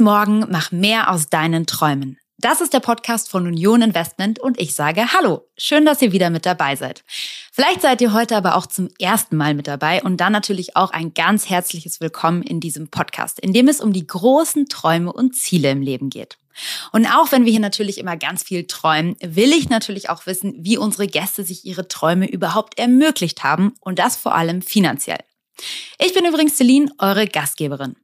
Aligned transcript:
Morgen, 0.00 0.46
mach 0.48 0.72
mehr 0.72 1.10
aus 1.10 1.28
deinen 1.28 1.66
Träumen. 1.66 2.18
Das 2.38 2.62
ist 2.62 2.72
der 2.72 2.80
Podcast 2.80 3.28
von 3.28 3.46
Union 3.46 3.82
Investment 3.82 4.38
und 4.38 4.58
ich 4.58 4.74
sage 4.74 5.12
Hallo. 5.12 5.46
Schön, 5.58 5.84
dass 5.84 6.00
ihr 6.00 6.12
wieder 6.12 6.30
mit 6.30 6.46
dabei 6.46 6.74
seid. 6.74 7.04
Vielleicht 7.52 7.82
seid 7.82 8.00
ihr 8.00 8.14
heute 8.14 8.34
aber 8.34 8.56
auch 8.56 8.64
zum 8.64 8.88
ersten 8.98 9.36
Mal 9.36 9.52
mit 9.52 9.66
dabei 9.66 10.02
und 10.02 10.16
dann 10.16 10.32
natürlich 10.32 10.74
auch 10.74 10.90
ein 10.90 11.12
ganz 11.12 11.50
herzliches 11.50 12.00
Willkommen 12.00 12.42
in 12.42 12.60
diesem 12.60 12.88
Podcast, 12.88 13.38
in 13.40 13.52
dem 13.52 13.68
es 13.68 13.82
um 13.82 13.92
die 13.92 14.06
großen 14.06 14.68
Träume 14.68 15.12
und 15.12 15.36
Ziele 15.36 15.70
im 15.70 15.82
Leben 15.82 16.08
geht. 16.08 16.38
Und 16.92 17.06
auch 17.06 17.30
wenn 17.30 17.44
wir 17.44 17.52
hier 17.52 17.60
natürlich 17.60 17.98
immer 17.98 18.16
ganz 18.16 18.42
viel 18.42 18.66
träumen, 18.66 19.16
will 19.20 19.52
ich 19.52 19.68
natürlich 19.68 20.08
auch 20.08 20.24
wissen, 20.24 20.54
wie 20.58 20.78
unsere 20.78 21.08
Gäste 21.08 21.44
sich 21.44 21.66
ihre 21.66 21.88
Träume 21.88 22.26
überhaupt 22.26 22.78
ermöglicht 22.78 23.44
haben 23.44 23.74
und 23.80 23.98
das 23.98 24.16
vor 24.16 24.34
allem 24.34 24.62
finanziell. 24.62 25.20
Ich 25.98 26.14
bin 26.14 26.24
übrigens 26.24 26.56
Celine, 26.56 26.90
eure 26.98 27.26
Gastgeberin. 27.26 27.96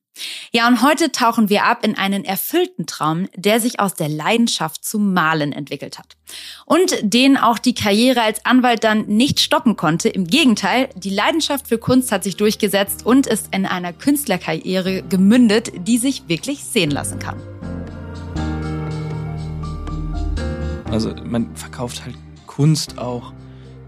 Ja, 0.52 0.66
und 0.68 0.82
heute 0.82 1.12
tauchen 1.12 1.48
wir 1.48 1.64
ab 1.64 1.84
in 1.84 1.96
einen 1.96 2.24
erfüllten 2.24 2.86
Traum, 2.86 3.28
der 3.36 3.60
sich 3.60 3.80
aus 3.80 3.94
der 3.94 4.08
Leidenschaft 4.08 4.84
zum 4.84 5.12
Malen 5.12 5.52
entwickelt 5.52 5.98
hat. 5.98 6.16
Und 6.64 6.96
den 7.02 7.36
auch 7.36 7.58
die 7.58 7.74
Karriere 7.74 8.22
als 8.22 8.44
Anwalt 8.44 8.84
dann 8.84 9.06
nicht 9.06 9.40
stoppen 9.40 9.76
konnte. 9.76 10.08
Im 10.08 10.26
Gegenteil, 10.26 10.88
die 10.94 11.10
Leidenschaft 11.10 11.68
für 11.68 11.78
Kunst 11.78 12.12
hat 12.12 12.24
sich 12.24 12.36
durchgesetzt 12.36 13.04
und 13.04 13.26
ist 13.26 13.48
in 13.52 13.66
einer 13.66 13.92
Künstlerkarriere 13.92 15.02
gemündet, 15.02 15.72
die 15.86 15.98
sich 15.98 16.28
wirklich 16.28 16.64
sehen 16.64 16.90
lassen 16.90 17.18
kann. 17.18 17.40
Also 20.90 21.14
man 21.24 21.54
verkauft 21.56 22.04
halt 22.04 22.14
Kunst 22.46 22.98
auch 22.98 23.32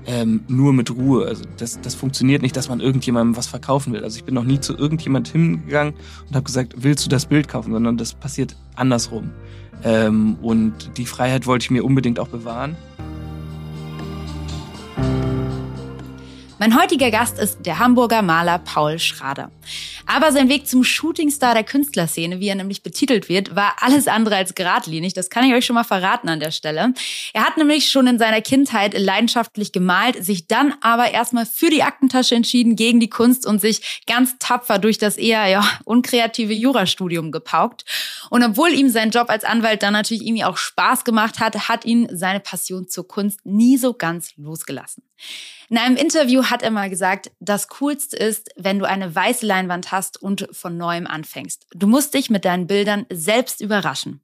ähm, 0.06 0.41
nur 0.48 0.72
mit 0.72 0.91
Ruhe. 0.91 1.27
Also 1.27 1.44
das, 1.56 1.80
das 1.80 1.94
funktioniert 1.94 2.42
nicht, 2.42 2.56
dass 2.56 2.68
man 2.68 2.80
irgendjemandem 2.80 3.36
was 3.36 3.46
verkaufen 3.46 3.92
will. 3.92 4.04
Also 4.04 4.16
ich 4.16 4.24
bin 4.24 4.34
noch 4.34 4.44
nie 4.44 4.60
zu 4.60 4.77
irgendjemand 4.77 5.28
hingegangen 5.28 5.94
und 6.28 6.34
habe 6.34 6.44
gesagt, 6.44 6.74
willst 6.77 7.04
du 7.04 7.08
das 7.08 7.27
Bild 7.27 7.48
kaufen, 7.48 7.72
sondern 7.72 7.96
das 7.96 8.14
passiert 8.14 8.56
andersrum. 8.74 9.30
Ähm, 9.84 10.36
und 10.42 10.96
die 10.96 11.06
Freiheit 11.06 11.46
wollte 11.46 11.64
ich 11.64 11.70
mir 11.70 11.84
unbedingt 11.84 12.19
auch 12.19 12.28
bewahren. 12.28 12.76
Mein 16.69 16.83
heutiger 16.83 17.11
Gast 17.11 17.38
ist 17.38 17.64
der 17.64 17.78
Hamburger 17.78 18.20
Maler 18.20 18.58
Paul 18.58 18.98
Schrader. 18.98 19.50
Aber 20.05 20.33
sein 20.33 20.50
Weg 20.50 20.66
zum 20.69 20.84
Shootingstar 20.84 21.55
der 21.55 21.64
Künstlerszene, 21.64 22.41
wie 22.41 22.48
er 22.48 22.56
nämlich 22.56 22.83
betitelt 22.83 23.30
wird, 23.30 23.56
war 23.56 23.77
alles 23.80 24.06
andere 24.06 24.36
als 24.36 24.55
geradlinig. 24.55 25.14
Das 25.14 25.30
kann 25.30 25.47
ich 25.47 25.55
euch 25.55 25.64
schon 25.64 25.72
mal 25.72 25.84
verraten 25.84 26.28
an 26.28 26.41
der 26.41 26.50
Stelle. 26.50 26.92
Er 27.33 27.47
hat 27.47 27.56
nämlich 27.56 27.88
schon 27.88 28.06
in 28.06 28.19
seiner 28.19 28.42
Kindheit 28.42 28.92
leidenschaftlich 28.92 29.72
gemalt, 29.72 30.22
sich 30.22 30.47
dann 30.47 30.75
aber 30.83 31.10
erstmal 31.10 31.47
für 31.47 31.70
die 31.70 31.83
Aktentasche 31.83 32.34
entschieden 32.34 32.77
gegen 32.77 33.00
die 33.00 33.08
Kunst 33.08 33.47
und 33.47 33.62
sich 33.62 34.03
ganz 34.06 34.36
tapfer 34.38 34.78
durch 34.78 34.98
das 34.98 35.16
eher 35.16 35.47
ja, 35.47 35.66
unkreative 35.86 36.53
Jurastudium 36.53 37.32
gepaukt. 37.32 37.86
Und 38.28 38.44
obwohl 38.44 38.75
ihm 38.75 38.91
sein 38.91 39.08
Job 39.08 39.30
als 39.30 39.44
Anwalt 39.44 39.82
dann 39.82 39.94
natürlich 39.94 40.22
irgendwie 40.22 40.44
auch 40.44 40.58
Spaß 40.58 41.06
gemacht 41.06 41.41
hat, 41.41 41.70
hat 41.70 41.86
ihn 41.86 42.10
seine 42.12 42.41
Passion 42.41 42.88
zur 42.88 43.08
Kunst 43.08 43.47
nie 43.47 43.78
so 43.78 43.94
ganz 43.94 44.36
losgelassen. 44.36 45.03
In 45.70 45.77
einem 45.77 45.97
Interview 45.97 46.44
hat 46.44 46.62
er 46.62 46.70
mal 46.70 46.88
gesagt, 46.88 47.30
das 47.41 47.69
Coolste 47.69 48.16
ist, 48.16 48.50
wenn 48.56 48.78
du 48.78 48.86
eine 48.86 49.14
weiße 49.14 49.44
Leinwand 49.44 49.92
hast 49.92 50.20
und 50.20 50.48
von 50.53 50.78
neuem 50.78 51.06
anfängst. 51.06 51.66
Du 51.75 51.87
musst 51.87 52.15
dich 52.15 52.31
mit 52.31 52.47
deinen 52.47 52.66
Bildern 52.66 53.04
selbst 53.12 53.60
überraschen. 53.60 54.22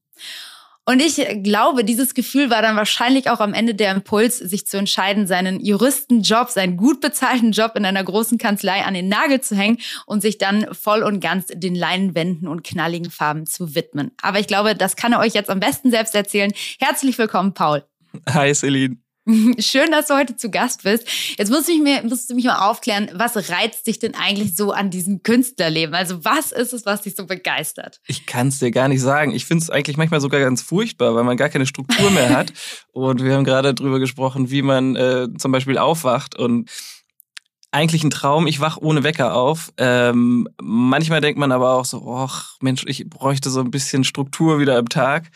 Und 0.87 1.01
ich 1.01 1.17
glaube, 1.43 1.83
dieses 1.83 2.13
Gefühl 2.13 2.51
war 2.51 2.61
dann 2.61 2.77
wahrscheinlich 2.77 3.31
auch 3.31 3.41
am 3.41 3.55
Ende 3.55 3.75
der 3.75 3.93
Impuls, 3.93 4.37
sich 4.39 4.67
zu 4.67 4.77
entscheiden, 4.77 5.27
seinen 5.27 5.61
Juristenjob, 5.61 6.51
seinen 6.51 6.77
gut 6.77 7.01
bezahlten 7.01 7.53
Job 7.53 7.73
in 7.75 7.87
einer 7.87 8.05
großen 8.05 8.37
Kanzlei 8.37 8.85
an 8.85 8.93
den 8.93 9.09
Nagel 9.09 9.41
zu 9.41 9.57
hängen 9.57 9.79
und 10.05 10.21
sich 10.21 10.37
dann 10.37 10.67
voll 10.75 11.03
und 11.03 11.21
ganz 11.21 11.47
den 11.47 11.75
Leinenwänden 11.75 12.49
und 12.49 12.65
knalligen 12.65 13.11
Farben 13.11 13.47
zu 13.47 13.75
widmen. 13.75 14.13
Aber 14.21 14.41
ich 14.41 14.47
glaube, 14.47 14.75
das 14.75 14.97
kann 14.97 15.15
er 15.15 15.21
euch 15.21 15.33
jetzt 15.33 15.49
am 15.49 15.61
besten 15.61 15.91
selbst 15.91 16.15
erzählen. 16.15 16.53
Herzlich 16.79 17.17
willkommen, 17.17 17.55
Paul. 17.55 17.85
Hi, 18.29 18.55
Celine. 18.55 19.04
Schön, 19.59 19.91
dass 19.91 20.09
du 20.09 20.15
heute 20.15 20.37
zu 20.37 20.51
Gast 20.51 20.83
bist. 20.83 21.09
Jetzt 21.39 21.51
musst 21.51 21.69
du, 21.69 21.83
mich, 21.83 22.03
musst 22.03 22.29
du 22.29 22.35
mich 22.35 22.45
mal 22.45 22.69
aufklären, 22.69 23.11
was 23.15 23.49
reizt 23.49 23.87
dich 23.87 23.99
denn 23.99 24.15
eigentlich 24.15 24.55
so 24.55 24.73
an 24.73 24.91
diesem 24.91 25.23
Künstlerleben? 25.23 25.95
Also 25.95 26.25
was 26.25 26.53
ist 26.53 26.73
es, 26.73 26.85
was 26.85 27.03
dich 27.03 27.17
so 27.17 27.27
begeistert? 27.27 28.01
Ich 28.07 28.27
kann 28.27 28.49
es 28.49 28.59
dir 28.59 28.71
gar 28.71 28.89
nicht 28.89 29.01
sagen. 29.01 29.33
Ich 29.33 29.47
finde 29.47 29.62
es 29.62 29.71
eigentlich 29.71 29.97
manchmal 29.97 30.21
sogar 30.21 30.41
ganz 30.41 30.61
furchtbar, 30.61 31.15
weil 31.15 31.25
man 31.25 31.39
gar 31.39 31.49
keine 31.49 31.67
Struktur 31.67 32.11
mehr 32.11 32.31
hat. 32.31 32.53
Und 32.93 33.25
wir 33.25 33.35
haben 33.35 33.45
gerade 33.45 33.75
drüber 33.75 33.99
gesprochen, 33.99 34.51
wie 34.51 34.62
man 34.62 34.95
äh, 34.95 35.29
zum 35.39 35.53
Beispiel 35.53 35.79
aufwacht 35.79 36.37
und 36.37 36.71
eigentlich 37.73 38.05
ein 38.05 38.11
Traum. 38.11 38.47
Ich 38.47 38.61
wach 38.61 38.77
ohne 38.81 39.03
Wecker 39.03 39.35
auf. 39.35 39.73
Ähm, 39.79 40.49
manchmal 40.62 41.21
denkt 41.21 41.41
man 41.41 41.51
aber 41.51 41.75
auch 41.75 41.85
so, 41.85 42.15
ach 42.15 42.56
Mensch, 42.61 42.85
ich 42.87 43.09
bräuchte 43.09 43.51
so 43.51 43.61
ein 43.61 43.73
bisschen 43.73 44.05
Struktur 44.05 44.61
wieder 44.61 44.79
im 44.79 44.89
Tag. 44.89 45.31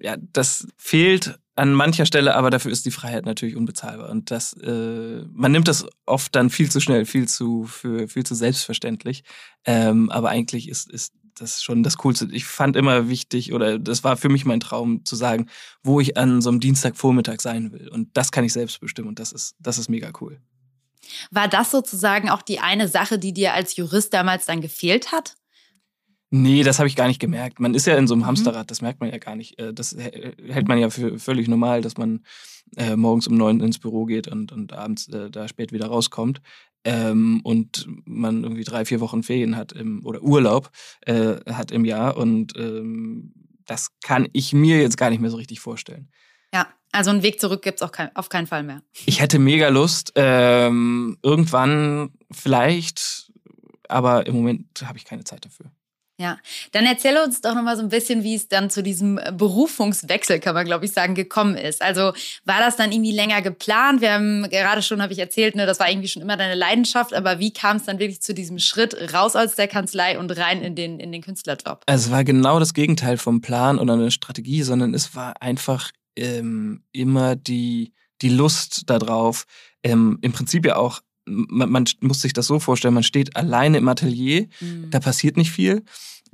Ja, 0.00 0.16
das 0.32 0.66
fehlt 0.76 1.38
an 1.56 1.72
mancher 1.72 2.04
Stelle, 2.04 2.34
aber 2.34 2.50
dafür 2.50 2.70
ist 2.70 2.84
die 2.84 2.90
Freiheit 2.90 3.24
natürlich 3.24 3.56
unbezahlbar. 3.56 4.10
Und 4.10 4.30
das, 4.30 4.52
äh, 4.54 5.22
man 5.32 5.52
nimmt 5.52 5.68
das 5.68 5.86
oft 6.04 6.34
dann 6.34 6.50
viel 6.50 6.70
zu 6.70 6.80
schnell, 6.80 7.06
viel 7.06 7.26
zu, 7.26 7.64
für, 7.64 8.08
viel 8.08 8.24
zu 8.24 8.34
selbstverständlich. 8.34 9.24
Ähm, 9.64 10.10
aber 10.10 10.28
eigentlich 10.28 10.68
ist, 10.68 10.90
ist 10.90 11.14
das 11.40 11.62
schon 11.62 11.82
das 11.82 11.96
Coolste. 11.98 12.28
Ich 12.32 12.44
fand 12.44 12.76
immer 12.76 13.08
wichtig, 13.08 13.52
oder 13.52 13.78
das 13.78 14.04
war 14.04 14.16
für 14.16 14.28
mich 14.28 14.44
mein 14.44 14.60
Traum, 14.60 15.04
zu 15.04 15.16
sagen, 15.16 15.48
wo 15.82 15.98
ich 16.00 16.16
an 16.16 16.42
so 16.42 16.50
einem 16.50 16.60
Dienstagvormittag 16.60 17.40
sein 17.40 17.72
will. 17.72 17.88
Und 17.88 18.16
das 18.16 18.32
kann 18.32 18.44
ich 18.44 18.52
selbst 18.52 18.80
bestimmen. 18.80 19.08
Und 19.08 19.18
das 19.18 19.32
ist, 19.32 19.56
das 19.58 19.78
ist 19.78 19.88
mega 19.88 20.12
cool. 20.20 20.40
War 21.30 21.48
das 21.48 21.70
sozusagen 21.70 22.28
auch 22.28 22.42
die 22.42 22.60
eine 22.60 22.88
Sache, 22.88 23.18
die 23.18 23.32
dir 23.32 23.54
als 23.54 23.76
Jurist 23.76 24.12
damals 24.12 24.44
dann 24.46 24.60
gefehlt 24.60 25.12
hat? 25.12 25.36
Nee, 26.30 26.64
das 26.64 26.78
habe 26.78 26.88
ich 26.88 26.96
gar 26.96 27.06
nicht 27.06 27.20
gemerkt. 27.20 27.60
Man 27.60 27.74
ist 27.74 27.86
ja 27.86 27.96
in 27.96 28.06
so 28.06 28.14
einem 28.14 28.22
mhm. 28.22 28.26
Hamsterrad, 28.26 28.70
das 28.70 28.82
merkt 28.82 29.00
man 29.00 29.10
ja 29.10 29.18
gar 29.18 29.36
nicht. 29.36 29.58
Äh, 29.58 29.72
das 29.72 29.96
hält 29.96 30.66
man 30.66 30.78
ja 30.78 30.90
für 30.90 31.18
völlig 31.18 31.48
normal, 31.48 31.82
dass 31.82 31.96
man 31.96 32.24
äh, 32.76 32.96
morgens 32.96 33.28
um 33.28 33.36
neun 33.36 33.60
ins 33.60 33.78
Büro 33.78 34.06
geht 34.06 34.26
und, 34.28 34.50
und 34.50 34.72
abends 34.72 35.08
äh, 35.08 35.30
da 35.30 35.46
spät 35.46 35.72
wieder 35.72 35.86
rauskommt. 35.86 36.40
Ähm, 36.84 37.40
und 37.42 37.86
man 38.04 38.44
irgendwie 38.44 38.64
drei, 38.64 38.84
vier 38.84 39.00
Wochen 39.00 39.22
Ferien 39.22 39.56
hat 39.56 39.72
im, 39.72 40.04
oder 40.04 40.22
Urlaub 40.22 40.70
äh, 41.02 41.36
hat 41.52 41.70
im 41.70 41.84
Jahr. 41.84 42.16
Und 42.16 42.56
ähm, 42.56 43.32
das 43.66 43.90
kann 44.02 44.28
ich 44.32 44.52
mir 44.52 44.80
jetzt 44.80 44.96
gar 44.96 45.10
nicht 45.10 45.20
mehr 45.20 45.30
so 45.30 45.36
richtig 45.36 45.60
vorstellen. 45.60 46.08
Ja, 46.52 46.68
also 46.92 47.10
einen 47.10 47.22
Weg 47.22 47.40
zurück 47.40 47.62
gibt 47.62 47.82
es 47.82 47.92
kein, 47.92 48.14
auf 48.14 48.28
keinen 48.28 48.46
Fall 48.46 48.62
mehr. 48.62 48.82
Ich 49.04 49.20
hätte 49.20 49.38
mega 49.38 49.68
Lust. 49.68 50.12
Ähm, 50.14 51.18
irgendwann 51.22 52.10
vielleicht, 52.30 53.32
aber 53.88 54.26
im 54.26 54.36
Moment 54.36 54.82
habe 54.84 54.98
ich 54.98 55.04
keine 55.04 55.24
Zeit 55.24 55.44
dafür. 55.44 55.72
Ja, 56.18 56.38
dann 56.72 56.86
erzähle 56.86 57.22
uns 57.22 57.42
doch 57.42 57.54
nochmal 57.54 57.76
so 57.76 57.82
ein 57.82 57.90
bisschen, 57.90 58.22
wie 58.22 58.34
es 58.34 58.48
dann 58.48 58.70
zu 58.70 58.82
diesem 58.82 59.18
äh, 59.18 59.32
Berufungswechsel, 59.32 60.40
kann 60.40 60.54
man 60.54 60.64
glaube 60.64 60.86
ich 60.86 60.92
sagen, 60.92 61.14
gekommen 61.14 61.56
ist. 61.56 61.82
Also 61.82 62.14
war 62.46 62.60
das 62.60 62.76
dann 62.76 62.90
irgendwie 62.90 63.12
länger 63.12 63.42
geplant? 63.42 64.00
Wir 64.00 64.14
haben 64.14 64.48
gerade 64.48 64.80
schon, 64.80 65.02
habe 65.02 65.12
ich 65.12 65.18
erzählt, 65.18 65.54
ne, 65.56 65.66
das 65.66 65.78
war 65.78 65.90
irgendwie 65.90 66.08
schon 66.08 66.22
immer 66.22 66.38
deine 66.38 66.54
Leidenschaft, 66.54 67.12
aber 67.12 67.38
wie 67.38 67.52
kam 67.52 67.76
es 67.76 67.84
dann 67.84 67.98
wirklich 67.98 68.22
zu 68.22 68.32
diesem 68.32 68.58
Schritt 68.58 69.12
raus 69.12 69.36
aus 69.36 69.56
der 69.56 69.68
Kanzlei 69.68 70.18
und 70.18 70.30
rein 70.38 70.62
in 70.62 70.74
den, 70.74 71.00
in 71.00 71.12
den 71.12 71.20
Künstlerjob? 71.20 71.82
Es 71.84 72.10
war 72.10 72.24
genau 72.24 72.58
das 72.58 72.72
Gegenteil 72.72 73.18
vom 73.18 73.42
Plan 73.42 73.78
oder 73.78 73.92
einer 73.92 74.10
Strategie, 74.10 74.62
sondern 74.62 74.94
es 74.94 75.14
war 75.14 75.42
einfach 75.42 75.90
ähm, 76.16 76.82
immer 76.92 77.36
die, 77.36 77.92
die 78.22 78.30
Lust 78.30 78.84
darauf, 78.86 79.44
ähm, 79.82 80.18
im 80.22 80.32
Prinzip 80.32 80.64
ja 80.64 80.76
auch 80.76 81.00
man, 81.26 81.70
man, 81.70 81.84
muss 82.00 82.22
sich 82.22 82.32
das 82.32 82.46
so 82.46 82.58
vorstellen, 82.58 82.94
man 82.94 83.02
steht 83.02 83.36
alleine 83.36 83.78
im 83.78 83.88
Atelier, 83.88 84.46
mhm. 84.60 84.90
da 84.90 85.00
passiert 85.00 85.36
nicht 85.36 85.50
viel. 85.50 85.82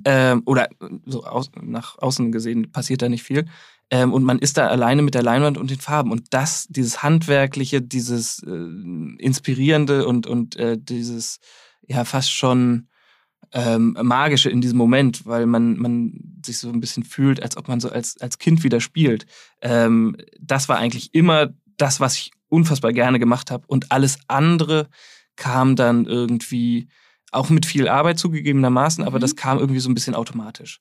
Ähm, 0.04 0.42
oder 0.46 0.68
so 1.06 1.24
aus, 1.24 1.50
nach 1.60 1.98
außen 1.98 2.32
gesehen 2.32 2.72
passiert 2.72 3.02
da 3.02 3.08
nicht 3.08 3.22
viel. 3.22 3.46
Ähm, 3.90 4.12
und 4.12 4.24
man 4.24 4.38
ist 4.38 4.56
da 4.56 4.68
alleine 4.68 5.02
mit 5.02 5.14
der 5.14 5.22
Leinwand 5.22 5.58
und 5.58 5.70
den 5.70 5.78
Farben. 5.78 6.10
Und 6.10 6.28
das, 6.30 6.66
dieses 6.68 7.02
Handwerkliche, 7.02 7.82
dieses 7.82 8.42
äh, 8.42 8.50
Inspirierende 9.18 10.06
und, 10.06 10.26
und 10.26 10.56
äh, 10.56 10.78
dieses 10.80 11.40
ja 11.86 12.04
fast 12.04 12.32
schon 12.32 12.88
ähm, 13.52 13.96
Magische 14.00 14.48
in 14.48 14.60
diesem 14.60 14.78
Moment, 14.78 15.26
weil 15.26 15.46
man, 15.46 15.76
man 15.76 16.38
sich 16.44 16.58
so 16.58 16.70
ein 16.70 16.80
bisschen 16.80 17.04
fühlt, 17.04 17.42
als 17.42 17.56
ob 17.56 17.68
man 17.68 17.80
so 17.80 17.90
als, 17.90 18.18
als 18.20 18.38
Kind 18.38 18.64
wieder 18.64 18.80
spielt. 18.80 19.26
Ähm, 19.60 20.16
das 20.40 20.68
war 20.68 20.78
eigentlich 20.78 21.14
immer 21.14 21.50
das, 21.76 22.00
was 22.00 22.16
ich 22.16 22.30
unfassbar 22.52 22.92
gerne 22.92 23.18
gemacht 23.18 23.50
habe. 23.50 23.64
Und 23.66 23.90
alles 23.90 24.18
andere 24.28 24.88
kam 25.36 25.76
dann 25.76 26.04
irgendwie 26.04 26.88
auch 27.32 27.48
mit 27.48 27.64
viel 27.64 27.88
Arbeit 27.88 28.18
zugegebenermaßen, 28.18 29.02
aber 29.04 29.16
mhm. 29.16 29.22
das 29.22 29.36
kam 29.36 29.58
irgendwie 29.58 29.80
so 29.80 29.88
ein 29.90 29.94
bisschen 29.94 30.14
automatisch. 30.14 30.80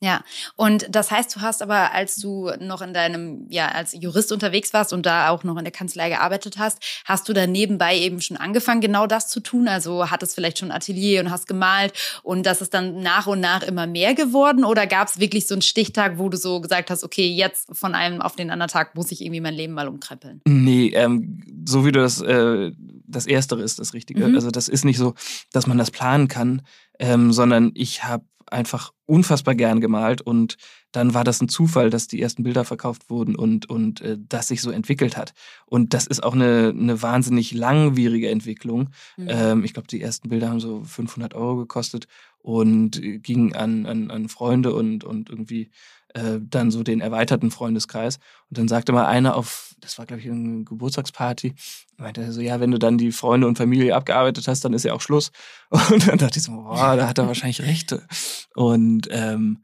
Ja, 0.00 0.22
und 0.56 0.86
das 0.90 1.10
heißt, 1.10 1.34
du 1.34 1.40
hast 1.40 1.62
aber, 1.62 1.92
als 1.92 2.16
du 2.16 2.50
noch 2.60 2.82
in 2.82 2.92
deinem, 2.92 3.46
ja, 3.48 3.68
als 3.68 3.94
Jurist 3.98 4.30
unterwegs 4.30 4.74
warst 4.74 4.92
und 4.92 5.06
da 5.06 5.30
auch 5.30 5.42
noch 5.42 5.56
in 5.56 5.64
der 5.64 5.72
Kanzlei 5.72 6.10
gearbeitet 6.10 6.58
hast, 6.58 6.78
hast 7.06 7.28
du 7.28 7.32
da 7.32 7.46
nebenbei 7.46 7.98
eben 7.98 8.20
schon 8.20 8.36
angefangen, 8.36 8.82
genau 8.82 9.06
das 9.06 9.28
zu 9.28 9.40
tun? 9.40 9.68
Also 9.68 10.10
hattest 10.10 10.34
vielleicht 10.34 10.58
schon 10.58 10.70
Atelier 10.70 11.20
und 11.20 11.30
hast 11.30 11.46
gemalt 11.46 11.94
und 12.22 12.44
das 12.44 12.60
ist 12.60 12.74
dann 12.74 13.00
nach 13.00 13.26
und 13.26 13.40
nach 13.40 13.62
immer 13.62 13.86
mehr 13.86 14.14
geworden? 14.14 14.64
Oder 14.64 14.86
gab 14.86 15.08
es 15.08 15.18
wirklich 15.18 15.46
so 15.46 15.54
einen 15.54 15.62
Stichtag, 15.62 16.18
wo 16.18 16.28
du 16.28 16.36
so 16.36 16.60
gesagt 16.60 16.90
hast, 16.90 17.02
okay, 17.02 17.28
jetzt 17.28 17.74
von 17.74 17.94
einem 17.94 18.20
auf 18.20 18.36
den 18.36 18.50
anderen 18.50 18.70
Tag 18.70 18.94
muss 18.96 19.10
ich 19.12 19.22
irgendwie 19.22 19.40
mein 19.40 19.54
Leben 19.54 19.72
mal 19.72 19.88
umkrempeln? 19.88 20.42
Nee, 20.44 20.88
ähm, 20.94 21.42
so 21.66 21.86
wie 21.86 21.92
du 21.92 22.00
das, 22.00 22.20
äh, 22.20 22.70
das 23.06 23.26
Erstere 23.26 23.62
ist 23.62 23.78
das 23.78 23.94
Richtige. 23.94 24.26
Mhm. 24.28 24.34
Also 24.34 24.50
das 24.50 24.68
ist 24.68 24.84
nicht 24.84 24.98
so, 24.98 25.14
dass 25.52 25.66
man 25.66 25.78
das 25.78 25.90
planen 25.90 26.28
kann, 26.28 26.60
ähm, 26.98 27.32
sondern 27.32 27.72
ich 27.74 28.04
habe 28.04 28.24
einfach 28.52 28.92
unfassbar 29.06 29.54
gern 29.54 29.80
gemalt 29.80 30.22
und 30.22 30.56
dann 30.92 31.14
war 31.14 31.24
das 31.24 31.40
ein 31.40 31.48
Zufall, 31.48 31.90
dass 31.90 32.08
die 32.08 32.20
ersten 32.20 32.42
Bilder 32.42 32.64
verkauft 32.64 33.10
wurden 33.10 33.36
und, 33.36 33.68
und 33.68 34.00
äh, 34.00 34.16
das 34.18 34.48
sich 34.48 34.62
so 34.62 34.70
entwickelt 34.70 35.16
hat. 35.16 35.34
Und 35.66 35.94
das 35.94 36.06
ist 36.06 36.22
auch 36.22 36.34
eine, 36.34 36.74
eine 36.76 37.02
wahnsinnig 37.02 37.52
langwierige 37.52 38.30
Entwicklung. 38.30 38.90
Mhm. 39.16 39.26
Ähm, 39.28 39.64
ich 39.64 39.74
glaube, 39.74 39.88
die 39.88 40.00
ersten 40.00 40.28
Bilder 40.28 40.48
haben 40.48 40.60
so 40.60 40.82
500 40.82 41.34
Euro 41.34 41.56
gekostet 41.56 42.06
und 42.38 43.02
äh, 43.02 43.18
gingen 43.18 43.54
an, 43.54 43.86
an, 43.86 44.10
an 44.10 44.28
Freunde 44.28 44.74
und, 44.74 45.04
und 45.04 45.28
irgendwie 45.28 45.70
äh, 46.16 46.40
dann 46.40 46.70
so 46.70 46.82
den 46.82 47.00
erweiterten 47.00 47.50
Freundeskreis. 47.50 48.16
Und 48.48 48.58
dann 48.58 48.68
sagte 48.68 48.92
mal 48.92 49.04
einer 49.04 49.36
auf, 49.36 49.74
das 49.80 49.98
war 49.98 50.06
glaube 50.06 50.22
ich 50.22 50.30
eine 50.30 50.64
Geburtstagsparty, 50.64 51.54
meinte 51.98 52.22
er 52.22 52.32
so, 52.32 52.40
ja, 52.40 52.58
wenn 52.58 52.70
du 52.70 52.78
dann 52.78 52.96
die 52.96 53.12
Freunde 53.12 53.46
und 53.46 53.58
Familie 53.58 53.94
abgearbeitet 53.94 54.48
hast, 54.48 54.64
dann 54.64 54.72
ist 54.72 54.84
ja 54.84 54.94
auch 54.94 55.02
Schluss. 55.02 55.30
Und 55.70 56.08
dann 56.08 56.18
dachte 56.18 56.38
ich 56.38 56.44
so, 56.44 56.52
boah, 56.52 56.96
da 56.96 57.08
hat 57.08 57.18
er 57.18 57.26
wahrscheinlich 57.26 57.62
Rechte. 57.62 58.06
Und 58.54 59.08
ähm, 59.10 59.62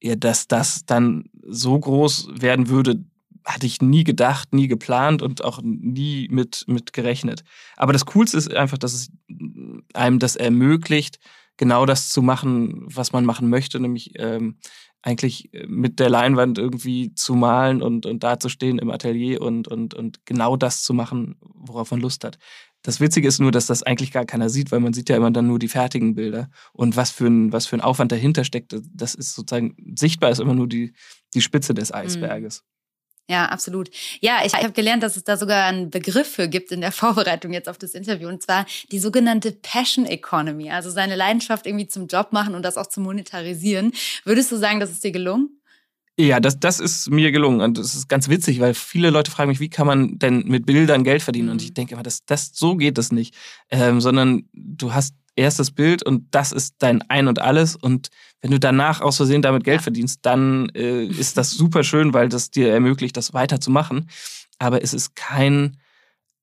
ja, 0.00 0.14
dass 0.14 0.46
das 0.46 0.84
dann 0.86 1.30
so 1.42 1.78
groß 1.78 2.28
werden 2.40 2.68
würde, 2.68 3.04
hatte 3.44 3.66
ich 3.66 3.82
nie 3.82 4.04
gedacht, 4.04 4.52
nie 4.52 4.68
geplant 4.68 5.22
und 5.22 5.42
auch 5.42 5.60
nie 5.62 6.28
mit, 6.30 6.64
mit 6.68 6.92
gerechnet. 6.92 7.42
Aber 7.76 7.92
das 7.92 8.06
Coolste 8.06 8.36
ist 8.36 8.54
einfach, 8.54 8.78
dass 8.78 8.92
es 8.92 9.10
einem 9.94 10.18
das 10.20 10.36
ermöglicht, 10.36 11.18
genau 11.58 11.84
das 11.84 12.08
zu 12.08 12.22
machen, 12.22 12.86
was 12.86 13.12
man 13.12 13.26
machen 13.26 13.50
möchte, 13.50 13.78
nämlich 13.78 14.12
ähm, 14.16 14.56
eigentlich 15.02 15.52
äh, 15.52 15.66
mit 15.66 16.00
der 16.00 16.08
Leinwand 16.08 16.58
irgendwie 16.58 17.14
zu 17.14 17.34
malen 17.34 17.82
und, 17.82 18.06
und 18.06 18.22
da 18.24 18.40
zu 18.40 18.48
stehen 18.48 18.78
im 18.78 18.90
Atelier 18.90 19.42
und, 19.42 19.68
und, 19.68 19.94
und 19.94 20.24
genau 20.24 20.56
das 20.56 20.82
zu 20.82 20.94
machen, 20.94 21.36
worauf 21.40 21.90
man 21.90 22.00
Lust 22.00 22.24
hat. 22.24 22.38
Das 22.82 23.00
Witzige 23.00 23.28
ist 23.28 23.40
nur, 23.40 23.50
dass 23.50 23.66
das 23.66 23.82
eigentlich 23.82 24.12
gar 24.12 24.24
keiner 24.24 24.48
sieht, 24.48 24.70
weil 24.70 24.80
man 24.80 24.92
sieht 24.92 25.08
ja 25.08 25.16
immer 25.16 25.30
dann 25.30 25.48
nur 25.48 25.58
die 25.58 25.68
fertigen 25.68 26.14
Bilder. 26.14 26.48
Und 26.72 26.96
was 26.96 27.10
für 27.10 27.26
ein, 27.26 27.52
was 27.52 27.66
für 27.66 27.76
ein 27.76 27.80
Aufwand 27.80 28.12
dahinter 28.12 28.44
steckt, 28.44 28.74
das 28.94 29.14
ist 29.14 29.34
sozusagen 29.34 29.76
sichtbar, 29.96 30.30
ist 30.30 30.38
immer 30.38 30.54
nur 30.54 30.68
die, 30.68 30.92
die 31.34 31.40
Spitze 31.40 31.74
des 31.74 31.90
mhm. 31.90 31.96
Eisberges. 31.96 32.62
Mhm. 32.62 32.77
Ja, 33.28 33.44
absolut. 33.46 33.90
Ja, 34.20 34.40
ich, 34.44 34.54
habe 34.54 34.72
gelernt, 34.72 35.02
dass 35.02 35.16
es 35.16 35.24
da 35.24 35.36
sogar 35.36 35.66
einen 35.66 35.90
Begriff 35.90 36.28
für 36.28 36.48
gibt 36.48 36.72
in 36.72 36.80
der 36.80 36.92
Vorbereitung 37.00 37.52
jetzt 37.52 37.68
auf 37.68 37.76
das 37.76 37.92
Interview 37.92 38.28
und 38.28 38.42
zwar 38.42 38.64
die 38.90 38.98
sogenannte 38.98 39.52
Passion 39.52 40.06
Economy, 40.06 40.70
also 40.70 40.90
seine 40.90 41.14
Leidenschaft 41.14 41.66
irgendwie 41.66 41.88
zum 41.88 42.06
Job 42.06 42.32
machen 42.32 42.54
und 42.54 42.62
das 42.62 42.76
auch 42.78 42.86
zu 42.86 43.00
monetarisieren. 43.00 43.92
Würdest 44.24 44.50
du 44.50 44.56
sagen, 44.56 44.80
das 44.80 44.90
ist 44.90 45.04
dir 45.04 45.12
gelungen? 45.12 45.50
Ja, 46.20 46.40
das, 46.40 46.58
das 46.58 46.80
ist 46.80 47.10
mir 47.10 47.30
gelungen. 47.30 47.60
Und 47.60 47.78
das 47.78 47.94
ist 47.94 48.08
ganz 48.08 48.28
witzig, 48.28 48.58
weil 48.58 48.74
viele 48.74 49.10
Leute 49.10 49.30
fragen 49.30 49.50
mich, 49.50 49.60
wie 49.60 49.70
kann 49.70 49.86
man 49.86 50.18
denn 50.18 50.42
mit 50.48 50.66
Bildern 50.66 51.04
Geld 51.04 51.22
verdienen? 51.22 51.46
Mhm. 51.46 51.52
Und 51.52 51.62
ich 51.62 51.74
denke 51.74 51.94
immer, 51.94 52.02
das, 52.02 52.24
das, 52.24 52.50
so 52.54 52.74
geht 52.74 52.98
das 52.98 53.12
nicht. 53.12 53.36
Ähm, 53.70 54.00
sondern 54.00 54.48
du 54.52 54.92
hast 54.92 55.14
erstes 55.38 55.70
Bild 55.70 56.02
und 56.02 56.26
das 56.32 56.52
ist 56.52 56.76
dein 56.78 57.02
Ein 57.08 57.28
und 57.28 57.38
Alles. 57.38 57.76
Und 57.76 58.08
wenn 58.40 58.50
du 58.50 58.60
danach 58.60 59.00
aus 59.00 59.16
Versehen 59.16 59.40
damit 59.40 59.64
Geld 59.64 59.80
verdienst, 59.80 60.20
dann 60.22 60.68
äh, 60.70 61.04
ist 61.04 61.38
das 61.38 61.52
super 61.52 61.84
schön, 61.84 62.12
weil 62.12 62.28
das 62.28 62.50
dir 62.50 62.72
ermöglicht, 62.72 63.16
das 63.16 63.32
weiterzumachen. 63.32 64.10
Aber 64.58 64.82
es 64.82 64.92
ist 64.92 65.14
kein 65.14 65.78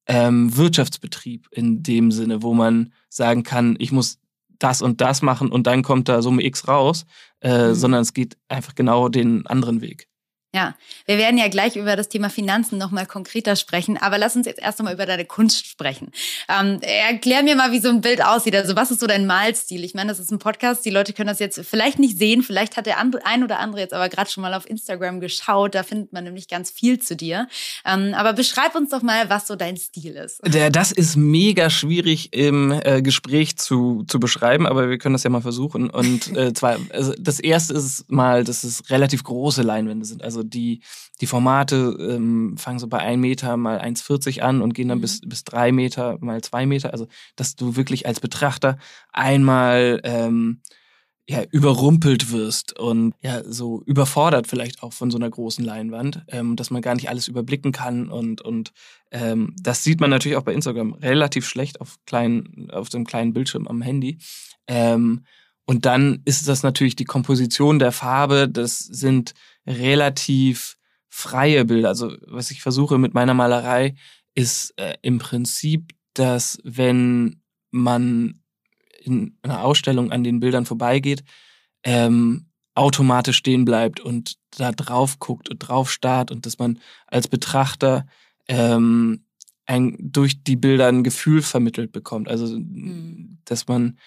ähm, 0.07 0.56
Wirtschaftsbetrieb 0.56 1.47
in 1.51 1.83
dem 1.83 2.12
Sinne, 2.12 2.42
wo 2.42 2.53
man 2.53 2.94
sagen 3.09 3.44
kann, 3.44 3.75
ich 3.80 3.92
muss 3.92 4.19
das 4.57 4.81
und 4.81 5.01
das 5.01 5.21
machen 5.21 5.51
und 5.51 5.68
dann 5.68 5.83
kommt 5.83 6.07
da 6.07 6.21
Summe 6.21 6.44
X 6.44 6.68
raus, 6.68 7.06
äh, 7.42 7.69
mhm. 7.69 7.75
sondern 7.75 8.01
es 8.01 8.13
geht 8.13 8.38
einfach 8.47 8.75
genau 8.75 9.09
den 9.09 9.45
anderen 9.47 9.81
Weg. 9.81 10.07
Ja, 10.56 10.74
wir 11.06 11.18
werden 11.18 11.38
ja 11.38 11.50
gleich 11.50 11.75
über 11.75 11.98
das 11.98 12.07
Thema 12.07 12.30
Finanzen 12.30 12.78
nochmal 12.78 13.06
konkreter 13.06 13.57
sprechen, 13.57 13.98
aber 13.98 14.18
lass 14.18 14.38
uns 14.38 14.46
jetzt 14.46 14.62
erst 14.62 14.80
nochmal 14.80 14.94
über 14.94 15.06
deine 15.06 15.25
Kunst 15.25 15.68
sprechen. 15.68 16.13
Ähm, 16.48 16.80
erklär 16.81 17.44
mir 17.44 17.57
mal, 17.57 17.74
wie 17.74 17.80
so 17.80 17.90
ein 17.90 18.00
Bild 18.00 18.24
aussieht. 18.24 18.56
Also 18.56 18.74
was 18.78 18.90
ist 18.90 19.02
so 19.02 19.06
dein 19.06 19.25
Malstil? 19.25 19.84
Ich 19.84 19.94
meine, 19.96 20.07
das 20.07 20.19
ist 20.19 20.31
ein 20.31 20.40
Podcast, 20.40 20.86
die 20.86 20.92
Leute 20.92 21.12
können 21.12 21.28
das 21.28 21.40
jetzt 21.40 21.60
vielleicht 21.66 22.00
nicht 22.00 22.18
sehen, 22.18 22.42
vielleicht 22.42 22.78
hat 22.78 22.86
der 22.86 23.00
ein 23.00 23.44
oder 23.44 23.60
andere 23.60 23.81
jetzt 23.81 23.94
aber 23.94 24.07
gerade 24.07 24.30
schon 24.30 24.44
mal 24.44 24.54
auf 24.54 24.66
Instagram 24.69 25.19
geschaut, 25.19 25.75
da 25.75 25.84
findet 25.84 26.13
man 26.13 26.24
nämlich 26.24 26.48
ganz 26.48 26.72
viel 26.72 27.00
zu 27.00 27.18
dir. 27.18 27.50
Ähm, 27.84 28.13
aber 28.13 28.31
beschreib 28.31 28.75
uns 28.75 28.92
doch 28.92 29.02
mal, 29.02 29.30
was 29.30 29.48
so 29.48 29.57
dein 29.57 29.75
Stil 29.75 30.13
ist. 30.13 30.40
Der, 30.46 30.69
das 30.69 30.94
ist 30.94 31.18
mega 31.18 31.69
schwierig 31.69 32.31
im 32.31 32.72
äh, 32.72 33.02
Gespräch 33.02 33.57
zu, 33.57 34.06
zu 34.07 34.22
beschreiben, 34.22 34.68
aber 34.68 34.90
wir 34.90 35.00
können 35.00 35.16
das 35.16 35.24
ja 35.24 35.30
mal 35.30 35.42
versuchen. 35.42 35.90
Und 35.90 36.34
äh, 36.38 36.54
zwar, 36.54 36.78
also 36.94 37.12
das 37.19 37.42
erste 37.42 37.74
ist 37.74 38.10
mal, 38.10 38.46
dass 38.46 38.63
es 38.63 38.90
relativ 38.90 39.25
große 39.25 39.62
Leinwände 39.62 40.06
sind. 40.06 40.24
Also 40.24 40.44
die, 40.50 40.81
die 41.21 41.27
Formate 41.27 41.97
ähm, 42.00 42.57
fangen 42.57 42.80
so 42.80 42.88
bei 42.88 43.00
1 43.00 43.19
Meter 43.19 43.57
mal 43.57 43.80
1,40 43.80 44.42
an 44.42 44.62
und 44.62 44.74
gehen 44.74 44.88
dann 44.88 45.00
mhm. 45.00 45.03
bis, 45.03 45.21
bis 45.21 45.44
3 45.44 45.71
Meter 45.71 46.18
mal 46.21 46.42
2 46.42 46.65
Meter. 46.65 46.92
Also, 46.92 47.07
dass 47.36 47.56
du 47.56 47.75
wirklich 47.75 48.07
als 48.07 48.19
Betrachter 48.19 48.77
einmal 49.12 50.01
ähm, 50.03 50.62
ja, 51.27 51.44
überrumpelt 51.51 52.31
wirst 52.31 52.77
und 52.77 53.15
ja, 53.21 53.42
so 53.44 53.81
überfordert 53.86 54.45
vielleicht 54.45 54.83
auch 54.83 54.94
von 54.94 55.09
so 55.09 55.18
einer 55.18 55.30
großen 55.30 55.65
Leinwand, 55.65 56.24
ähm, 56.27 56.56
dass 56.56 56.69
man 56.69 56.83
gar 56.83 56.94
nicht 56.94 57.09
alles 57.09 57.27
überblicken 57.27 57.71
kann 57.71 58.09
und, 58.09 58.42
und 58.42 58.74
ähm, 59.12 59.56
das 59.59 59.83
sieht 59.83 60.00
man 60.00 60.12
natürlich 60.12 60.38
auch 60.38 60.44
bei 60.44 60.53
Instagram 60.53 60.94
relativ 60.94 61.47
schlecht 61.47 61.81
auf 61.81 61.95
kleinen, 62.06 62.69
auf 62.69 62.89
dem 62.89 63.06
kleinen 63.06 63.33
Bildschirm 63.33 63.68
am 63.68 63.81
Handy. 63.81 64.19
Ähm, 64.68 65.25
und 65.65 65.86
dann 65.88 66.21
ist 66.25 66.47
das 66.47 66.62
natürlich 66.62 66.95
die 66.95 67.06
Komposition 67.06 67.80
der 67.80 67.92
Farbe, 67.92 68.47
das 68.47 68.77
sind 68.77 69.33
relativ 69.65 70.77
freie 71.09 71.65
Bilder. 71.65 71.89
Also 71.89 72.15
was 72.27 72.51
ich 72.51 72.62
versuche 72.62 72.97
mit 72.97 73.13
meiner 73.13 73.33
Malerei 73.33 73.95
ist 74.33 74.73
äh, 74.77 74.95
im 75.01 75.17
Prinzip, 75.17 75.94
dass 76.13 76.59
wenn 76.63 77.41
man 77.71 78.41
in 79.01 79.38
einer 79.44 79.63
Ausstellung 79.63 80.12
an 80.12 80.23
den 80.23 80.39
Bildern 80.39 80.65
vorbeigeht, 80.65 81.23
ähm, 81.83 82.47
automatisch 82.73 83.38
stehen 83.38 83.63
bleibt 83.63 84.00
und 84.00 84.35
da 84.51 84.71
drauf 84.71 85.19
guckt 85.19 85.50
und 85.50 85.59
drauf 85.59 85.89
starrt 85.91 86.31
und 86.31 86.45
dass 86.45 86.59
man 86.59 86.79
als 87.07 87.27
Betrachter 87.27 88.06
ähm, 88.47 89.25
ein, 89.66 89.95
durch 89.99 90.44
die 90.44 90.56
Bilder 90.57 90.87
ein 90.87 91.04
Gefühl 91.04 91.42
vermittelt 91.42 91.92
bekommt. 91.92 92.28
Also, 92.28 92.57
mhm. 92.57 93.40
dass 93.45 93.68
man 93.68 93.97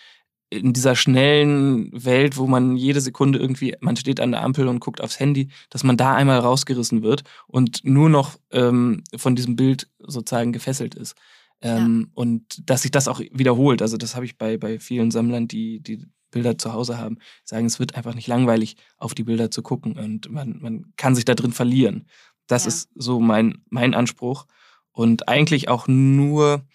in 0.51 0.73
dieser 0.73 0.97
schnellen 0.97 1.91
Welt, 1.93 2.37
wo 2.37 2.47
man 2.47 2.77
jede 2.77 3.01
Sekunde 3.01 3.39
irgendwie, 3.39 3.77
man 3.81 3.97
steht 3.97 4.21
an 4.21 4.33
der 4.33 4.43
Ampel 4.43 4.67
und 4.69 4.81
guckt 4.81 5.01
aufs 5.01 5.21
Handy, 5.21 5.49
dass 5.71 5.85
man 5.85 5.97
da 5.97 6.15
einmal 6.15 6.39
rausgerissen 6.39 7.03
wird 7.03 7.23
und 7.47 7.85
nur 7.85 8.09
noch 8.09 8.39
ähm, 8.51 9.05
von 9.17 9.37
diesem 9.37 9.57
Bild 9.57 9.89
sozusagen 9.99 10.53
gefesselt 10.53 10.95
ist. 10.95 11.15
Ähm, 11.61 12.07
ja. 12.07 12.13
Und 12.15 12.71
dass 12.71 12.83
sich 12.83 12.91
das 12.91 13.09
auch 13.09 13.21
wiederholt. 13.21 13.83
Also 13.83 13.97
das 13.97 14.15
habe 14.15 14.25
ich 14.25 14.39
bei, 14.39 14.57
bei 14.57 14.79
vielen 14.79 15.11
Sammlern, 15.11 15.49
die, 15.49 15.81
die 15.81 16.07
Bilder 16.31 16.57
zu 16.57 16.73
Hause 16.73 16.99
haben, 16.99 17.19
sagen, 17.45 17.67
es 17.67 17.79
wird 17.79 17.95
einfach 17.95 18.15
nicht 18.15 18.29
langweilig, 18.29 18.77
auf 18.97 19.15
die 19.15 19.25
Bilder 19.25 19.51
zu 19.51 19.63
gucken 19.63 19.99
und 19.99 20.31
man, 20.31 20.59
man 20.61 20.93
kann 20.97 21.15
sich 21.15 21.25
da 21.25 21.35
drin 21.35 21.53
verlieren. 21.53 22.07
Das 22.47 22.65
ja. 22.65 22.69
ist 22.69 22.91
so 22.95 23.21
mein, 23.21 23.63
mein 23.69 23.95
Anspruch. 23.95 24.47
Und 24.93 25.29
eigentlich 25.29 25.69
auch 25.69 25.87
nur 25.87 26.67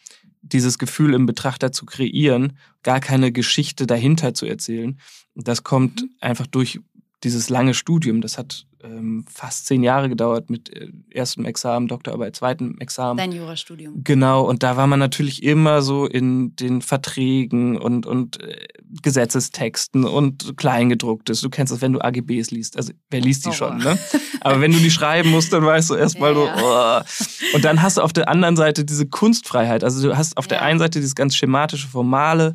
dieses 0.43 0.77
Gefühl 0.77 1.13
im 1.13 1.25
Betrachter 1.25 1.71
zu 1.71 1.85
kreieren, 1.85 2.53
gar 2.83 2.99
keine 2.99 3.31
Geschichte 3.31 3.87
dahinter 3.87 4.33
zu 4.33 4.45
erzählen. 4.45 4.99
Das 5.35 5.63
kommt 5.63 6.03
mhm. 6.03 6.09
einfach 6.19 6.47
durch 6.47 6.79
dieses 7.23 7.49
lange 7.49 7.73
Studium. 7.73 8.21
Das 8.21 8.37
hat 8.37 8.67
ähm, 8.83 9.25
fast 9.27 9.65
zehn 9.65 9.83
Jahre 9.83 10.09
gedauert 10.09 10.49
mit 10.49 10.75
äh, 10.75 10.89
erstem 11.09 11.45
Examen, 11.45 11.87
Doktorarbeit, 11.87 12.35
zweitem 12.35 12.77
Examen. 12.79 13.17
Dein 13.17 13.31
Jurastudium. 13.31 14.03
Genau, 14.03 14.43
und 14.43 14.63
da 14.63 14.77
war 14.77 14.87
man 14.87 14.99
natürlich 14.99 15.43
immer 15.43 15.81
so 15.81 16.05
in 16.05 16.55
den 16.55 16.81
Verträgen 16.81 17.77
und, 17.77 18.05
und 18.05 18.41
äh, 18.41 18.67
Gesetzestexten 19.01 20.05
und 20.05 20.57
Kleingedrucktes. 20.57 21.41
Du 21.41 21.49
kennst 21.49 21.71
das, 21.71 21.81
wenn 21.81 21.93
du 21.93 22.01
AGBs 22.01 22.51
liest. 22.51 22.77
Also 22.77 22.93
wer 23.09 23.21
liest 23.21 23.45
die 23.45 23.49
oh. 23.49 23.53
schon, 23.53 23.77
ne? 23.77 23.97
Aber 24.41 24.61
wenn 24.61 24.71
du 24.71 24.79
die 24.79 24.91
schreiben 24.91 25.31
musst, 25.31 25.53
dann 25.53 25.65
weißt 25.65 25.89
du 25.89 25.95
erstmal 25.95 26.33
ja, 26.35 27.05
so, 27.05 27.23
oh. 27.23 27.55
Und 27.55 27.65
dann 27.65 27.81
hast 27.81 27.97
du 27.97 28.01
auf 28.01 28.13
der 28.13 28.27
anderen 28.29 28.55
Seite 28.55 28.85
diese 28.85 29.07
Kunstfreiheit. 29.07 29.83
Also 29.83 30.07
du 30.07 30.17
hast 30.17 30.37
auf 30.37 30.45
ja. 30.45 30.49
der 30.49 30.61
einen 30.63 30.79
Seite 30.79 30.99
dieses 30.99 31.15
ganz 31.15 31.35
schematische, 31.35 31.87
formale, 31.87 32.53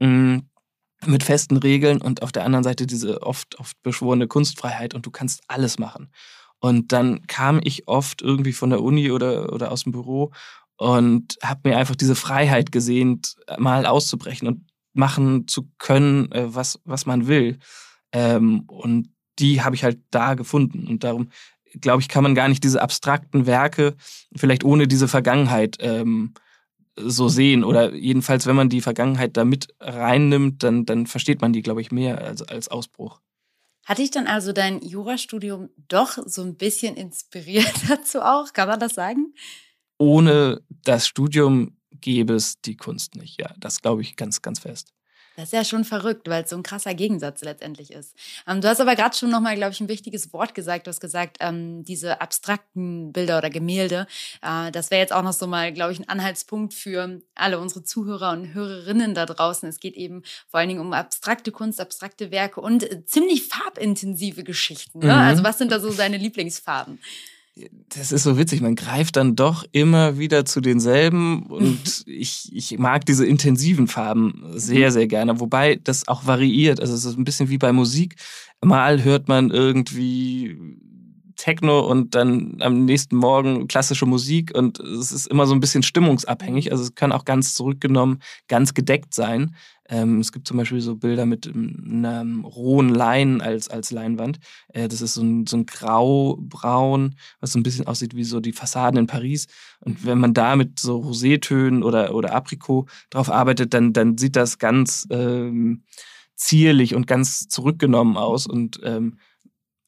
mh, 0.00 0.08
mm, 0.08 0.42
mit 1.06 1.22
festen 1.22 1.56
Regeln 1.56 2.00
und 2.00 2.22
auf 2.22 2.32
der 2.32 2.44
anderen 2.44 2.64
Seite 2.64 2.86
diese 2.86 3.22
oft, 3.22 3.58
oft 3.58 3.80
beschworene 3.82 4.28
Kunstfreiheit 4.28 4.94
und 4.94 5.06
du 5.06 5.10
kannst 5.10 5.42
alles 5.48 5.78
machen. 5.78 6.10
Und 6.60 6.92
dann 6.92 7.26
kam 7.26 7.60
ich 7.62 7.88
oft 7.88 8.22
irgendwie 8.22 8.52
von 8.52 8.70
der 8.70 8.82
Uni 8.82 9.10
oder, 9.10 9.52
oder 9.52 9.72
aus 9.72 9.82
dem 9.82 9.92
Büro 9.92 10.30
und 10.76 11.36
habe 11.42 11.70
mir 11.70 11.76
einfach 11.76 11.96
diese 11.96 12.14
Freiheit 12.14 12.72
gesehnt, 12.72 13.36
mal 13.58 13.84
auszubrechen 13.84 14.46
und 14.48 14.66
machen 14.94 15.48
zu 15.48 15.68
können, 15.78 16.30
äh, 16.32 16.54
was, 16.54 16.80
was 16.84 17.06
man 17.06 17.26
will. 17.26 17.58
Ähm, 18.12 18.64
und 18.68 19.08
die 19.38 19.62
habe 19.62 19.74
ich 19.74 19.84
halt 19.84 20.00
da 20.10 20.34
gefunden. 20.34 20.86
Und 20.86 21.04
darum, 21.04 21.30
glaube 21.80 22.02
ich, 22.02 22.08
kann 22.08 22.22
man 22.22 22.34
gar 22.34 22.48
nicht 22.48 22.62
diese 22.64 22.82
abstrakten 22.82 23.46
Werke 23.46 23.96
vielleicht 24.34 24.64
ohne 24.64 24.86
diese 24.86 25.08
Vergangenheit 25.08 25.78
ähm, 25.80 26.34
so 26.96 27.28
sehen. 27.28 27.64
Oder 27.64 27.94
jedenfalls, 27.94 28.46
wenn 28.46 28.56
man 28.56 28.68
die 28.68 28.80
Vergangenheit 28.80 29.36
da 29.36 29.44
mit 29.44 29.68
reinnimmt, 29.80 30.62
dann, 30.62 30.84
dann 30.86 31.06
versteht 31.06 31.40
man 31.40 31.52
die, 31.52 31.62
glaube 31.62 31.80
ich, 31.80 31.90
mehr 31.92 32.18
als, 32.20 32.42
als 32.42 32.68
Ausbruch. 32.68 33.20
Hatte 33.84 34.02
ich 34.02 34.10
dann 34.10 34.26
also 34.26 34.52
dein 34.52 34.80
Jurastudium 34.80 35.70
doch 35.88 36.18
so 36.24 36.42
ein 36.42 36.56
bisschen 36.56 36.96
inspiriert 36.96 37.74
dazu 37.88 38.22
auch? 38.22 38.52
Kann 38.52 38.68
man 38.68 38.80
das 38.80 38.94
sagen? 38.94 39.34
Ohne 39.98 40.62
das 40.68 41.06
Studium 41.06 41.76
gäbe 41.90 42.34
es 42.34 42.60
die 42.60 42.76
Kunst 42.76 43.16
nicht. 43.16 43.40
Ja, 43.40 43.54
das 43.58 43.82
glaube 43.82 44.02
ich 44.02 44.16
ganz, 44.16 44.42
ganz 44.42 44.60
fest. 44.60 44.92
Das 45.36 45.46
ist 45.46 45.52
ja 45.52 45.64
schon 45.64 45.84
verrückt, 45.84 46.28
weil 46.28 46.44
es 46.44 46.50
so 46.50 46.56
ein 46.56 46.62
krasser 46.62 46.94
Gegensatz 46.94 47.42
letztendlich 47.42 47.90
ist. 47.92 48.14
Ähm, 48.46 48.60
du 48.60 48.68
hast 48.68 48.80
aber 48.80 48.94
gerade 48.96 49.16
schon 49.16 49.30
nochmal, 49.30 49.56
glaube 49.56 49.72
ich, 49.72 49.80
ein 49.80 49.88
wichtiges 49.88 50.32
Wort 50.32 50.54
gesagt. 50.54 50.86
Du 50.86 50.90
hast 50.90 51.00
gesagt, 51.00 51.38
ähm, 51.40 51.84
diese 51.84 52.20
abstrakten 52.20 53.12
Bilder 53.12 53.38
oder 53.38 53.50
Gemälde. 53.50 54.06
Äh, 54.42 54.70
das 54.72 54.90
wäre 54.90 55.00
jetzt 55.00 55.12
auch 55.12 55.22
noch 55.22 55.32
so 55.32 55.46
mal, 55.46 55.72
glaube 55.72 55.92
ich, 55.92 56.00
ein 56.00 56.08
Anhaltspunkt 56.08 56.74
für 56.74 57.20
alle 57.34 57.58
unsere 57.58 57.82
Zuhörer 57.82 58.32
und 58.32 58.54
Hörerinnen 58.54 59.14
da 59.14 59.26
draußen. 59.26 59.68
Es 59.68 59.80
geht 59.80 59.94
eben 59.94 60.22
vor 60.48 60.60
allen 60.60 60.68
Dingen 60.68 60.80
um 60.80 60.92
abstrakte 60.92 61.50
Kunst, 61.50 61.80
abstrakte 61.80 62.30
Werke 62.30 62.60
und 62.60 62.82
äh, 62.82 63.04
ziemlich 63.04 63.48
farbintensive 63.48 64.44
Geschichten. 64.44 64.98
Ne? 65.00 65.06
Mhm. 65.06 65.12
Also 65.12 65.44
was 65.44 65.58
sind 65.58 65.72
da 65.72 65.80
so 65.80 65.92
deine 65.92 66.18
Lieblingsfarben? 66.18 66.98
Das 67.90 68.12
ist 68.12 68.22
so 68.22 68.38
witzig, 68.38 68.62
man 68.62 68.76
greift 68.76 69.16
dann 69.16 69.36
doch 69.36 69.64
immer 69.72 70.18
wieder 70.18 70.44
zu 70.44 70.60
denselben 70.60 71.44
und 71.46 72.02
ich, 72.06 72.50
ich 72.52 72.78
mag 72.78 73.04
diese 73.04 73.26
intensiven 73.26 73.88
Farben 73.88 74.44
sehr, 74.54 74.88
mhm. 74.88 74.92
sehr 74.92 75.06
gerne, 75.06 75.40
wobei 75.40 75.76
das 75.76 76.08
auch 76.08 76.26
variiert. 76.26 76.80
Also 76.80 76.94
es 76.94 77.04
ist 77.04 77.18
ein 77.18 77.24
bisschen 77.24 77.50
wie 77.50 77.58
bei 77.58 77.72
Musik. 77.72 78.16
Mal 78.64 79.04
hört 79.04 79.28
man 79.28 79.50
irgendwie 79.50 80.56
Techno 81.42 81.80
und 81.80 82.14
dann 82.14 82.58
am 82.60 82.84
nächsten 82.84 83.16
Morgen 83.16 83.66
klassische 83.66 84.06
Musik 84.06 84.56
und 84.56 84.78
es 84.78 85.10
ist 85.10 85.26
immer 85.26 85.48
so 85.48 85.54
ein 85.54 85.58
bisschen 85.58 85.82
stimmungsabhängig. 85.82 86.70
Also 86.70 86.84
es 86.84 86.94
kann 86.94 87.10
auch 87.10 87.24
ganz 87.24 87.54
zurückgenommen, 87.54 88.20
ganz 88.46 88.74
gedeckt 88.74 89.12
sein. 89.12 89.56
Ähm, 89.88 90.20
es 90.20 90.30
gibt 90.30 90.46
zum 90.46 90.56
Beispiel 90.56 90.80
so 90.80 90.94
Bilder 90.94 91.26
mit 91.26 91.52
einer 91.52 92.24
rohen 92.44 92.90
Lein 92.90 93.40
als, 93.40 93.68
als 93.68 93.90
Leinwand. 93.90 94.38
Äh, 94.68 94.86
das 94.86 95.00
ist 95.00 95.14
so 95.14 95.22
ein, 95.22 95.48
so 95.48 95.56
ein 95.56 95.66
grau-braun, 95.66 97.16
was 97.40 97.50
so 97.50 97.58
ein 97.58 97.64
bisschen 97.64 97.88
aussieht 97.88 98.14
wie 98.14 98.22
so 98.22 98.38
die 98.38 98.52
Fassaden 98.52 99.00
in 99.00 99.08
Paris. 99.08 99.48
Und 99.80 100.06
wenn 100.06 100.20
man 100.20 100.34
da 100.34 100.54
mit 100.54 100.78
so 100.78 101.00
Rosétönen 101.00 101.82
oder, 101.82 102.14
oder 102.14 102.36
Aprikot 102.36 102.86
drauf 103.10 103.28
arbeitet, 103.28 103.74
dann, 103.74 103.92
dann 103.92 104.16
sieht 104.16 104.36
das 104.36 104.60
ganz 104.60 105.08
ähm, 105.10 105.82
zierlich 106.36 106.94
und 106.94 107.08
ganz 107.08 107.48
zurückgenommen 107.48 108.16
aus 108.16 108.46
und 108.46 108.78
ähm, 108.84 109.18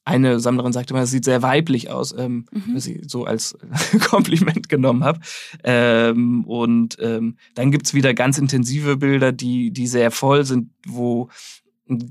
eine 0.04 0.38
Sammlerin 0.38 0.73
sagte 0.73 0.92
mal, 0.92 1.02
es 1.02 1.11
sieht 1.11 1.25
sehr 1.25 1.42
weiblich 1.42 1.90
aus, 1.90 2.14
ähm, 2.16 2.46
mhm. 2.52 2.75
was 2.75 2.87
ich 2.87 3.11
so 3.11 3.25
als 3.25 3.56
Kompliment 4.11 4.68
genommen 4.68 5.02
habe. 5.02 5.20
Ähm, 5.62 6.44
und 6.44 6.96
ähm, 7.00 7.37
dann 7.54 7.70
gibt's 7.70 7.94
wieder 7.94 8.12
ganz 8.12 8.38
intensive 8.38 8.99
Bilder, 8.99 9.32
die, 9.32 9.70
die 9.70 9.87
sehr 9.87 10.11
voll 10.11 10.44
sind, 10.44 10.70
wo 10.87 11.28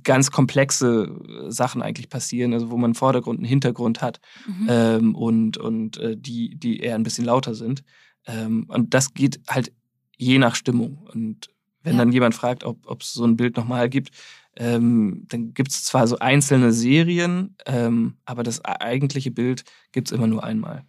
ganz 0.04 0.32
komplexe 0.32 1.12
Sachen 1.48 1.82
eigentlich 1.82 2.10
passieren, 2.10 2.54
also 2.54 2.70
wo 2.70 2.78
man 2.78 2.90
einen 2.90 2.96
Vordergrund, 2.96 3.40
einen 3.40 3.48
Hintergrund 3.48 4.02
hat 4.02 4.20
mhm. 4.48 4.68
ähm, 4.70 5.16
und, 5.16 5.58
und 5.58 5.98
äh, 5.98 6.16
die, 6.16 6.56
die 6.56 6.80
eher 6.80 6.96
ein 6.96 7.04
bisschen 7.04 7.26
lauter 7.26 7.56
sind. 7.56 7.84
Ähm, 8.26 8.66
und 8.70 8.94
das 8.94 9.14
geht 9.14 9.40
halt 9.48 9.72
je 10.18 10.38
nach 10.38 10.56
Stimmung. 10.56 11.08
Und 11.12 11.50
wenn 11.82 11.94
ja. 11.94 12.00
dann 12.00 12.12
jemand 12.12 12.36
fragt, 12.36 12.64
ob 12.64 13.02
es 13.02 13.14
so 13.14 13.26
ein 13.26 13.36
Bild 13.36 13.58
nochmal 13.58 13.90
gibt, 13.90 14.12
ähm, 14.58 15.26
dann 15.30 15.54
gibt 15.54 15.72
es 15.72 15.84
zwar 15.84 16.08
so 16.08 16.20
einzelne 16.20 16.74
Serien, 16.74 17.56
ähm, 17.66 18.18
aber 18.26 18.44
das 18.44 18.64
eigentliche 18.64 19.32
Bild 19.32 19.64
gibt 19.92 20.10
es 20.10 20.12
immer 20.12 20.28
nur 20.28 20.44
einmal. 20.44 20.84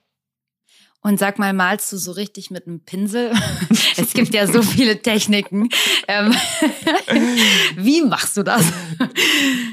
Und 1.07 1.19
sag 1.19 1.39
mal, 1.39 1.53
malst 1.53 1.93
du 1.93 1.99
so 1.99 2.13
richtig 2.13 2.51
mit 2.51 2.67
einem 2.67 2.81
Pinsel? 2.81 3.33
es 3.97 4.15
gibt 4.15 4.33
ja 4.33 4.47
so 4.47 4.63
viele 4.63 5.03
Techniken. 5.03 5.69
Ähm, 6.09 6.33
wie 7.77 8.01
machst 8.03 8.39
du 8.39 8.43
das? 8.43 8.73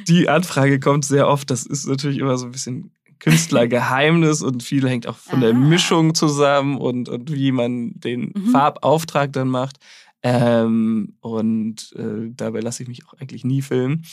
Die 0.10 0.28
Anfrage 0.28 0.82
kommt 0.82 1.06
sehr 1.06 1.30
oft. 1.30 1.50
Das 1.50 1.66
ist 1.66 1.88
natürlich 1.88 2.18
immer 2.18 2.38
so 2.38 2.48
ein 2.48 2.52
bisschen 2.52 2.92
Künstlergeheimnis 3.20 4.42
und 4.42 4.62
viel 4.62 4.88
hängt 4.90 5.08
auch 5.08 5.16
von 5.16 5.40
der 5.40 5.54
Mischung 5.54 6.16
zusammen 6.16 6.78
und, 6.78 7.08
und 7.08 7.32
wie 7.32 7.54
man 7.54 7.94
den 7.94 8.34
mhm. 8.36 8.50
Farbauftrag 8.52 9.32
dann 9.32 9.48
macht. 9.48 9.78
Ähm, 10.24 11.18
und 11.20 11.94
äh, 11.94 12.30
dabei 12.32 12.60
lasse 12.60 12.84
ich 12.84 12.90
mich 12.90 13.08
auch 13.08 13.14
eigentlich 13.14 13.44
nie 13.44 13.62
filmen. 13.62 14.06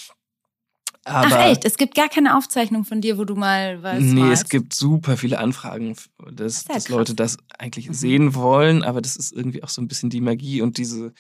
Aber 1.05 1.27
Ach 1.31 1.47
echt, 1.47 1.65
es 1.65 1.77
gibt 1.77 1.95
gar 1.95 2.09
keine 2.09 2.37
Aufzeichnung 2.37 2.85
von 2.85 3.01
dir, 3.01 3.19
wo 3.19 3.25
du 3.25 3.35
mal 3.35 3.83
was 3.83 4.01
Nee, 4.01 4.21
malst. 4.21 4.45
es 4.45 4.49
gibt 4.51 4.75
super 4.75 5.17
viele 5.17 5.39
Anfragen, 5.39 5.97
dass, 6.31 6.65
das 6.65 6.75
dass 6.75 6.89
Leute 6.89 7.15
das 7.15 7.39
eigentlich 7.59 7.89
mhm. 7.89 7.95
sehen 7.95 8.35
wollen, 8.35 8.83
aber 8.83 9.01
das 9.01 9.17
ist 9.17 9.33
irgendwie 9.33 9.63
auch 9.63 9.69
so 9.69 9.81
ein 9.81 9.89
bisschen 9.89 10.11
die 10.11 10.21
Magie 10.21 10.61
und 10.61 10.77
diese, 10.77 11.13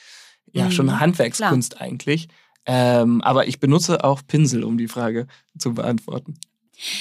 ja, 0.52 0.66
mhm. 0.66 0.73
schon 0.73 1.00
Handwerkskunst 1.00 1.76
Klar. 1.76 1.88
eigentlich. 1.88 2.28
Ähm, 2.66 3.23
aber 3.23 3.47
ich 3.47 3.61
benutze 3.61 4.04
auch 4.04 4.21
Pinsel, 4.26 4.62
um 4.62 4.76
die 4.76 4.88
Frage 4.88 5.26
zu 5.57 5.73
beantworten. 5.73 6.35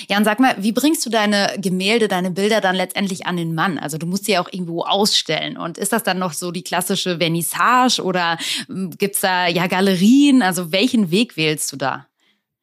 Ja, 0.09 0.17
und 0.17 0.23
sag 0.23 0.39
mal, 0.39 0.55
wie 0.59 0.71
bringst 0.71 1.05
du 1.05 1.09
deine 1.09 1.55
Gemälde, 1.59 2.07
deine 2.07 2.31
Bilder 2.31 2.61
dann 2.61 2.75
letztendlich 2.75 3.25
an 3.25 3.37
den 3.37 3.53
Mann? 3.53 3.77
Also 3.77 3.97
du 3.97 4.07
musst 4.07 4.25
sie 4.25 4.33
ja 4.33 4.41
auch 4.41 4.51
irgendwo 4.51 4.81
ausstellen. 4.81 5.57
Und 5.57 5.77
ist 5.77 5.93
das 5.93 6.03
dann 6.03 6.19
noch 6.19 6.33
so 6.33 6.51
die 6.51 6.63
klassische 6.63 7.17
Vernissage 7.17 8.01
oder 8.01 8.37
hm, 8.67 8.91
gibt's 8.97 9.21
da 9.21 9.47
ja 9.47 9.67
Galerien? 9.67 10.41
Also 10.41 10.71
welchen 10.71 11.11
Weg 11.11 11.37
wählst 11.37 11.71
du 11.71 11.77
da? 11.77 12.07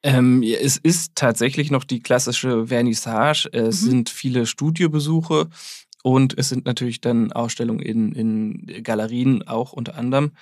Ähm, 0.02 0.42
es 0.42 0.76
ist 0.76 1.12
tatsächlich 1.14 1.71
noch 1.71 1.85
die 1.85 2.00
klassische 2.00 2.66
Vernissage. 2.66 3.49
Es 3.52 3.83
mhm. 3.83 3.90
sind 3.90 4.11
viele 4.11 4.44
Studiobesuche 4.44 5.49
und 6.02 6.37
es 6.37 6.50
sind 6.50 6.66
natürlich 6.66 7.00
dann 7.00 7.33
Ausstellungen 7.33 7.80
in, 7.80 8.12
in 8.12 8.83
Galerien 8.83 9.47
auch 9.49 9.73
unter 9.73 9.97
anderem. 9.97 10.33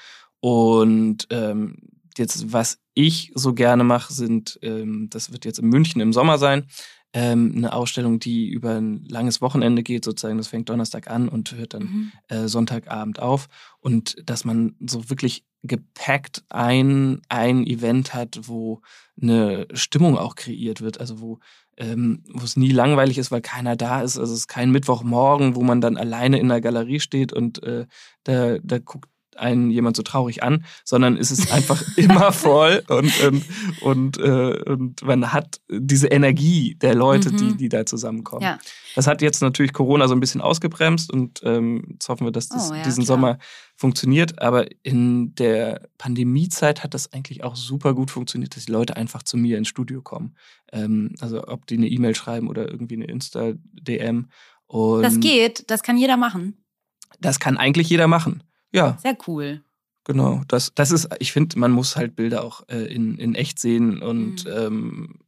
Und 0.41 1.29
ähm, 1.31 1.77
jetzt, 2.19 2.53
was 2.53 2.79
ich 2.95 3.33
so 3.35 3.55
gerne 3.55 3.85
mache, 3.85 4.13
sind, 4.13 4.59
ähm, 4.63 5.09
das 5.11 5.33
wird 5.33 5.45
jetzt 5.45 5.59
in 5.59 5.69
München 5.69 6.01
im 6.01 6.13
Sommer 6.13 6.39
sein, 6.39 6.67
ähm, 7.15 7.53
eine 7.57 7.75
Ausstellung, 7.75 8.19
die 8.19 8.49
über 8.49 8.77
ein 8.77 9.05
langes 9.05 9.41
Wochenende 9.43 9.83
geht, 9.83 10.05
sozusagen. 10.05 10.39
Das 10.39 10.49
fängt 10.49 10.69
Donnerstag 10.69 11.11
an 11.11 11.29
und 11.29 11.53
hört 11.53 11.75
dann 11.75 11.83
mhm. 11.83 12.13
äh, 12.29 12.49
Sonntagabend 12.49 13.21
auf. 13.21 13.49
Und 13.81 14.17
dass 14.25 14.45
man 14.45 14.77
so 14.81 15.11
wirklich 15.11 15.45
gepackt 15.63 16.43
ein, 16.49 17.21
ein 17.29 17.67
Event 17.67 18.15
hat, 18.15 18.41
wo 18.43 18.81
eine 19.21 19.69
Stimmung 19.75 20.17
auch 20.17 20.35
kreiert 20.35 20.81
wird, 20.81 21.01
also 21.01 21.21
wo 21.21 21.39
ähm, 21.79 22.23
wo 22.29 22.45
es 22.45 22.57
nie 22.57 22.71
langweilig 22.71 23.19
ist, 23.19 23.31
weil 23.31 23.41
keiner 23.41 23.77
da 23.77 24.03
ist. 24.03 24.19
Also 24.19 24.33
es 24.33 24.41
ist 24.41 24.49
kein 24.49 24.71
Mittwochmorgen, 24.71 25.57
wo 25.57 25.63
man 25.63 25.81
dann 25.81 25.97
alleine 25.97 26.39
in 26.39 26.49
der 26.49 26.61
Galerie 26.61 27.01
steht 27.01 27.33
und 27.33 27.63
äh, 27.63 27.87
da, 28.25 28.59
da 28.59 28.79
guckt 28.79 29.09
einen 29.37 29.71
jemand 29.71 29.97
so 29.97 30.03
traurig 30.03 30.43
an, 30.43 30.65
sondern 30.85 31.17
es 31.17 31.31
ist 31.31 31.53
einfach 31.53 31.83
immer 31.97 32.33
voll 32.33 32.83
und, 32.89 33.13
und, 33.25 33.45
und, 33.81 34.19
äh, 34.19 34.63
und 34.71 35.03
man 35.03 35.33
hat 35.33 35.61
diese 35.69 36.09
Energie 36.09 36.75
der 36.77 36.95
Leute, 36.95 37.33
mhm. 37.33 37.37
die, 37.37 37.57
die 37.57 37.69
da 37.69 37.87
zusammenkommen. 37.87 38.43
Ja. 38.43 38.59
Das 38.95 39.07
hat 39.07 39.23
jetzt 39.23 39.41
natürlich 39.41 39.73
Corona 39.73 40.09
so 40.09 40.15
ein 40.15 40.21
bisschen 40.21 40.41
ausgebremst 40.41 41.13
und 41.13 41.41
ähm, 41.45 41.85
jetzt 41.93 42.09
hoffen 42.09 42.27
wir, 42.27 42.33
dass 42.33 42.49
das 42.49 42.71
oh, 42.71 42.75
ja, 42.75 42.83
diesen 42.83 43.05
klar. 43.05 43.17
Sommer 43.17 43.39
funktioniert. 43.77 44.41
Aber 44.41 44.67
in 44.83 45.35
der 45.35 45.89
Pandemiezeit 45.99 46.83
hat 46.83 46.95
das 46.95 47.13
eigentlich 47.13 47.43
auch 47.43 47.57
super 47.57 47.95
gut 47.95 48.11
funktioniert, 48.11 48.57
dass 48.57 48.67
die 48.67 48.73
Leute 48.73 48.97
einfach 48.97 49.23
zu 49.23 49.37
mir 49.37 49.59
ins 49.59 49.69
Studio 49.69 50.03
kommen. 50.03 50.37
Ähm, 50.73 51.15
also 51.21 51.47
ob 51.47 51.67
die 51.67 51.77
eine 51.77 51.89
E-Mail 51.89 52.15
schreiben 52.15 52.49
oder 52.49 52.71
irgendwie 52.71 52.97
eine 52.97 53.07
Insta-DM. 53.07 54.29
Das 55.03 55.21
geht, 55.21 55.71
das 55.71 55.83
kann 55.83 55.99
jeder 55.99 56.17
machen. 56.17 56.65
Das 57.21 57.39
kann 57.39 57.59
eigentlich 57.59 57.91
jeder 57.91 58.09
machen. 58.09 58.43
Ja. 58.73 58.99
Sehr 59.03 59.17
cool. 59.27 59.63
Genau, 60.05 60.43
das, 60.49 60.75
das 60.75 60.91
ist, 60.91 61.09
ich 61.21 61.33
finde, 61.33 61.59
man 61.59 61.71
muss 61.71 61.97
halt 61.97 62.17
Bilder 62.17 62.43
auch 62.43 62.67
äh, 62.69 62.93
in, 62.93 63.17
in 63.19 63.35
echt 63.37 63.61
sehen 63.61 64.03
und 64.03 64.45
mhm. 64.45 64.53
ähm, 64.53 65.19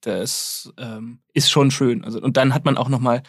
das 0.00 0.72
ähm, 0.78 1.20
ist 1.32 1.50
schon 1.50 1.70
schön. 1.70 2.04
Also, 2.04 2.20
und 2.20 2.36
dann 2.36 2.54
hat 2.54 2.64
man 2.64 2.76
auch 2.76 2.88
nochmal 2.88 3.22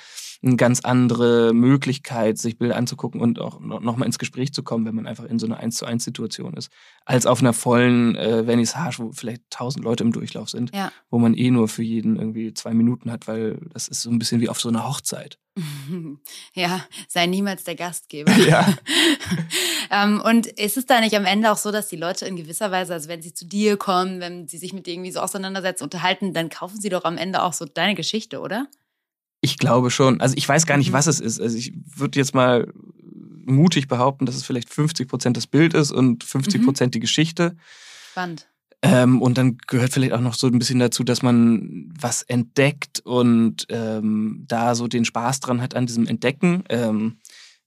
eine 0.43 0.57
ganz 0.57 0.81
andere 0.81 1.53
Möglichkeit, 1.53 2.37
sich 2.37 2.57
Bilder 2.57 2.75
anzugucken 2.75 3.21
und 3.21 3.39
auch 3.39 3.59
nochmal 3.59 4.05
ins 4.05 4.19
Gespräch 4.19 4.53
zu 4.53 4.61
kommen, 4.61 4.85
wenn 4.85 4.95
man 4.95 5.07
einfach 5.07 5.23
in 5.25 5.39
so 5.39 5.45
einer 5.45 5.57
1 5.57 5.77
zu 5.77 5.85
1 5.85 6.03
Situation 6.03 6.53
ist, 6.55 6.69
als 7.05 7.25
auf 7.25 7.39
einer 7.39 7.53
vollen 7.53 8.15
äh, 8.15 8.43
Vernissage, 8.43 8.99
wo 8.99 9.11
vielleicht 9.13 9.49
tausend 9.49 9.85
Leute 9.85 10.03
im 10.03 10.11
Durchlauf 10.11 10.49
sind, 10.49 10.75
ja. 10.75 10.91
wo 11.09 11.17
man 11.17 11.33
eh 11.33 11.49
nur 11.49 11.69
für 11.69 11.83
jeden 11.83 12.17
irgendwie 12.17 12.53
zwei 12.53 12.73
Minuten 12.73 13.09
hat, 13.09 13.27
weil 13.27 13.59
das 13.73 13.87
ist 13.87 14.01
so 14.01 14.09
ein 14.09 14.19
bisschen 14.19 14.41
wie 14.41 14.49
auf 14.49 14.59
so 14.59 14.69
einer 14.69 14.87
Hochzeit. 14.87 15.39
Ja, 16.55 16.83
sei 17.07 17.25
niemals 17.27 17.63
der 17.63 17.75
Gastgeber. 17.75 18.31
Ja. 18.47 18.73
ähm, 19.91 20.21
und 20.21 20.47
ist 20.47 20.77
es 20.77 20.85
da 20.85 20.99
nicht 20.99 21.15
am 21.15 21.25
Ende 21.25 21.51
auch 21.51 21.57
so, 21.57 21.71
dass 21.71 21.87
die 21.87 21.95
Leute 21.95 22.25
in 22.25 22.35
gewisser 22.35 22.71
Weise, 22.71 22.93
also 22.93 23.07
wenn 23.07 23.21
sie 23.21 23.33
zu 23.33 23.45
dir 23.45 23.77
kommen, 23.77 24.19
wenn 24.19 24.47
sie 24.47 24.57
sich 24.57 24.73
mit 24.73 24.87
dir 24.87 24.93
irgendwie 24.93 25.11
so 25.11 25.19
auseinandersetzen, 25.19 25.83
unterhalten, 25.83 26.33
dann 26.33 26.49
kaufen 26.49 26.81
sie 26.81 26.89
doch 26.89 27.05
am 27.05 27.17
Ende 27.17 27.43
auch 27.43 27.53
so 27.53 27.65
deine 27.65 27.95
Geschichte, 27.95 28.39
oder? 28.39 28.67
Ich 29.43 29.57
glaube 29.57 29.91
schon. 29.91 30.21
Also 30.21 30.35
ich 30.37 30.47
weiß 30.47 30.65
gar 30.65 30.77
nicht, 30.77 30.91
mhm. 30.91 30.93
was 30.93 31.07
es 31.07 31.19
ist. 31.19 31.41
Also 31.41 31.57
ich 31.57 31.73
würde 31.97 32.17
jetzt 32.17 32.33
mal 32.33 32.71
mutig 33.45 33.89
behaupten, 33.89 34.25
dass 34.25 34.35
es 34.35 34.43
vielleicht 34.43 34.69
50 34.69 35.09
Prozent 35.09 35.35
das 35.35 35.47
Bild 35.47 35.73
ist 35.73 35.91
und 35.91 36.23
50 36.23 36.63
Prozent 36.63 36.89
mhm. 36.89 36.93
die 36.93 36.99
Geschichte. 37.01 37.57
Spannend. 38.11 38.47
Ähm, 38.81 39.21
und 39.21 39.37
dann 39.37 39.57
gehört 39.67 39.91
vielleicht 39.91 40.13
auch 40.13 40.21
noch 40.21 40.33
so 40.33 40.47
ein 40.47 40.57
bisschen 40.57 40.79
dazu, 40.79 41.03
dass 41.03 41.21
man 41.21 41.91
was 41.99 42.21
entdeckt 42.21 43.01
und 43.01 43.65
ähm, 43.67 44.45
da 44.47 44.75
so 44.75 44.87
den 44.87 45.03
Spaß 45.03 45.41
dran 45.41 45.61
hat 45.61 45.75
an 45.75 45.87
diesem 45.87 46.07
Entdecken. 46.07 46.63
Ähm, 46.69 47.17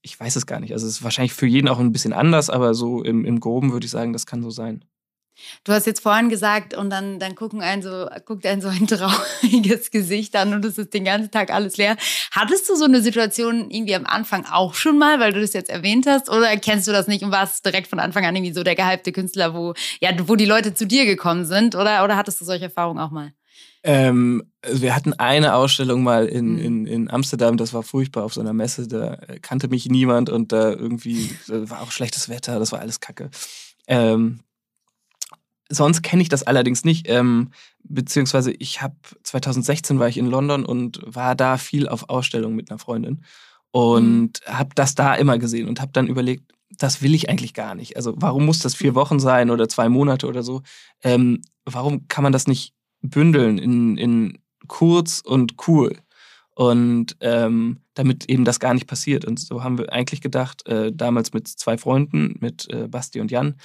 ich 0.00 0.18
weiß 0.18 0.37
es 0.37 0.47
gar 0.47 0.61
nicht. 0.61 0.73
Also 0.73 0.87
es 0.87 0.95
ist 0.95 1.04
wahrscheinlich 1.04 1.35
für 1.35 1.47
jeden 1.47 1.68
auch 1.68 1.78
ein 1.78 1.92
bisschen 1.92 2.14
anders, 2.14 2.49
aber 2.49 2.73
so 2.73 3.02
im, 3.02 3.26
im 3.26 3.38
Groben 3.38 3.73
würde 3.73 3.85
ich 3.85 3.90
sagen, 3.92 4.14
das 4.14 4.25
kann 4.25 4.42
so 4.42 4.49
sein. 4.49 4.83
Du 5.64 5.73
hast 5.73 5.87
jetzt 5.87 6.00
vorhin 6.00 6.28
gesagt, 6.28 6.75
und 6.75 6.90
dann, 6.90 7.19
dann 7.19 7.35
gucken 7.35 7.61
einen 7.61 7.83
so, 7.83 8.09
guckt 8.25 8.47
einen 8.47 8.61
so 8.61 8.69
ein 8.69 8.87
trauriges 8.87 9.90
Gesicht 9.90 10.35
an 10.37 10.55
und 10.55 10.64
es 10.64 10.78
ist 10.78 10.95
den 10.95 11.05
ganzen 11.05 11.31
Tag 11.31 11.52
alles 11.52 11.76
leer. 11.76 11.97
Hattest 12.31 12.69
du 12.69 12.76
so 12.76 12.85
eine 12.85 13.02
Situation 13.02 13.71
irgendwie 13.71 13.95
am 13.95 14.07
Anfang 14.07 14.47
auch 14.50 14.75
schon 14.75 14.99
mal, 14.99 15.21
weil 15.21 15.33
du 15.33 15.40
das 15.40 15.52
jetzt 15.52 15.71
erwähnt 15.71 16.07
hast, 16.07 16.31
oder 16.31 16.57
kennst 16.57 16.88
du 16.88 16.93
das 16.93 17.07
nicht 17.07 17.23
und 17.23 17.33
warst 17.33 17.64
direkt 17.64 17.88
von 17.88 17.99
Anfang 17.99 18.25
an 18.25 18.35
irgendwie 18.35 18.55
so 18.55 18.62
der 18.62 18.75
gehypte 18.75 19.12
Künstler, 19.12 19.55
wo, 19.55 19.75
ja, 20.00 20.11
wo 20.26 20.37
die 20.37 20.45
Leute 20.47 20.75
zu 20.75 20.87
dir 20.87 21.07
gekommen 21.07 21.45
sind, 21.45 21.75
oder, 21.75 22.05
oder 22.05 22.16
hattest 22.16 22.40
du 22.40 22.45
solche 22.45 22.64
Erfahrungen 22.64 23.00
auch 23.00 23.11
mal? 23.11 23.33
Ähm, 23.83 24.50
wir 24.69 24.97
hatten 24.97 25.12
eine 25.12 25.55
Ausstellung 25.55 26.02
mal 26.02 26.26
in, 26.26 26.55
mhm. 26.55 26.59
in, 26.59 26.87
in 26.87 27.11
Amsterdam, 27.11 27.57
das 27.57 27.73
war 27.73 27.83
furchtbar 27.83 28.25
auf 28.25 28.35
so 28.35 28.40
einer 28.40 28.52
Messe, 28.52 28.88
da 28.88 29.16
kannte 29.43 29.69
mich 29.69 29.87
niemand 29.87 30.28
und 30.28 30.50
da 30.50 30.71
irgendwie 30.71 31.31
da 31.47 31.71
war 31.71 31.83
auch 31.83 31.93
schlechtes 31.93 32.28
Wetter, 32.28 32.59
das 32.59 32.73
war 32.73 32.81
alles 32.81 32.99
kacke. 32.99 33.31
Ähm, 33.87 34.40
Sonst 35.68 36.02
kenne 36.02 36.23
ich 36.23 36.28
das 36.28 36.44
allerdings 36.44 36.85
nicht, 36.85 37.08
ähm, 37.08 37.50
beziehungsweise 37.82 38.52
ich 38.52 38.82
habe 38.82 38.94
2016 39.23 39.99
war 39.99 40.08
ich 40.08 40.18
in 40.18 40.26
London 40.26 40.64
und 40.64 41.00
war 41.04 41.35
da 41.35 41.56
viel 41.56 41.88
auf 41.88 42.08
Ausstellungen 42.08 42.56
mit 42.56 42.70
einer 42.70 42.78
Freundin 42.78 43.25
und 43.73 44.40
mhm. 44.46 44.52
habe 44.52 44.70
das 44.75 44.94
da 44.94 45.14
immer 45.14 45.38
gesehen 45.38 45.68
und 45.68 45.80
habe 45.80 45.92
dann 45.92 46.06
überlegt, 46.06 46.44
das 46.78 47.02
will 47.02 47.14
ich 47.14 47.28
eigentlich 47.28 47.54
gar 47.54 47.75
nicht. 47.75 47.96
Also 47.96 48.14
warum 48.16 48.46
muss 48.46 48.58
das 48.58 48.75
vier 48.75 48.94
Wochen 48.94 49.20
sein 49.20 49.50
oder 49.50 49.68
zwei 49.68 49.88
Monate 49.88 50.26
oder 50.26 50.42
so? 50.42 50.62
Ähm, 51.02 51.42
warum 51.64 52.08
kann 52.08 52.23
man 52.23 52.32
das 52.32 52.46
nicht 52.46 52.75
bündeln 53.02 53.58
in, 53.58 53.96
in 53.96 54.38
kurz 54.66 55.20
und 55.20 55.54
cool? 55.68 55.96
Und 56.54 57.16
ähm, 57.20 57.80
damit 57.92 58.30
eben 58.30 58.46
das 58.46 58.61
gar 58.61 58.73
nicht 58.73 58.87
passiert. 58.87 59.26
Und 59.26 59.38
so 59.38 59.62
haben 59.62 59.76
wir 59.76 59.92
eigentlich 59.92 60.23
gedacht, 60.23 60.66
äh, 60.66 60.90
damals 60.90 61.35
mit 61.35 61.46
zwei 61.46 61.76
Freunden, 61.76 62.37
mit 62.40 62.66
äh, 62.73 62.88
Basti 62.88 63.20
und 63.20 63.30
Jan, 63.30 63.56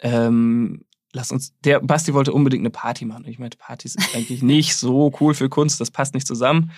ähm, 0.00 0.84
lass 1.14 1.32
uns, 1.32 1.54
der 1.64 1.80
Basti 1.80 2.12
wollte 2.12 2.32
unbedingt 2.32 2.62
eine 2.62 2.70
Party 2.70 3.06
machen. 3.06 3.24
Ich 3.26 3.38
meinte, 3.38 3.56
Partys 3.56 3.94
sind 3.94 4.14
eigentlich 4.14 4.42
nicht 4.42 4.76
so 4.76 5.12
cool 5.20 5.34
für 5.34 5.48
Kunst, 5.48 5.80
das 5.80 5.90
passt 5.90 6.14
nicht 6.14 6.26
zusammen. 6.26 6.72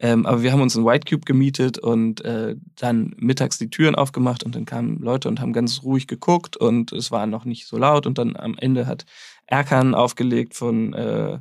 Ähm, 0.00 0.26
aber 0.26 0.42
wir 0.42 0.52
haben 0.52 0.60
uns 0.60 0.76
einen 0.76 0.86
White 0.86 1.10
Cube 1.10 1.24
gemietet 1.24 1.78
und 1.78 2.24
äh, 2.24 2.54
dann 2.76 3.14
mittags 3.16 3.58
die 3.58 3.68
Türen 3.68 3.96
aufgemacht 3.96 4.44
und 4.44 4.54
dann 4.54 4.64
kamen 4.64 5.00
Leute 5.00 5.28
und 5.28 5.40
haben 5.40 5.52
ganz 5.52 5.82
ruhig 5.82 6.06
geguckt 6.06 6.56
und 6.56 6.92
es 6.92 7.10
war 7.10 7.26
noch 7.26 7.44
nicht 7.44 7.66
so 7.66 7.78
laut 7.78 8.06
und 8.06 8.16
dann 8.16 8.36
am 8.36 8.56
Ende 8.58 8.86
hat 8.86 9.06
Erkan 9.46 9.94
aufgelegt 9.96 10.54
von 10.54 10.92
äh, 10.92 11.40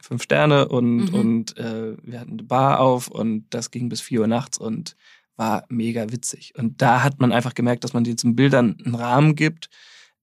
Fünf 0.00 0.22
Sterne 0.22 0.68
und, 0.68 1.06
mhm. 1.06 1.14
und 1.14 1.56
äh, 1.58 1.96
wir 2.00 2.20
hatten 2.20 2.34
eine 2.34 2.44
Bar 2.44 2.78
auf 2.78 3.08
und 3.08 3.46
das 3.50 3.72
ging 3.72 3.88
bis 3.88 4.00
vier 4.00 4.20
Uhr 4.20 4.28
nachts 4.28 4.56
und 4.56 4.94
war 5.34 5.64
mega 5.68 6.12
witzig. 6.12 6.52
Und 6.56 6.80
da 6.80 7.02
hat 7.02 7.20
man 7.20 7.32
einfach 7.32 7.54
gemerkt, 7.54 7.82
dass 7.82 7.92
man 7.92 8.04
diesen 8.04 8.36
Bildern 8.36 8.76
einen 8.84 8.94
Rahmen 8.94 9.34
gibt, 9.34 9.68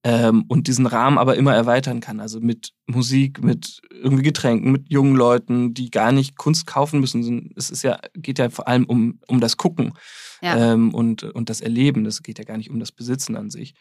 ähm, 0.06 0.44
und 0.48 0.66
diesen 0.66 0.86
Rahmen 0.86 1.16
aber 1.16 1.36
immer 1.36 1.54
erweitern 1.54 2.00
kann. 2.00 2.20
Also 2.20 2.38
mit 2.38 2.72
Musik, 2.86 3.42
mit 3.42 3.80
irgendwie 3.90 4.22
Getränken, 4.22 4.70
mit 4.70 4.90
jungen 4.90 5.16
Leuten, 5.16 5.72
die 5.72 5.90
gar 5.90 6.12
nicht 6.12 6.36
Kunst 6.36 6.66
kaufen 6.66 7.00
müssen. 7.00 7.50
Es 7.56 7.70
ist 7.70 7.82
ja, 7.82 7.98
geht 8.14 8.38
ja 8.38 8.50
vor 8.50 8.68
allem 8.68 8.84
um, 8.84 9.18
um 9.28 9.40
das 9.40 9.56
Gucken 9.56 9.94
ja. 10.42 10.72
ähm, 10.72 10.92
und, 10.92 11.22
und 11.22 11.48
das 11.48 11.62
Erleben. 11.62 12.04
Das 12.04 12.22
geht 12.22 12.38
ja 12.38 12.44
gar 12.44 12.58
nicht 12.58 12.70
um 12.70 12.78
das 12.78 12.92
Besitzen 12.92 13.34
an 13.34 13.48
sich. 13.48 13.74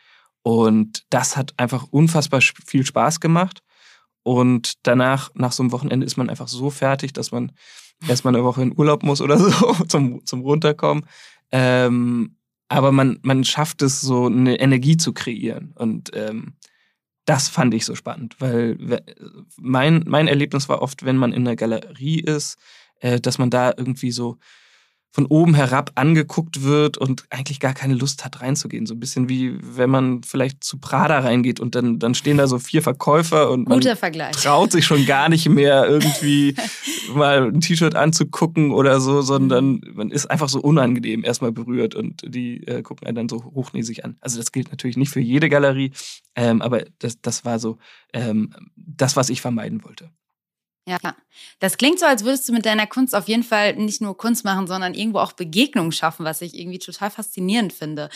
Und 0.44 1.04
das 1.10 1.36
hat 1.36 1.54
einfach 1.58 1.88
unfassbar 1.92 2.40
viel 2.42 2.86
Spaß 2.86 3.20
gemacht. 3.20 3.62
Und 4.24 4.76
danach, 4.84 5.30
nach 5.34 5.52
so 5.52 5.62
einem 5.62 5.74
Wochenende, 5.74 6.06
ist 6.06 6.16
man 6.16 6.30
einfach 6.30 6.48
so 6.48 6.70
fertig, 6.70 7.12
dass 7.12 7.34
man 7.34 7.52
erstmal 8.08 8.34
eine 8.34 8.46
Woche 8.46 8.62
in 8.62 8.78
Urlaub 8.78 9.04
muss 9.04 9.20
oder 9.20 9.38
so 9.38 9.74
zum, 9.90 10.26
zum 10.26 10.42
Runterkommen. 10.42 11.06
Ähm, 11.52 12.38
aber 12.70 12.92
man, 12.92 13.20
man 13.22 13.44
schafft 13.44 13.82
es, 13.82 14.02
so 14.02 14.26
eine 14.26 14.60
Energie 14.60 14.98
zu 14.98 15.14
kreieren. 15.14 15.74
Und 15.78 16.12
ähm, 16.14 16.56
das 17.26 17.48
fand 17.48 17.74
ich 17.74 17.86
so 17.86 17.96
spannend, 17.96 18.36
weil 18.40 19.02
mein, 19.58 20.04
mein 20.08 20.28
Erlebnis 20.28 20.68
war 20.68 20.82
oft, 20.82 21.06
wenn 21.06 21.18
man 21.18 21.32
in 21.32 21.48
einer 21.48 21.56
Galerie 21.56 22.20
ist, 22.20 22.58
äh, 23.00 23.20
dass 23.20 23.38
man 23.38 23.50
da 23.50 23.74
irgendwie 23.76 24.12
so 24.12 24.38
von 25.14 25.28
oben 25.28 25.54
herab 25.54 25.92
angeguckt 25.94 26.64
wird 26.64 26.98
und 26.98 27.26
eigentlich 27.30 27.60
gar 27.60 27.76
keine 27.76 27.94
Lust 27.94 28.26
hat 28.26 28.42
reinzugehen. 28.42 28.88
So 28.88 28.96
ein 28.96 29.00
bisschen 29.00 29.30
wie 29.30 29.56
wenn 29.62 29.92
man 29.92 30.24
vielleicht 30.24 30.64
zu 30.64 30.80
Prada 30.80 31.20
reingeht 31.20 31.60
und 31.60 31.76
dann, 31.76 32.00
dann 32.00 32.16
stehen 32.16 32.38
da 32.38 32.48
so 32.48 32.58
vier 32.58 32.82
Verkäufer 32.82 33.52
und 33.52 33.70
man 33.70 33.78
traut 34.34 34.72
sich 34.72 34.88
schon 34.88 35.06
gar 35.06 35.30
nicht 35.30 35.48
mehr 35.48 35.88
irgendwie 35.88 36.56
mal 37.14 37.44
ein 37.44 37.62
T-Shirt 37.62 37.94
anzugucken 37.94 38.72
oder 38.72 39.00
so, 39.00 39.22
sondern 39.22 39.74
mhm. 39.74 39.92
man 39.94 40.10
ist 40.10 40.26
einfach 40.32 40.50
so 40.50 40.60
unangenehm 40.60 41.24
erstmal 41.24 41.52
berührt 41.52 41.94
und 41.94 42.24
die 42.26 42.66
äh, 42.66 42.82
gucken 42.82 43.06
einen 43.06 43.16
dann 43.16 43.30
so 43.30 43.44
hochnäsig 43.44 44.04
an. 44.04 44.18
Also 44.20 44.40
das 44.40 44.52
gilt 44.52 44.72
natürlich 44.72 44.98
nicht 44.98 45.12
für 45.12 45.22
jede 45.22 45.48
Galerie, 45.48 45.92
ähm, 46.36 46.60
aber 46.64 46.86
das, 46.98 47.22
das 47.22 47.46
war 47.46 47.60
so 47.60 47.78
ähm, 48.14 48.52
das, 48.76 49.16
was 49.16 49.30
ich 49.30 49.42
vermeiden 49.42 49.84
wollte. 49.84 50.10
Ja, 50.86 50.98
das 51.60 51.78
klingt 51.78 51.98
so, 52.00 52.06
als 52.06 52.26
würdest 52.26 52.50
du 52.50 52.52
mit 52.52 52.66
deiner 52.66 52.88
Kunst 52.88 53.16
auf 53.16 53.30
jeden 53.30 53.44
Fall 53.44 53.74
nicht 53.78 54.02
nur 54.02 54.18
Kunst 54.18 54.44
machen, 54.44 54.68
sondern 54.68 54.94
irgendwo 54.94 55.20
auch 55.20 55.32
Begegnungen 55.32 55.94
schaffen, 55.94 56.26
was 56.26 56.42
ich 56.42 56.60
irgendwie 56.60 56.80
total 56.80 57.10
faszinierend 57.10 57.72
finde. 57.72 58.10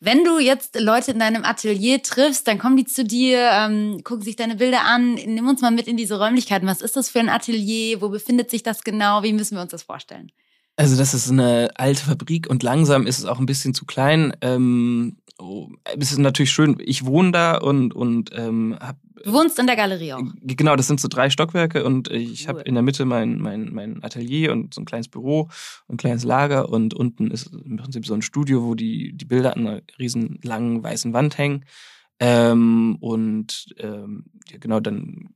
Wenn 0.00 0.24
du 0.24 0.38
jetzt 0.38 0.80
Leute 0.80 1.10
in 1.10 1.18
deinem 1.18 1.44
Atelier 1.44 2.02
triffst, 2.02 2.48
dann 2.48 2.58
kommen 2.58 2.78
die 2.78 2.86
zu 2.86 3.04
dir, 3.04 3.50
ähm, 3.52 4.02
gucken 4.04 4.24
sich 4.24 4.36
deine 4.36 4.56
Bilder 4.56 4.84
an, 4.86 5.14
nimm 5.14 5.46
uns 5.46 5.60
mal 5.60 5.70
mit 5.70 5.86
in 5.86 5.98
diese 5.98 6.18
Räumlichkeiten. 6.18 6.66
Was 6.66 6.80
ist 6.80 6.96
das 6.96 7.10
für 7.10 7.20
ein 7.20 7.28
Atelier? 7.28 8.00
Wo 8.00 8.08
befindet 8.08 8.50
sich 8.50 8.62
das 8.62 8.84
genau? 8.84 9.22
Wie 9.22 9.34
müssen 9.34 9.56
wir 9.56 9.62
uns 9.62 9.72
das 9.72 9.82
vorstellen? 9.82 10.32
Also 10.76 10.96
das 10.96 11.12
ist 11.12 11.30
eine 11.30 11.70
alte 11.74 12.04
Fabrik 12.04 12.48
und 12.48 12.62
langsam 12.62 13.06
ist 13.06 13.18
es 13.18 13.26
auch 13.26 13.38
ein 13.38 13.46
bisschen 13.46 13.74
zu 13.74 13.84
klein. 13.84 14.34
Ähm, 14.40 15.18
oh, 15.38 15.68
es 15.98 16.10
ist 16.10 16.18
natürlich 16.18 16.52
schön, 16.52 16.78
ich 16.80 17.04
wohne 17.04 17.32
da 17.32 17.58
und, 17.58 17.94
und 17.94 18.30
ähm, 18.34 18.76
habe 18.80 18.98
Du 19.24 19.32
wohnst 19.32 19.58
in 19.58 19.66
der 19.66 19.76
Galerie 19.76 20.12
auch. 20.12 20.22
Genau, 20.42 20.76
das 20.76 20.86
sind 20.86 21.00
so 21.00 21.08
drei 21.08 21.30
Stockwerke 21.30 21.84
und 21.84 22.10
ich 22.10 22.42
cool. 22.42 22.48
habe 22.48 22.60
in 22.62 22.74
der 22.74 22.82
Mitte 22.82 23.04
mein, 23.04 23.38
mein, 23.38 23.72
mein 23.72 24.04
Atelier 24.04 24.52
und 24.52 24.74
so 24.74 24.82
ein 24.82 24.84
kleines 24.84 25.08
Büro 25.08 25.48
und 25.86 25.94
ein 25.94 25.96
kleines 25.96 26.24
Lager 26.24 26.68
und 26.68 26.94
unten 26.94 27.30
ist 27.30 27.50
im 27.52 27.76
Prinzip 27.76 28.06
so 28.06 28.14
ein 28.14 28.22
Studio, 28.22 28.62
wo 28.62 28.74
die, 28.74 29.12
die 29.14 29.24
Bilder 29.24 29.56
an 29.56 29.66
einer 29.66 29.82
riesen 29.98 30.38
langen 30.42 30.82
weißen 30.82 31.12
Wand 31.12 31.38
hängen. 31.38 31.64
Ähm, 32.20 32.96
und 33.00 33.74
ähm, 33.78 34.26
ja, 34.50 34.58
genau, 34.58 34.80
dann 34.80 35.30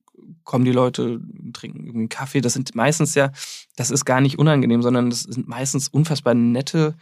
kommen 0.45 0.65
die 0.65 0.73
Leute, 0.73 1.21
trinken 1.53 1.81
irgendwie 1.81 1.99
einen 1.99 2.09
Kaffee. 2.09 2.41
Das 2.41 2.53
sind 2.53 2.75
meistens 2.75 3.15
ja, 3.15 3.31
das 3.77 3.91
ist 3.91 4.05
gar 4.05 4.21
nicht 4.21 4.39
unangenehm, 4.39 4.83
sondern 4.83 5.11
das 5.11 5.23
sind 5.23 5.49
meistens 5.49 5.89
unfassbar 5.89 6.35
nette 6.35 6.95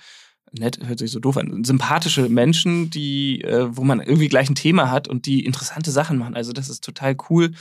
nett 0.53 0.79
hört 0.87 0.99
sich 0.99 1.11
so 1.11 1.21
doof 1.21 1.37
an, 1.37 1.65
sympathische 1.65 2.29
Menschen, 2.29 2.91
die, 2.91 3.43
äh, 3.43 3.69
wo 3.77 3.85
man 3.85 4.01
irgendwie 4.01 4.29
gleich 4.29 4.49
ein 4.49 4.55
Thema 4.55 4.91
hat 4.91 5.09
und 5.09 5.27
die 5.27 5.45
interessante 5.45 5.91
Sachen 5.91 6.19
machen. 6.19 6.35
Also 6.35 6.53
das 6.53 6.69
ist 6.69 6.85
total 6.85 7.17
cool, 7.31 7.53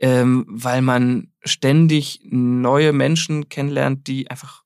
ähm, 0.00 0.44
weil 0.48 0.82
man 0.82 1.28
ständig 1.44 2.20
neue 2.24 2.92
Menschen 2.92 3.48
kennenlernt, 3.48 4.06
die 4.06 4.30
einfach 4.30 4.64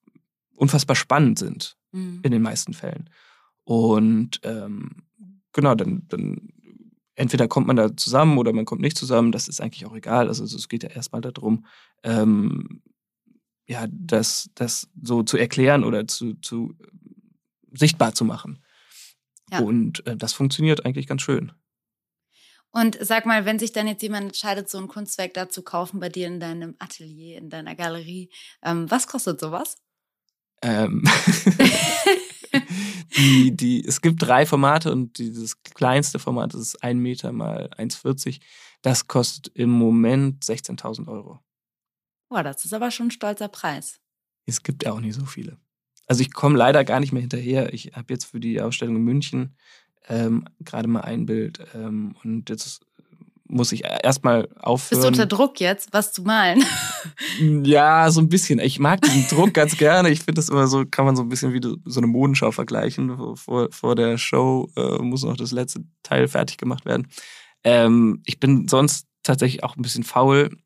unfassbar 0.55 0.97
spannend 0.97 1.39
sind 1.39 1.77
mhm. 1.93 2.21
in 2.23 2.31
den 2.31 2.43
meisten 2.43 2.73
Fällen. 2.73 3.11
Und 3.65 4.41
ähm, 4.43 5.05
genau, 5.53 5.75
dann, 5.75 6.03
dann 6.09 6.49
entweder 7.15 7.49
kommt 7.49 7.67
man 7.67 7.77
da 7.77 7.97
zusammen 7.97 8.39
oder 8.39 8.53
man 8.53 8.65
kommt 8.65 8.81
nicht 8.81 8.97
zusammen. 8.97 9.33
Das 9.33 9.49
ist 9.49 9.61
eigentlich 9.61 9.87
auch 9.87 9.95
egal. 9.95 10.29
Also 10.29 10.45
es 10.45 10.69
geht 10.69 10.83
ja 10.83 10.91
erstmal 10.91 11.21
darum, 11.21 11.65
ähm, 12.03 12.83
ja, 13.67 13.87
das, 13.91 14.51
das 14.55 14.89
so 15.03 15.23
zu 15.23 15.39
erklären 15.39 15.85
oder 15.85 16.07
zu, 16.07 16.35
zu 16.35 16.77
sichtbar 17.75 18.15
zu 18.15 18.25
machen. 18.25 18.63
Ja. 19.51 19.61
Und 19.61 20.07
äh, 20.07 20.17
das 20.17 20.33
funktioniert 20.33 20.85
eigentlich 20.85 21.07
ganz 21.07 21.23
schön. 21.23 21.53
Und 22.71 22.99
sag 23.01 23.25
mal, 23.25 23.45
wenn 23.45 23.61
sich 23.61 23.73
dann 23.73 23.87
jetzt 23.87 24.03
jemand 24.03 24.27
entscheidet, 24.27 24.69
so 24.69 24.79
ein 24.79 24.89
Kunstwerk 24.89 25.35
da 25.35 25.49
zu 25.49 25.63
kaufen 25.63 26.01
bei 26.01 26.09
dir 26.09 26.27
in 26.27 26.41
deinem 26.41 26.75
Atelier, 26.81 27.39
in 27.39 27.49
deiner 27.49 27.77
Galerie, 27.77 28.31
ähm, 28.63 28.91
was 28.91 29.07
kostet 29.07 29.39
sowas? 29.39 29.77
Ähm. 30.61 31.05
die, 33.17 33.57
die, 33.57 33.85
es 33.87 34.01
gibt 34.01 34.23
drei 34.23 34.45
Formate 34.45 34.91
und 34.91 35.19
dieses 35.19 35.63
kleinste 35.63 36.19
Format 36.19 36.55
das 36.55 36.61
ist 36.61 36.83
1 36.83 37.01
Meter 37.01 37.31
mal 37.31 37.71
1,40. 37.77 38.41
Das 38.83 39.07
kostet 39.07 39.55
im 39.55 39.71
Moment 39.71 40.43
16.000 40.43 41.07
Euro. 41.07 41.39
Boah, 42.29 42.43
das 42.43 42.65
ist 42.65 42.75
aber 42.75 42.91
schon 42.91 43.07
ein 43.07 43.13
stolzer 43.13 43.49
Preis. 43.49 44.01
Es 44.47 44.65
gibt 44.65 44.85
ja 44.85 44.93
auch 44.93 45.01
nicht 45.01 45.15
so 45.15 45.27
viele 45.27 45.59
also 46.07 46.21
ich 46.23 46.33
komme 46.33 46.59
leider 46.59 46.85
gar 46.85 47.01
nicht 47.01 47.13
mehr 47.13 47.23
hinterher. 47.23 47.73
Ich 47.73 47.93
habe 47.95 48.13
jetzt 48.13 48.25
für 48.25 48.41
die 48.41 48.61
Ausstellung 48.61 48.97
in 48.97 49.03
München 49.03 49.57
ähm, 50.09 50.45
gerade 50.61 50.89
mal 50.89 51.01
ein 51.01 51.27
Bild 51.27 51.61
ähm, 51.75 52.15
und 52.23 52.51
jetzt 52.51 52.85
muss 53.47 53.73
ich 53.73 53.85
erstmal 53.85 54.49
aufhören. 54.59 54.91
Bist 54.91 55.03
du 55.05 55.09
unter 55.09 55.27
Druck 55.27 55.61
jetzt, 55.61 55.93
was 55.93 56.13
zu 56.13 56.23
malen? 56.23 56.65
ja, 57.65 58.11
so 58.11 58.21
ein 58.21 58.29
bisschen. 58.29 58.59
Ich 58.59 58.79
mag 58.79 59.03
diesen 59.03 59.29
Druck 59.29 59.53
ganz 59.53 59.77
gerne. 59.79 60.11
Ich 60.11 60.21
finde 60.21 60.35
das 60.41 60.49
immer 60.49 60.67
so, 60.67 60.85
kann 60.87 61.05
man 61.05 61.15
so 61.15 61.23
ein 61.23 61.29
bisschen 61.29 61.53
wie 61.53 61.61
so 61.63 62.01
eine 62.01 62.07
Modenschau 62.07 62.51
vergleichen. 62.53 63.37
Vor, 63.37 63.69
vor 63.71 63.95
der 63.95 64.19
Show 64.19 64.71
äh, 64.77 64.99
muss 64.99 65.25
noch 65.25 65.37
das 65.37 65.53
letzte 65.53 65.85
Teil 66.03 66.27
fertig 66.27 66.57
gemacht 66.57 66.85
werden. 66.87 67.07
Ähm, 67.65 68.23
ich 68.25 68.41
bin 68.41 68.67
sonst 68.67 69.07
tatsächlich 69.23 69.63
auch 69.63 69.77
ein 69.77 69.83
bisschen 69.83 70.05
faul. 70.05 70.57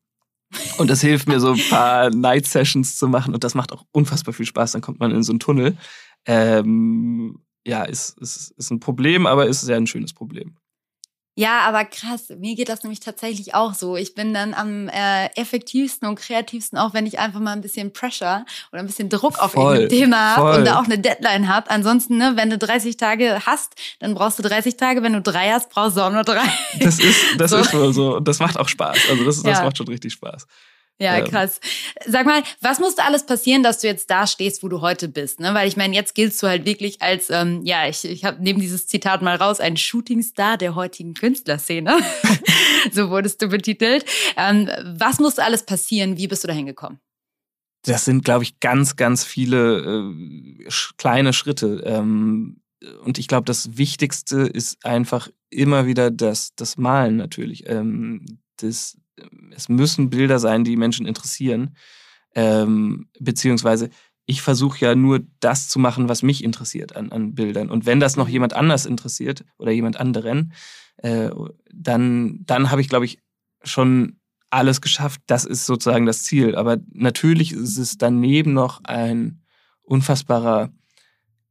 Und 0.77 0.89
das 0.89 1.01
hilft 1.01 1.27
mir, 1.27 1.39
so 1.39 1.51
ein 1.51 1.61
paar 1.69 2.09
Night 2.09 2.45
Sessions 2.45 2.97
zu 2.97 3.07
machen. 3.07 3.33
Und 3.33 3.43
das 3.43 3.55
macht 3.55 3.71
auch 3.71 3.85
unfassbar 3.91 4.33
viel 4.33 4.45
Spaß. 4.45 4.71
Dann 4.71 4.81
kommt 4.81 4.99
man 4.99 5.11
in 5.11 5.23
so 5.23 5.31
einen 5.31 5.39
Tunnel. 5.39 5.77
Ähm, 6.25 7.39
ja, 7.65 7.83
ist, 7.83 8.17
ist, 8.19 8.51
ist 8.57 8.71
ein 8.71 8.79
Problem, 8.79 9.27
aber 9.27 9.47
ist 9.47 9.61
sehr 9.61 9.77
ein 9.77 9.87
schönes 9.87 10.13
Problem. 10.13 10.57
Ja, 11.39 11.61
aber 11.61 11.85
krass, 11.85 12.29
mir 12.37 12.53
geht 12.55 12.67
das 12.67 12.83
nämlich 12.83 12.99
tatsächlich 12.99 13.55
auch 13.55 13.73
so. 13.73 13.95
Ich 13.95 14.13
bin 14.13 14.33
dann 14.33 14.53
am 14.53 14.89
äh, 14.89 15.27
effektivsten 15.35 16.07
und 16.07 16.15
kreativsten, 16.19 16.77
auch 16.77 16.93
wenn 16.93 17.05
ich 17.05 17.17
einfach 17.19 17.39
mal 17.39 17.53
ein 17.53 17.61
bisschen 17.61 17.93
Pressure 17.93 18.45
oder 18.73 18.81
ein 18.81 18.87
bisschen 18.87 19.07
Druck 19.09 19.39
auf 19.39 19.53
Voll, 19.53 19.75
irgendein 19.77 19.97
Thema 19.99 20.35
habe 20.35 20.57
und 20.57 20.65
da 20.65 20.79
auch 20.79 20.83
eine 20.83 20.99
Deadline 20.99 21.47
habe. 21.47 21.69
Ansonsten, 21.69 22.17
ne, 22.17 22.33
wenn 22.35 22.49
du 22.49 22.57
30 22.57 22.97
Tage 22.97 23.39
hast, 23.45 23.75
dann 23.99 24.15
brauchst 24.15 24.37
du 24.39 24.43
30 24.43 24.75
Tage. 24.75 25.01
Wenn 25.01 25.13
du 25.13 25.21
drei 25.21 25.51
hast, 25.51 25.69
brauchst 25.69 25.95
du 25.95 26.01
auch 26.01 26.11
nur 26.11 26.23
drei. 26.23 26.43
Das 26.79 26.99
ist, 26.99 27.19
das 27.37 27.51
So. 27.51 27.57
ist 27.57 27.73
wohl 27.73 27.93
so. 27.93 28.19
Das 28.19 28.39
macht 28.39 28.57
auch 28.59 28.67
Spaß. 28.67 28.97
Also 29.09 29.23
das, 29.23 29.41
das 29.41 29.59
Ja. 29.59 29.63
macht 29.63 29.77
schon 29.77 29.87
richtig 29.87 30.11
Spaß. 30.13 30.45
Ja, 31.01 31.21
krass. 31.21 31.61
Sag 32.05 32.25
mal, 32.25 32.43
was 32.59 32.79
musste 32.79 33.03
alles 33.03 33.25
passieren, 33.25 33.63
dass 33.63 33.79
du 33.79 33.87
jetzt 33.87 34.09
da 34.09 34.27
stehst, 34.27 34.63
wo 34.63 34.67
du 34.67 34.81
heute 34.81 35.07
bist? 35.07 35.39
Ne? 35.39 35.53
Weil 35.53 35.67
ich 35.67 35.77
meine, 35.77 35.95
jetzt 35.95 36.13
giltst 36.13 36.43
du 36.43 36.47
halt 36.47 36.65
wirklich 36.65 37.01
als, 37.01 37.29
ähm, 37.29 37.61
ja, 37.63 37.87
ich, 37.87 38.03
ich 38.03 38.25
habe 38.25 38.37
neben 38.41 38.59
dieses 38.59 38.85
Zitat 38.85 39.21
mal 39.21 39.37
raus, 39.37 39.61
ein 39.61 39.77
Shootingstar 39.77 40.57
der 40.57 40.75
heutigen 40.75 41.13
Künstlerszene. 41.13 41.97
so 42.91 43.09
wurdest 43.09 43.41
du 43.41 43.47
betitelt. 43.47 44.03
Ähm, 44.35 44.69
was 44.97 45.19
musste 45.19 45.43
alles 45.43 45.65
passieren? 45.65 46.17
Wie 46.17 46.27
bist 46.27 46.43
du 46.43 46.49
da 46.49 46.53
hingekommen? 46.53 46.99
Das 47.83 48.03
sind, 48.03 48.25
glaube 48.25 48.43
ich, 48.43 48.59
ganz, 48.59 48.97
ganz 48.97 49.23
viele 49.23 50.03
äh, 50.65 50.69
sch 50.69 50.97
kleine 50.97 51.31
Schritte. 51.31 51.81
Ähm, 51.85 52.61
und 53.03 53.17
ich 53.17 53.27
glaube, 53.27 53.45
das 53.45 53.77
Wichtigste 53.77 54.41
ist 54.41 54.85
einfach 54.85 55.29
immer 55.49 55.85
wieder 55.85 56.11
das, 56.11 56.53
das 56.55 56.77
Malen 56.77 57.15
natürlich. 57.15 57.69
Ähm, 57.69 58.25
das, 58.57 58.97
es 59.55 59.69
müssen 59.69 60.09
Bilder 60.09 60.39
sein, 60.39 60.63
die 60.63 60.77
Menschen 60.77 61.05
interessieren. 61.05 61.75
Ähm, 62.35 63.09
beziehungsweise 63.19 63.89
ich 64.29 64.43
versuche 64.43 64.85
ja 64.85 64.93
nur 64.93 65.21
das 65.39 65.69
zu 65.69 65.79
machen, 65.79 66.07
was 66.07 66.21
mich 66.21 66.43
interessiert 66.43 66.95
an, 66.95 67.11
an 67.11 67.33
Bildern. 67.33 67.71
Und 67.71 67.87
wenn 67.87 67.99
das 67.99 68.15
noch 68.15 68.29
jemand 68.29 68.53
anders 68.53 68.85
interessiert 68.85 69.43
oder 69.57 69.71
jemand 69.71 69.99
anderen, 69.99 70.53
äh, 70.97 71.31
dann, 71.73 72.39
dann 72.45 72.69
habe 72.69 72.81
ich, 72.81 72.89
glaube 72.89 73.05
ich, 73.05 73.17
schon 73.63 74.19
alles 74.51 74.81
geschafft. 74.81 75.21
Das 75.25 75.45
ist 75.45 75.65
sozusagen 75.65 76.05
das 76.05 76.23
Ziel. 76.23 76.55
Aber 76.55 76.77
natürlich 76.91 77.53
ist 77.53 77.79
es 77.79 77.97
daneben 77.97 78.53
noch 78.53 78.81
ein 78.83 79.41
unfassbarer, 79.81 80.69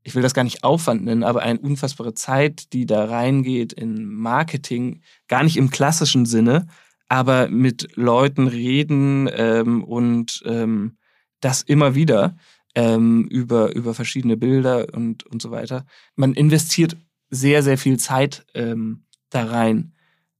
ich 0.05 0.15
will 0.15 0.23
das 0.23 0.35
gar 0.35 0.45
nicht 0.45 0.63
Aufwand 0.63 1.05
nennen, 1.05 1.25
aber 1.25 1.43
eine 1.43 1.59
unfassbare 1.59 2.15
Zeit, 2.15 2.73
die 2.73 2.87
da 2.87 3.07
reingeht 3.07 3.73
in 3.73 4.05
Marketing, 4.05 5.03
gar 5.27 5.43
nicht 5.43 5.57
im 5.57 5.71
klassischen 5.71 6.27
Sinne, 6.27 6.69
aber 7.09 7.49
mit 7.49 7.97
Leuten 7.97 8.47
reden 8.47 9.29
ähm, 9.33 9.83
und 9.83 10.43
ähm, 10.47 10.99
das 11.41 11.63
immer 11.63 11.95
wieder 11.95 12.37
ähm, 12.75 13.27
über, 13.29 13.75
über 13.75 13.95
verschiedene 13.95 14.37
Bilder 14.37 14.87
und, 14.93 15.25
und 15.25 15.41
so 15.41 15.51
weiter. 15.51 15.85
Man 16.17 16.35
investiert 16.35 16.97
sehr, 17.31 17.63
sehr 17.63 17.79
viel 17.79 17.99
Zeit 17.99 18.45
ähm, 18.55 19.05
da 19.31 19.45
rein, 19.45 19.95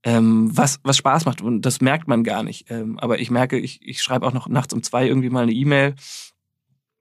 ähm, 0.05 0.57
was, 0.57 0.81
was 0.83 0.97
Spaß 0.97 1.25
macht 1.25 1.41
und 1.41 1.63
das 1.63 1.81
merkt 1.81 2.09
man 2.09 2.25
gar 2.25 2.43
nicht. 2.43 2.71
Ähm, 2.71 2.99
aber 2.99 3.19
ich 3.19 3.31
merke, 3.31 3.59
ich, 3.59 3.81
ich 3.83 4.03
schreibe 4.03 4.27
auch 4.27 4.33
noch 4.33 4.49
nachts 4.49 4.73
um 4.73 4.83
zwei 4.83 5.07
irgendwie 5.07 5.31
mal 5.31 5.43
eine 5.43 5.53
E-Mail 5.53 5.95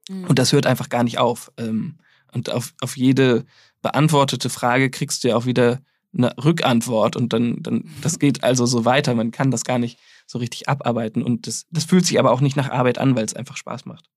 und 0.08 0.38
das 0.38 0.52
hört 0.52 0.66
einfach 0.66 0.88
gar 0.88 1.04
nicht 1.04 1.18
auf. 1.18 1.52
Ähm, 1.58 1.98
und 2.32 2.50
auf, 2.50 2.74
auf 2.80 2.96
jede 2.96 3.44
beantwortete 3.80 4.50
Frage 4.50 4.90
kriegst 4.90 5.24
du 5.24 5.28
ja 5.28 5.36
auch 5.36 5.46
wieder 5.46 5.80
eine 6.16 6.32
Rückantwort 6.42 7.16
und 7.16 7.32
dann, 7.32 7.62
dann, 7.62 7.84
das 8.02 8.18
geht 8.18 8.42
also 8.42 8.66
so 8.66 8.84
weiter. 8.84 9.14
Man 9.14 9.30
kann 9.30 9.50
das 9.50 9.64
gar 9.64 9.78
nicht 9.78 9.98
so 10.26 10.38
richtig 10.38 10.68
abarbeiten 10.68 11.22
und 11.22 11.46
das, 11.46 11.66
das 11.70 11.84
fühlt 11.84 12.06
sich 12.06 12.18
aber 12.18 12.32
auch 12.32 12.40
nicht 12.40 12.56
nach 12.56 12.70
Arbeit 12.70 12.98
an, 12.98 13.16
weil 13.16 13.24
es 13.24 13.34
einfach 13.34 13.56
Spaß 13.56 13.86
macht. 13.86 14.08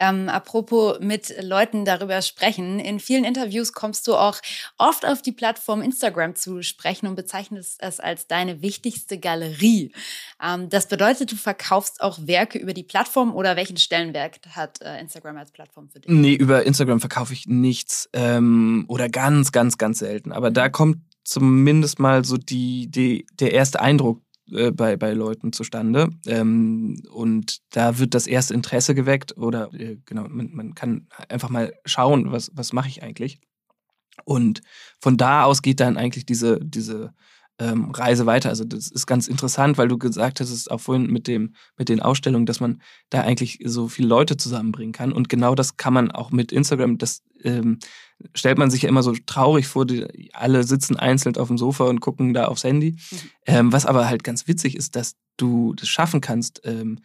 Ähm, 0.00 0.28
apropos 0.28 1.00
mit 1.00 1.34
Leuten 1.42 1.84
darüber 1.84 2.22
sprechen. 2.22 2.78
In 2.78 3.00
vielen 3.00 3.24
Interviews 3.24 3.72
kommst 3.72 4.06
du 4.06 4.14
auch 4.14 4.38
oft 4.76 5.04
auf 5.04 5.22
die 5.22 5.32
Plattform 5.32 5.82
Instagram 5.82 6.36
zu 6.36 6.62
sprechen 6.62 7.08
und 7.08 7.16
bezeichnest 7.16 7.80
es 7.82 7.98
als 7.98 8.28
deine 8.28 8.62
wichtigste 8.62 9.18
Galerie. 9.18 9.92
Ähm, 10.40 10.68
das 10.68 10.86
bedeutet, 10.86 11.32
du 11.32 11.36
verkaufst 11.36 12.00
auch 12.00 12.18
Werke 12.22 12.58
über 12.58 12.74
die 12.74 12.84
Plattform 12.84 13.34
oder 13.34 13.56
welchen 13.56 13.76
Stellenwert 13.76 14.38
hat 14.50 14.80
äh, 14.82 15.00
Instagram 15.00 15.36
als 15.36 15.50
Plattform 15.50 15.88
für 15.88 15.98
dich? 15.98 16.10
Nee, 16.10 16.34
über 16.34 16.64
Instagram 16.64 17.00
verkaufe 17.00 17.32
ich 17.32 17.46
nichts 17.46 18.08
ähm, 18.12 18.84
oder 18.86 19.08
ganz, 19.08 19.50
ganz, 19.50 19.78
ganz 19.78 19.98
selten. 19.98 20.30
Aber 20.30 20.52
da 20.52 20.68
kommt 20.68 20.98
zumindest 21.28 21.98
mal 21.98 22.24
so 22.24 22.38
die, 22.38 22.90
die, 22.90 23.26
der 23.38 23.52
erste 23.52 23.80
Eindruck 23.80 24.22
äh, 24.50 24.70
bei, 24.70 24.96
bei 24.96 25.12
Leuten 25.12 25.52
zustande. 25.52 26.08
Ähm, 26.26 27.02
und 27.10 27.58
da 27.70 27.98
wird 27.98 28.14
das 28.14 28.26
erste 28.26 28.54
Interesse 28.54 28.94
geweckt 28.94 29.36
oder 29.36 29.72
äh, 29.74 29.98
genau, 30.06 30.26
man, 30.28 30.50
man 30.54 30.74
kann 30.74 31.06
einfach 31.28 31.50
mal 31.50 31.74
schauen, 31.84 32.32
was, 32.32 32.50
was 32.54 32.72
mache 32.72 32.88
ich 32.88 33.02
eigentlich. 33.02 33.40
Und 34.24 34.62
von 35.00 35.18
da 35.18 35.44
aus 35.44 35.60
geht 35.60 35.80
dann 35.80 35.98
eigentlich 35.98 36.24
diese, 36.24 36.60
diese 36.62 37.12
ähm, 37.58 37.90
Reise 37.90 38.26
weiter. 38.26 38.48
Also 38.48 38.64
das 38.64 38.88
ist 38.88 39.06
ganz 39.06 39.26
interessant, 39.26 39.78
weil 39.78 39.88
du 39.88 39.98
gesagt 39.98 40.40
hast, 40.40 40.50
es 40.50 40.56
ist 40.56 40.70
auch 40.70 40.80
vorhin 40.80 41.10
mit, 41.10 41.26
dem, 41.26 41.54
mit 41.76 41.88
den 41.88 42.00
Ausstellungen, 42.00 42.46
dass 42.46 42.60
man 42.60 42.80
da 43.10 43.22
eigentlich 43.22 43.58
so 43.64 43.88
viele 43.88 44.08
Leute 44.08 44.36
zusammenbringen 44.36 44.92
kann. 44.92 45.12
Und 45.12 45.28
genau 45.28 45.54
das 45.54 45.76
kann 45.76 45.92
man 45.92 46.10
auch 46.10 46.30
mit 46.30 46.52
Instagram. 46.52 46.98
Das 46.98 47.22
ähm, 47.42 47.78
stellt 48.34 48.58
man 48.58 48.70
sich 48.70 48.82
ja 48.82 48.88
immer 48.88 49.02
so 49.02 49.14
traurig 49.26 49.66
vor, 49.66 49.86
die, 49.86 50.30
alle 50.32 50.64
sitzen 50.64 50.96
einzeln 50.96 51.36
auf 51.36 51.48
dem 51.48 51.58
Sofa 51.58 51.84
und 51.84 52.00
gucken 52.00 52.32
da 52.32 52.46
aufs 52.46 52.64
Handy. 52.64 52.92
Mhm. 52.92 53.16
Ähm, 53.46 53.72
was 53.72 53.86
aber 53.86 54.08
halt 54.08 54.22
ganz 54.24 54.46
witzig 54.46 54.76
ist, 54.76 54.94
dass 54.94 55.16
du 55.36 55.74
das 55.74 55.88
schaffen 55.88 56.20
kannst, 56.20 56.62
ähm, 56.64 57.00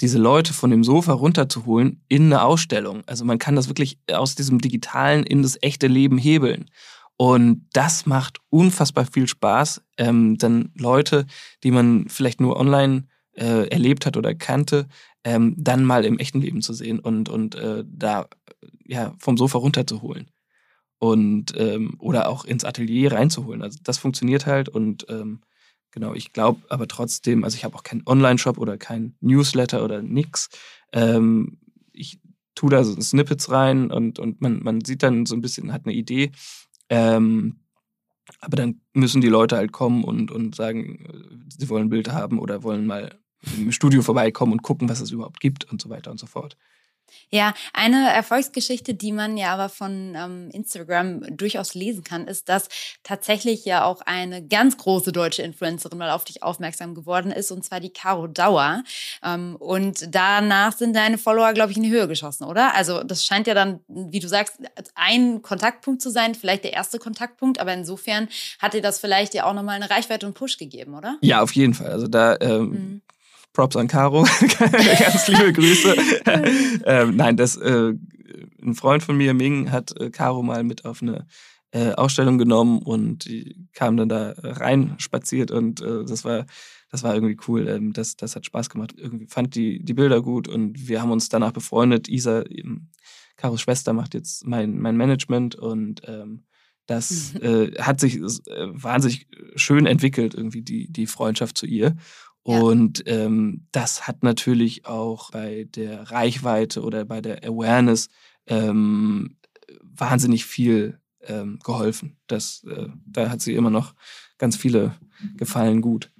diese 0.00 0.18
Leute 0.18 0.52
von 0.52 0.70
dem 0.70 0.82
Sofa 0.82 1.12
runterzuholen 1.12 2.02
in 2.08 2.24
eine 2.24 2.42
Ausstellung. 2.42 3.04
Also 3.06 3.24
man 3.24 3.38
kann 3.38 3.56
das 3.56 3.68
wirklich 3.68 3.98
aus 4.12 4.34
diesem 4.34 4.58
Digitalen 4.58 5.24
in 5.24 5.42
das 5.42 5.56
echte 5.62 5.86
Leben 5.86 6.18
hebeln. 6.18 6.68
Und 7.16 7.68
das 7.72 8.06
macht 8.06 8.38
unfassbar 8.50 9.06
viel 9.06 9.28
Spaß, 9.28 9.82
ähm, 9.98 10.36
dann 10.36 10.72
Leute, 10.74 11.26
die 11.62 11.70
man 11.70 12.08
vielleicht 12.08 12.40
nur 12.40 12.56
online 12.56 13.06
äh, 13.34 13.68
erlebt 13.68 14.06
hat 14.06 14.16
oder 14.16 14.34
kannte, 14.34 14.88
ähm, 15.22 15.54
dann 15.56 15.84
mal 15.84 16.04
im 16.04 16.18
echten 16.18 16.40
Leben 16.40 16.60
zu 16.60 16.72
sehen 16.72 16.98
und, 16.98 17.28
und 17.28 17.54
äh, 17.54 17.84
da 17.86 18.26
ja, 18.84 19.14
vom 19.18 19.36
Sofa 19.36 19.58
runterzuholen. 19.58 20.30
Und 20.98 21.52
ähm, 21.58 21.96
oder 21.98 22.28
auch 22.28 22.44
ins 22.44 22.64
Atelier 22.64 23.12
reinzuholen. 23.12 23.62
Also 23.62 23.78
das 23.82 23.98
funktioniert 23.98 24.46
halt 24.46 24.68
und 24.68 25.04
ähm, 25.10 25.40
genau, 25.90 26.14
ich 26.14 26.32
glaube 26.32 26.62
aber 26.70 26.88
trotzdem, 26.88 27.44
also 27.44 27.56
ich 27.56 27.64
habe 27.64 27.76
auch 27.76 27.82
keinen 27.82 28.06
Online-Shop 28.06 28.56
oder 28.58 28.78
keinen 28.78 29.16
Newsletter 29.20 29.84
oder 29.84 30.00
nix. 30.02 30.48
Ähm, 30.92 31.58
ich 31.92 32.20
tue 32.54 32.70
da 32.70 32.84
so 32.84 32.98
Snippets 33.00 33.50
rein 33.50 33.90
und, 33.90 34.18
und 34.18 34.40
man, 34.40 34.62
man 34.62 34.84
sieht 34.84 35.02
dann 35.02 35.26
so 35.26 35.34
ein 35.34 35.42
bisschen, 35.42 35.72
hat 35.72 35.84
eine 35.84 35.94
Idee. 35.94 36.30
Ähm, 36.88 37.60
aber 38.40 38.56
dann 38.56 38.80
müssen 38.92 39.20
die 39.20 39.28
Leute 39.28 39.56
halt 39.56 39.72
kommen 39.72 40.04
und, 40.04 40.30
und 40.30 40.54
sagen, 40.54 41.06
äh, 41.06 41.50
sie 41.58 41.68
wollen 41.68 41.86
ein 41.86 41.90
Bild 41.90 42.12
haben 42.12 42.38
oder 42.38 42.62
wollen 42.62 42.86
mal 42.86 43.18
im 43.56 43.72
Studio 43.72 44.02
vorbeikommen 44.02 44.52
und 44.52 44.62
gucken, 44.62 44.88
was 44.88 45.00
es 45.00 45.10
überhaupt 45.10 45.40
gibt 45.40 45.70
und 45.70 45.80
so 45.80 45.90
weiter 45.90 46.10
und 46.10 46.18
so 46.18 46.26
fort. 46.26 46.56
Ja, 47.30 47.52
eine 47.72 48.12
Erfolgsgeschichte, 48.12 48.94
die 48.94 49.12
man 49.12 49.36
ja 49.36 49.52
aber 49.52 49.68
von 49.68 50.14
ähm, 50.16 50.50
Instagram 50.52 51.36
durchaus 51.36 51.74
lesen 51.74 52.04
kann, 52.04 52.26
ist, 52.28 52.48
dass 52.48 52.68
tatsächlich 53.02 53.64
ja 53.64 53.84
auch 53.84 54.02
eine 54.02 54.46
ganz 54.46 54.76
große 54.76 55.12
deutsche 55.12 55.42
Influencerin 55.42 55.98
mal 55.98 56.10
auf 56.10 56.24
dich 56.24 56.42
aufmerksam 56.42 56.94
geworden 56.94 57.32
ist, 57.32 57.50
und 57.50 57.64
zwar 57.64 57.80
die 57.80 57.90
Caro 57.90 58.26
Dauer. 58.26 58.82
Ähm, 59.22 59.56
und 59.56 60.14
danach 60.14 60.76
sind 60.76 60.94
deine 60.94 61.18
Follower, 61.18 61.52
glaube 61.52 61.72
ich, 61.72 61.76
in 61.76 61.82
die 61.82 61.90
Höhe 61.90 62.08
geschossen, 62.08 62.44
oder? 62.44 62.74
Also 62.74 63.02
das 63.02 63.24
scheint 63.24 63.46
ja 63.46 63.54
dann, 63.54 63.80
wie 63.88 64.20
du 64.20 64.28
sagst, 64.28 64.58
ein 64.94 65.42
Kontaktpunkt 65.42 66.02
zu 66.02 66.10
sein, 66.10 66.34
vielleicht 66.34 66.64
der 66.64 66.72
erste 66.72 66.98
Kontaktpunkt, 66.98 67.58
aber 67.58 67.72
insofern 67.74 68.28
hat 68.60 68.74
dir 68.74 68.82
das 68.82 69.00
vielleicht 69.00 69.34
ja 69.34 69.44
auch 69.44 69.54
nochmal 69.54 69.76
eine 69.76 69.90
Reichweite 69.90 70.26
und 70.26 70.34
Push 70.34 70.58
gegeben, 70.58 70.94
oder? 70.94 71.16
Ja, 71.20 71.42
auf 71.42 71.52
jeden 71.54 71.74
Fall. 71.74 71.90
Also 71.90 72.06
da 72.06 72.36
ähm, 72.40 72.70
Mhm. 72.70 73.02
Props 73.54 73.76
an 73.76 73.88
Caro. 73.88 74.22
Ganz 74.58 75.28
liebe 75.28 75.52
Grüße. 75.54 75.96
ähm, 76.84 77.16
nein, 77.16 77.38
das 77.38 77.56
äh, 77.56 77.94
ein 78.62 78.74
Freund 78.74 79.02
von 79.02 79.16
mir, 79.16 79.32
Ming, 79.32 79.70
hat 79.70 79.98
äh, 79.98 80.10
Caro 80.10 80.42
mal 80.42 80.62
mit 80.64 80.84
auf 80.84 81.00
eine 81.00 81.26
äh, 81.70 81.92
Ausstellung 81.92 82.36
genommen 82.36 82.80
und 82.82 83.24
die 83.24 83.66
kam 83.72 83.96
dann 83.96 84.10
da 84.10 84.34
rein 84.36 84.96
spaziert 84.98 85.50
und 85.50 85.80
äh, 85.80 86.04
das 86.04 86.24
war 86.24 86.44
das 86.94 87.02
war 87.02 87.12
irgendwie 87.12 87.36
cool. 87.48 87.66
Ähm, 87.66 87.92
das, 87.92 88.14
das 88.14 88.36
hat 88.36 88.46
Spaß 88.46 88.70
gemacht. 88.70 88.94
Irgendwie 88.96 89.26
fand 89.26 89.56
die, 89.56 89.82
die 89.82 89.94
Bilder 89.94 90.22
gut 90.22 90.46
und 90.46 90.86
wir 90.86 91.02
haben 91.02 91.10
uns 91.10 91.28
danach 91.28 91.50
befreundet. 91.50 92.08
Isa, 92.08 92.42
eben, 92.42 92.92
Caros 93.36 93.62
Schwester, 93.62 93.92
macht 93.92 94.14
jetzt 94.14 94.46
mein, 94.46 94.78
mein 94.78 94.96
Management 94.96 95.56
und 95.56 96.02
ähm, 96.06 96.44
das 96.86 97.34
äh, 97.34 97.72
hat 97.80 97.98
sich 97.98 98.18
äh, 98.18 98.22
wahnsinnig 98.70 99.26
schön 99.56 99.86
entwickelt, 99.86 100.34
irgendwie 100.34 100.62
die, 100.62 100.86
die 100.92 101.08
Freundschaft 101.08 101.58
zu 101.58 101.66
ihr. 101.66 101.96
Ja. 102.46 102.60
Und 102.60 103.02
ähm, 103.06 103.66
das 103.72 104.06
hat 104.06 104.22
natürlich 104.22 104.86
auch 104.86 105.30
bei 105.30 105.64
der 105.64 106.10
Reichweite 106.10 106.82
oder 106.82 107.04
bei 107.04 107.20
der 107.20 107.44
Awareness 107.44 108.08
ähm, 108.46 109.38
wahnsinnig 109.82 110.44
viel 110.44 111.00
ähm, 111.22 111.58
geholfen. 111.64 112.18
Das, 112.26 112.64
äh, 112.64 112.88
da 113.06 113.30
hat 113.30 113.40
sie 113.40 113.54
immer 113.54 113.70
noch 113.70 113.94
ganz 114.36 114.56
viele 114.56 114.94
Gefallen 115.36 115.80
gut. 115.80 116.10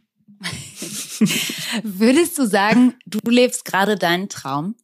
Würdest 1.83 2.39
du 2.39 2.47
sagen, 2.47 2.95
du 3.07 3.19
lebst 3.29 3.65
gerade 3.65 3.97
deinen 3.97 4.29
Traum? 4.29 4.77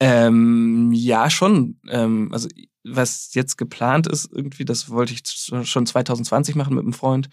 Ähm, 0.00 0.92
ja, 0.92 1.30
schon. 1.30 1.78
Ähm, 1.88 2.30
also 2.32 2.48
was 2.84 3.32
jetzt 3.32 3.56
geplant 3.56 4.06
ist, 4.06 4.30
irgendwie, 4.30 4.64
das 4.64 4.90
wollte 4.90 5.14
ich 5.14 5.22
schon 5.66 5.86
2020 5.86 6.54
machen 6.54 6.74
mit 6.74 6.82
einem 6.82 6.92
Freund, 6.92 7.30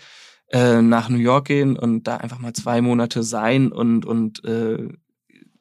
äh, 0.51 0.81
nach 0.81 1.09
New 1.09 1.17
York 1.17 1.47
gehen 1.47 1.77
und 1.77 2.03
da 2.07 2.17
einfach 2.17 2.39
mal 2.39 2.53
zwei 2.53 2.81
Monate 2.81 3.23
sein 3.23 3.71
und, 3.71 4.05
und 4.05 4.43
äh, 4.43 4.89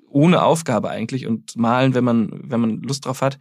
ohne 0.08 0.42
Aufgabe 0.42 0.90
eigentlich 0.90 1.26
und 1.26 1.56
malen, 1.56 1.94
wenn 1.94 2.04
man, 2.04 2.30
wenn 2.44 2.60
man 2.60 2.82
Lust 2.82 3.06
drauf 3.06 3.22
hat. 3.22 3.38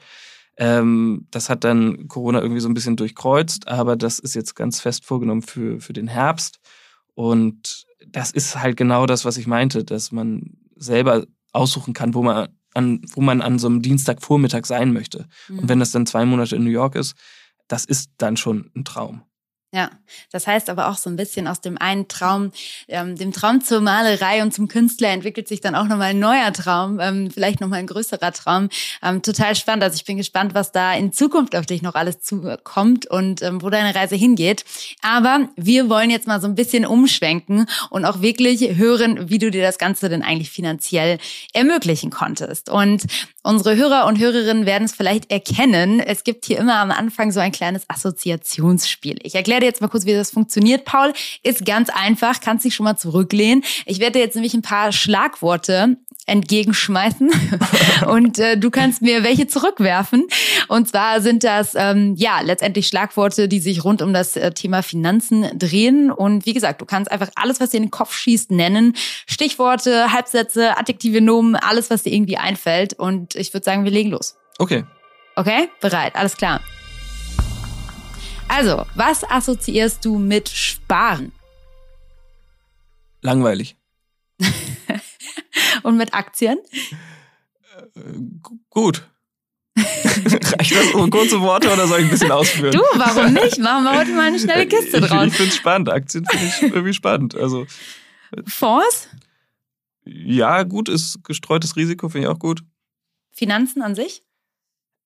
Ähm, 0.58 1.28
das 1.32 1.50
hat 1.50 1.64
dann 1.64 2.08
Corona 2.08 2.42
irgendwie 2.42 2.62
so 2.62 2.70
ein 2.70 2.74
bisschen 2.74 2.98
durchkreuzt, 2.98 3.68
aber 3.68 3.96
das 3.96 4.20
ist 4.20 4.36
jetzt 4.36 4.56
ganz 4.56 4.80
fest 4.80 5.06
vorgenommen 5.06 5.42
für, 5.42 5.80
für 5.80 5.94
den 5.94 6.08
Herbst. 6.08 6.60
Und 7.16 7.86
das 8.06 8.32
ist 8.32 8.62
halt 8.62 8.78
genau 8.78 9.06
das, 9.06 9.26
was 9.26 9.38
ich 9.38 9.48
meinte, 9.48 9.84
dass 9.84 10.12
man 10.12 10.58
selber 10.76 11.26
aussuchen 11.52 11.94
kann, 11.94 12.14
wo 12.14 12.24
man 12.24 12.50
an, 12.74 13.02
wo 13.14 13.22
man 13.22 13.42
an 13.42 13.58
so 13.58 13.68
einem 13.68 13.82
Dienstagvormittag 13.82 14.66
sein 14.66 14.94
möchte. 14.94 15.28
Mhm. 15.48 15.60
Und 15.60 15.70
wenn 15.70 15.80
das 15.80 15.92
dann 15.92 16.06
zwei 16.06 16.26
Monate 16.26 16.56
in 16.56 16.64
New 16.64 16.70
York 16.70 16.96
ist, 16.96 17.16
das 17.68 17.86
ist 17.86 18.12
dann 18.18 18.38
schon 18.38 18.70
ein 18.76 18.86
Traum. 18.86 19.24
Ja, 19.72 19.92
das 20.32 20.48
heißt 20.48 20.68
aber 20.72 20.88
auch 20.88 20.98
so 20.98 21.12
ein 21.12 21.16
bisschen 21.16 21.48
aus 21.48 21.62
dem 21.62 21.78
einen 21.78 22.08
Traum, 22.08 22.52
ähm, 22.88 23.16
dem 23.16 23.32
Traum 23.32 23.62
zur 23.62 23.82
Malerei 23.82 24.42
und 24.42 24.52
zum 24.52 24.68
Künstler 24.68 25.10
entwickelt 25.10 25.48
sich 25.48 25.62
dann 25.62 25.76
auch 25.76 25.84
nochmal 25.84 26.10
ein 26.10 26.20
neuer 26.20 26.52
Traum, 26.52 27.00
ähm, 27.00 27.30
vielleicht 27.30 27.62
nochmal 27.62 27.78
ein 27.78 27.86
größerer 27.86 28.32
Traum. 28.32 28.70
Ähm, 29.04 29.22
total 29.22 29.56
spannend. 29.56 29.84
Also 29.84 29.96
ich 29.96 30.06
bin 30.06 30.18
gespannt, 30.18 30.56
was 30.56 30.72
da 30.72 30.94
in 30.96 31.14
Zukunft 31.14 31.56
auf 31.56 31.68
dich 31.68 31.84
noch 31.84 31.94
alles 31.94 32.20
zukommt 32.22 33.06
und 33.06 33.44
ähm, 33.44 33.62
wo 33.62 33.70
deine 33.70 33.94
Reise 33.94 34.16
hingeht. 34.16 34.66
Aber 35.04 35.50
wir 35.56 35.88
wollen 35.88 36.10
jetzt 36.10 36.26
mal 36.26 36.42
so 36.42 36.48
ein 36.48 36.56
bisschen 36.56 36.88
umschwenken 36.88 37.68
und 37.92 38.06
auch 38.06 38.22
wirklich 38.24 38.76
hören, 38.76 39.30
wie 39.30 39.38
du 39.38 39.52
dir 39.52 39.62
das 39.62 39.78
Ganze 39.78 40.10
denn 40.10 40.24
eigentlich 40.24 40.50
finanziell 40.50 41.20
ermöglichen 41.54 42.10
konntest. 42.10 42.72
Und 42.72 43.04
Unsere 43.42 43.78
Hörer 43.78 44.06
und 44.06 44.20
Hörerinnen 44.20 44.66
werden 44.66 44.84
es 44.84 44.94
vielleicht 44.94 45.32
erkennen. 45.32 46.02
Es 46.02 46.26
gibt 46.26 46.46
hier 46.46 46.58
immer 46.58 46.76
am 46.76 46.92
Anfang 46.92 47.32
so 47.32 47.40
ein 47.40 47.54
kleines 47.54 47.84
Assoziationsspiel. 47.88 49.18
Ich 49.24 49.36
erkläre 49.36 49.62
dir 49.62 49.66
jetzt 49.68 49.80
mal 49.80 49.88
kurz, 49.88 50.06
wie 50.06 50.14
das 50.14 50.32
funktioniert. 50.32 50.84
Paul 50.84 51.14
ist 51.42 51.66
ganz 51.66 51.90
einfach, 51.90 52.42
kannst 52.42 52.66
dich 52.66 52.76
schon 52.76 52.84
mal 52.84 52.98
zurücklehnen. 52.98 53.64
Ich 53.86 54.00
werde 54.00 54.20
dir 54.20 54.26
jetzt 54.26 54.36
nämlich 54.36 54.54
ein 54.54 54.62
paar 54.62 54.92
Schlagworte 54.92 55.98
entgegenschmeißen 56.30 57.32
und 58.08 58.40
äh, 58.40 58.58
du 58.58 58.70
kannst 58.70 59.02
mir 59.02 59.24
welche 59.24 59.48
zurückwerfen. 59.48 60.28
Und 60.68 60.88
zwar 60.88 61.22
sind 61.22 61.44
das 61.44 61.74
ähm, 61.76 62.16
ja 62.16 62.42
letztendlich 62.42 62.88
Schlagworte, 62.88 63.48
die 63.48 63.60
sich 63.60 63.84
rund 63.84 64.02
um 64.02 64.14
das 64.14 64.36
äh, 64.36 64.52
Thema 64.52 64.84
Finanzen 64.84 65.48
drehen. 65.58 66.12
Und 66.12 66.46
wie 66.46 66.54
gesagt, 66.54 66.82
du 66.82 66.86
kannst 66.86 67.12
einfach 67.12 67.30
alles, 67.36 67.60
was 67.60 67.72
dir 67.72 67.78
in 67.78 67.84
den 67.84 67.92
Kopf 67.92 68.16
schießt, 68.16 68.52
nennen. 68.52 68.94
Stichworte, 69.26 70.12
Halbsätze, 70.14 70.78
Adjektive, 70.78 71.22
Nomen, 71.22 71.56
alles, 71.56 71.90
was 71.90 72.04
dir 72.04 72.14
irgendwie 72.14 72.38
einfällt. 72.38 72.94
Und 72.94 73.36
ich 73.36 73.54
würde 73.54 73.66
sagen, 73.66 73.84
wir 73.84 73.92
legen 73.92 74.12
los. 74.12 74.38
Okay. 74.58 74.84
Okay, 75.36 75.70
bereit, 75.80 76.16
alles 76.16 76.36
klar. 76.36 76.62
Also, 78.50 78.86
was 78.96 79.24
assoziierst 79.24 80.04
du 80.04 80.18
mit 80.18 80.50
Sparen? 80.50 81.32
Langweilig. 83.22 83.78
Und 85.84 85.98
mit 85.98 86.14
Aktien? 86.14 86.58
Äh, 87.96 88.02
gut. 88.70 89.08
Reicht 89.78 90.76
das 90.76 90.94
um 90.94 91.10
kurze 91.10 91.40
Worte 91.42 91.72
oder 91.72 91.88
soll 91.88 92.00
ich 92.00 92.06
ein 92.06 92.12
bisschen 92.12 92.32
ausführen? 92.32 92.72
Du, 92.72 92.82
warum 92.96 93.34
nicht? 93.34 93.60
Machen 93.60 93.84
wir 93.84 93.98
heute 93.98 94.12
mal 94.12 94.28
eine 94.28 94.40
schnelle 94.40 94.68
Kiste 94.68 95.00
draus. 95.02 95.28
Ich, 95.28 95.32
ich 95.32 95.38
finde 95.38 95.52
es 95.52 95.56
spannend. 95.56 95.90
Aktien 95.90 96.26
finde 96.26 96.46
ich 96.46 96.62
irgendwie 96.62 96.94
spannend. 96.94 97.36
Also, 97.36 97.66
Fonds? 98.46 99.10
Ja, 100.06 100.64
gut, 100.64 100.90
ist 100.90 101.24
gestreutes 101.24 101.76
Risiko, 101.76 102.10
finde 102.10 102.28
ich 102.28 102.34
auch 102.34 102.40
gut. 102.40 102.64
Finanzen 103.32 103.82
an 103.82 103.96
sich? 103.96 104.24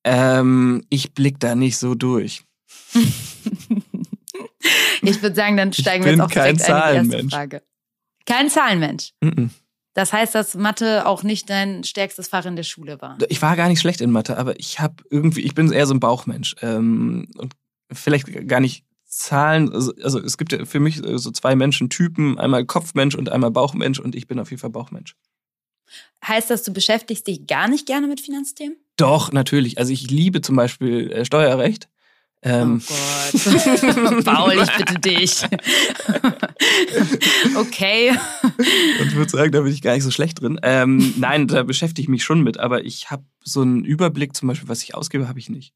Ähm, 0.04 0.84
ich 0.90 1.14
blick 1.14 1.40
da 1.40 1.56
nicht 1.56 1.78
so 1.78 1.96
durch. 1.96 2.44
ich 5.02 5.22
würde 5.22 5.36
sagen, 5.36 5.58
dann 5.58 5.72
steigen 5.74 6.04
wir 6.04 6.12
jetzt 6.12 6.22
auch 6.22 6.32
direkt 6.32 6.62
ein 6.70 7.06
in 7.06 7.10
die 7.10 7.16
erste 7.16 7.30
Frage. 7.30 7.64
Kein 8.26 8.50
Zahlenmensch. 8.50 9.12
Mm 9.22 9.28
-mm. 9.28 9.50
Das 9.94 10.12
heißt, 10.12 10.34
dass 10.34 10.56
Mathe 10.56 11.06
auch 11.06 11.24
nicht 11.24 11.50
dein 11.50 11.84
stärkstes 11.84 12.28
Fach 12.28 12.46
in 12.46 12.56
der 12.56 12.64
Schule 12.64 13.00
war. 13.00 13.18
Ich 13.30 13.42
war 13.42 13.56
gar 13.56 13.68
nicht 13.68 13.80
schlecht 13.80 14.02
in 14.02 14.12
Mathe, 14.12 14.38
aber 14.38 14.60
ich 14.60 14.80
habe 14.80 15.04
irgendwie, 15.10 15.42
ich 15.42 15.54
bin 15.54 15.72
eher 15.72 15.86
so 15.86 15.94
ein 15.94 16.00
Bauchmensch. 16.00 16.56
Ähm, 16.62 17.28
und 17.38 17.54
vielleicht 17.92 18.48
gar 18.48 18.60
nicht 18.60 18.86
Zahlen, 19.06 19.72
also, 19.72 19.94
also 20.02 20.20
es 20.20 20.38
gibt 20.38 20.52
ja 20.54 20.66
für 20.66 20.80
mich 20.80 21.02
so 21.04 21.30
zwei 21.30 21.56
Menschentypen, 21.56 22.40
einmal 22.40 22.66
Kopfmensch 22.66 23.14
und 23.14 23.30
einmal 23.30 23.52
Bauchmensch 23.52 24.00
und 24.00 24.16
ich 24.16 24.28
bin 24.28 24.40
auf 24.40 24.50
jeden 24.50 24.60
Fall 24.60 24.72
Bauchmensch. 24.72 25.16
Heißt 26.26 26.50
das, 26.50 26.64
du 26.64 26.74
beschäftigst 26.74 27.28
dich 27.28 27.46
gar 27.46 27.68
nicht 27.68 27.86
gerne 27.86 28.08
mit 28.08 28.22
Finanzthemen? 28.22 28.78
Doch, 28.98 29.32
natürlich. 29.32 29.78
Also 29.78 29.94
ich 29.94 30.10
liebe 30.10 30.42
zum 30.42 30.56
Beispiel 30.56 31.12
äh, 31.12 31.26
Steuerrecht. 31.26 31.90
Ähm. 32.44 32.82
Oh 32.86 32.94
Gott. 33.32 34.26
Paul, 34.26 34.62
ich 34.62 34.78
bitte 34.78 35.00
dich. 35.00 35.44
okay. 37.56 38.12
Und 39.02 39.16
würde 39.16 39.32
sagen, 39.32 39.52
da 39.54 39.62
bin 39.62 39.72
ich 39.72 39.82
gar 39.82 39.94
nicht 39.94 40.04
so 40.04 40.12
schlecht 40.12 40.42
drin. 40.42 40.60
Ähm, 40.62 41.14
nein, 41.18 41.48
da 41.48 41.64
beschäftige 41.64 42.04
ich 42.04 42.10
mich 42.10 42.24
schon 42.24 42.44
mit, 42.44 42.60
aber 42.60 42.84
ich 42.84 43.12
habe 43.12 43.24
so 43.44 43.62
einen 43.62 43.86
Überblick, 43.86 44.36
zum 44.36 44.50
Beispiel, 44.50 44.68
was 44.68 44.84
ich 44.84 44.94
ausgebe, 44.94 45.30
habe 45.30 45.40
ich 45.40 45.50
nicht. 45.50 45.74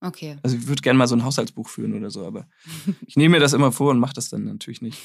Okay. 0.00 0.36
Also 0.42 0.56
ich 0.56 0.66
würde 0.66 0.82
gerne 0.82 0.98
mal 0.98 1.06
so 1.06 1.16
ein 1.16 1.24
Haushaltsbuch 1.24 1.68
führen 1.68 1.94
oder 1.94 2.10
so, 2.10 2.26
aber 2.26 2.46
ich 3.06 3.16
nehme 3.16 3.36
mir 3.36 3.40
das 3.40 3.54
immer 3.54 3.72
vor 3.72 3.92
und 3.92 3.98
mache 3.98 4.14
das 4.14 4.28
dann 4.28 4.44
natürlich 4.44 4.82
nicht. 4.82 4.98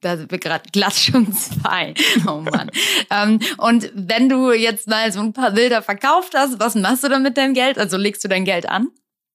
Da 0.00 0.16
sind 0.16 0.30
wir 0.30 0.38
gerade 0.38 0.68
glatt 0.70 0.94
schon 0.94 1.32
zwei. 1.32 1.94
Oh 2.26 2.42
Mann. 2.42 2.70
ähm, 3.10 3.40
und 3.58 3.90
wenn 3.94 4.28
du 4.28 4.52
jetzt 4.52 4.86
mal 4.86 5.10
so 5.12 5.20
ein 5.20 5.32
paar 5.32 5.52
Bilder 5.52 5.82
verkauft 5.82 6.34
hast, 6.36 6.60
was 6.60 6.74
machst 6.74 7.02
du 7.02 7.08
dann 7.08 7.22
mit 7.22 7.36
deinem 7.36 7.54
Geld? 7.54 7.78
Also 7.78 7.96
legst 7.96 8.22
du 8.22 8.28
dein 8.28 8.44
Geld 8.44 8.68
an? 8.68 8.88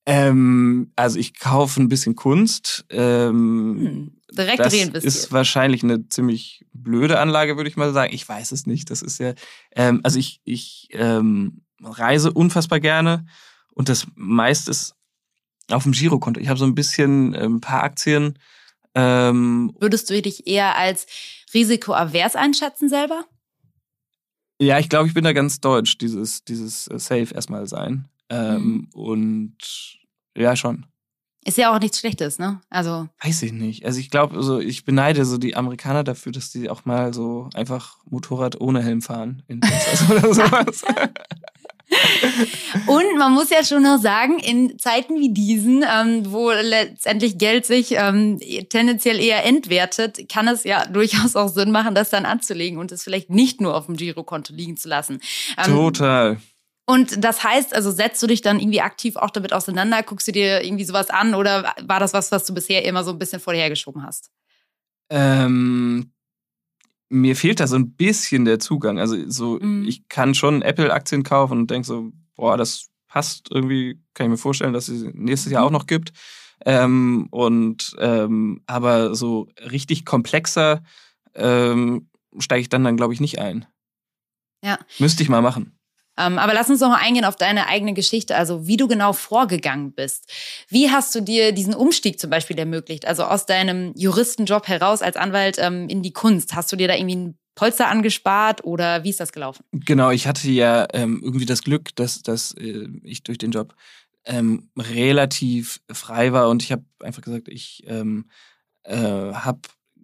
Ähm, 0.05 0.91
also 0.95 1.19
ich 1.19 1.39
kaufe 1.39 1.81
ein 1.81 1.89
bisschen 1.89 2.15
Kunst. 2.15 2.85
Ähm, 2.89 3.77
hm, 3.79 4.21
direkt 4.35 4.59
das 4.59 4.73
reinvestiert. 4.73 5.03
ist 5.03 5.31
wahrscheinlich 5.31 5.83
eine 5.83 6.07
ziemlich 6.09 6.65
blöde 6.73 7.19
Anlage, 7.19 7.57
würde 7.57 7.69
ich 7.69 7.77
mal 7.77 7.93
sagen. 7.93 8.13
Ich 8.13 8.27
weiß 8.27 8.51
es 8.51 8.65
nicht. 8.65 8.89
Das 8.89 9.01
ist 9.01 9.19
ja, 9.19 9.33
ähm, 9.75 10.01
also 10.03 10.17
ich, 10.17 10.41
ich 10.43 10.87
ähm, 10.91 11.61
reise 11.83 12.31
unfassbar 12.31 12.79
gerne 12.79 13.25
und 13.73 13.89
das 13.89 14.07
meiste 14.15 14.71
ist 14.71 14.95
auf 15.69 15.83
dem 15.83 15.91
Girokonto. 15.91 16.39
Ich 16.39 16.47
habe 16.47 16.59
so 16.59 16.65
ein 16.65 16.75
bisschen 16.75 17.33
äh, 17.33 17.45
ein 17.45 17.61
paar 17.61 17.83
Aktien. 17.83 18.37
Ähm, 18.95 19.73
Würdest 19.79 20.09
du 20.09 20.21
dich 20.21 20.47
eher 20.47 20.77
als 20.77 21.05
risikoavers 21.53 22.35
einschätzen 22.35 22.89
selber? 22.89 23.25
Ja, 24.59 24.77
ich 24.79 24.89
glaube, 24.89 25.07
ich 25.07 25.13
bin 25.13 25.23
da 25.23 25.33
ganz 25.33 25.59
deutsch, 25.59 25.97
dieses, 25.97 26.43
dieses 26.43 26.87
äh, 26.87 26.99
Safe 26.99 27.33
erstmal 27.33 27.67
sein. 27.67 28.10
Ähm, 28.31 28.63
mhm. 28.63 28.89
Und 28.93 29.57
ja, 30.35 30.55
schon. 30.55 30.85
Ist 31.43 31.57
ja 31.57 31.73
auch 31.73 31.79
nichts 31.79 31.99
Schlechtes, 31.99 32.37
ne? 32.37 32.61
Also. 32.69 33.09
Weiß 33.21 33.41
ich 33.41 33.51
nicht. 33.51 33.83
Also 33.83 33.99
ich 33.99 34.11
glaube, 34.11 34.35
also 34.35 34.59
ich 34.59 34.85
beneide 34.85 35.25
so 35.25 35.39
die 35.39 35.55
Amerikaner 35.55 36.03
dafür, 36.03 36.31
dass 36.31 36.51
die 36.51 36.69
auch 36.69 36.85
mal 36.85 37.13
so 37.13 37.49
einfach 37.55 37.97
Motorrad 38.05 38.61
ohne 38.61 38.83
Helm 38.83 39.01
fahren 39.01 39.41
in 39.47 39.59
Texas 39.59 40.09
oder 40.09 40.33
sowas. 40.33 40.83
Und 42.87 43.17
man 43.17 43.33
muss 43.33 43.49
ja 43.49 43.65
schon 43.65 43.83
noch 43.83 43.99
sagen, 43.99 44.39
in 44.39 44.79
Zeiten 44.79 45.19
wie 45.19 45.33
diesen, 45.33 45.83
ähm, 45.83 46.31
wo 46.31 46.51
letztendlich 46.51 47.37
Geld 47.37 47.65
sich 47.65 47.93
ähm, 47.97 48.39
tendenziell 48.69 49.19
eher 49.19 49.43
entwertet, 49.45 50.29
kann 50.29 50.47
es 50.47 50.63
ja 50.63 50.85
durchaus 50.85 51.35
auch 51.35 51.49
Sinn 51.49 51.71
machen, 51.71 51.95
das 51.95 52.09
dann 52.09 52.25
anzulegen 52.25 52.79
und 52.79 52.91
es 52.91 53.03
vielleicht 53.03 53.29
nicht 53.29 53.59
nur 53.59 53.75
auf 53.75 53.87
dem 53.87 53.97
Girokonto 53.97 54.53
liegen 54.53 54.77
zu 54.77 54.87
lassen. 54.87 55.19
Ähm, 55.57 55.73
Total. 55.73 56.37
Und 56.85 57.23
das 57.23 57.43
heißt, 57.43 57.73
also 57.75 57.91
setzt 57.91 58.21
du 58.21 58.27
dich 58.27 58.41
dann 58.41 58.59
irgendwie 58.59 58.81
aktiv 58.81 59.15
auch 59.15 59.29
damit 59.29 59.53
auseinander, 59.53 60.03
guckst 60.03 60.27
du 60.27 60.31
dir 60.31 60.63
irgendwie 60.63 60.83
sowas 60.83 61.09
an 61.09 61.35
oder 61.35 61.73
war 61.83 61.99
das 61.99 62.13
was, 62.13 62.31
was 62.31 62.45
du 62.45 62.53
bisher 62.53 62.83
immer 62.85 63.03
so 63.03 63.11
ein 63.11 63.19
bisschen 63.19 63.39
vorhergeschoben 63.39 64.03
hast? 64.03 64.31
Ähm, 65.09 66.11
mir 67.09 67.35
fehlt 67.35 67.59
da 67.59 67.67
so 67.67 67.75
ein 67.75 67.91
bisschen 67.93 68.45
der 68.45 68.59
Zugang. 68.59 68.99
Also 68.99 69.29
so, 69.29 69.59
mhm. 69.61 69.85
ich 69.87 70.07
kann 70.07 70.33
schon 70.33 70.61
Apple-Aktien 70.61 71.23
kaufen 71.23 71.59
und 71.59 71.71
denke 71.71 71.87
so, 71.87 72.11
boah, 72.35 72.57
das 72.57 72.89
passt 73.07 73.49
irgendwie, 73.51 74.01
kann 74.13 74.25
ich 74.27 74.31
mir 74.31 74.37
vorstellen, 74.37 74.73
dass 74.73 74.87
es 74.87 75.03
nächstes 75.13 75.51
Jahr 75.51 75.63
auch 75.63 75.71
noch 75.71 75.85
gibt. 75.85 76.13
Ähm, 76.65 77.27
und 77.31 77.95
ähm, 77.99 78.61
aber 78.67 79.15
so 79.15 79.49
richtig 79.59 80.05
komplexer 80.05 80.83
ähm, 81.33 82.09
steige 82.37 82.61
ich 82.61 82.69
dann 82.69 82.83
dann 82.83 82.97
glaube 82.97 83.13
ich 83.13 83.19
nicht 83.19 83.39
ein. 83.39 83.65
Ja. 84.63 84.79
Müsste 84.99 85.23
ich 85.23 85.29
mal 85.29 85.41
machen. 85.41 85.77
Ähm, 86.21 86.37
aber 86.37 86.53
lass 86.53 86.69
uns 86.69 86.79
noch 86.79 86.89
mal 86.89 86.99
eingehen 87.01 87.25
auf 87.25 87.35
deine 87.35 87.67
eigene 87.67 87.93
Geschichte, 87.93 88.35
also 88.35 88.67
wie 88.67 88.77
du 88.77 88.87
genau 88.87 89.13
vorgegangen 89.13 89.93
bist. 89.93 90.31
Wie 90.67 90.89
hast 90.89 91.13
du 91.15 91.21
dir 91.21 91.51
diesen 91.51 91.73
Umstieg 91.73 92.19
zum 92.19 92.29
Beispiel 92.29 92.57
ermöglicht? 92.59 93.05
Also 93.05 93.23
aus 93.23 93.45
deinem 93.45 93.93
Juristenjob 93.95 94.67
heraus 94.67 95.01
als 95.01 95.15
Anwalt 95.15 95.57
ähm, 95.59 95.87
in 95.89 96.01
die 96.01 96.13
Kunst. 96.13 96.55
Hast 96.55 96.71
du 96.71 96.75
dir 96.75 96.87
da 96.87 96.95
irgendwie 96.95 97.15
ein 97.15 97.37
Polster 97.55 97.89
angespart 97.89 98.63
oder 98.63 99.03
wie 99.03 99.09
ist 99.09 99.19
das 99.19 99.31
gelaufen? 99.31 99.63
Genau, 99.71 100.11
ich 100.11 100.27
hatte 100.27 100.49
ja 100.49 100.87
ähm, 100.93 101.21
irgendwie 101.23 101.45
das 101.45 101.63
Glück, 101.63 101.95
dass, 101.95 102.21
dass 102.21 102.53
äh, 102.53 102.87
ich 103.03 103.23
durch 103.23 103.37
den 103.37 103.51
Job 103.51 103.75
ähm, 104.25 104.69
relativ 104.77 105.81
frei 105.91 106.31
war 106.31 106.49
und 106.49 106.63
ich 106.63 106.71
habe 106.71 106.85
einfach 106.99 107.21
gesagt, 107.21 107.47
ich 107.47 107.83
ähm, 107.87 108.29
äh, 108.83 108.95
habe 108.95 109.61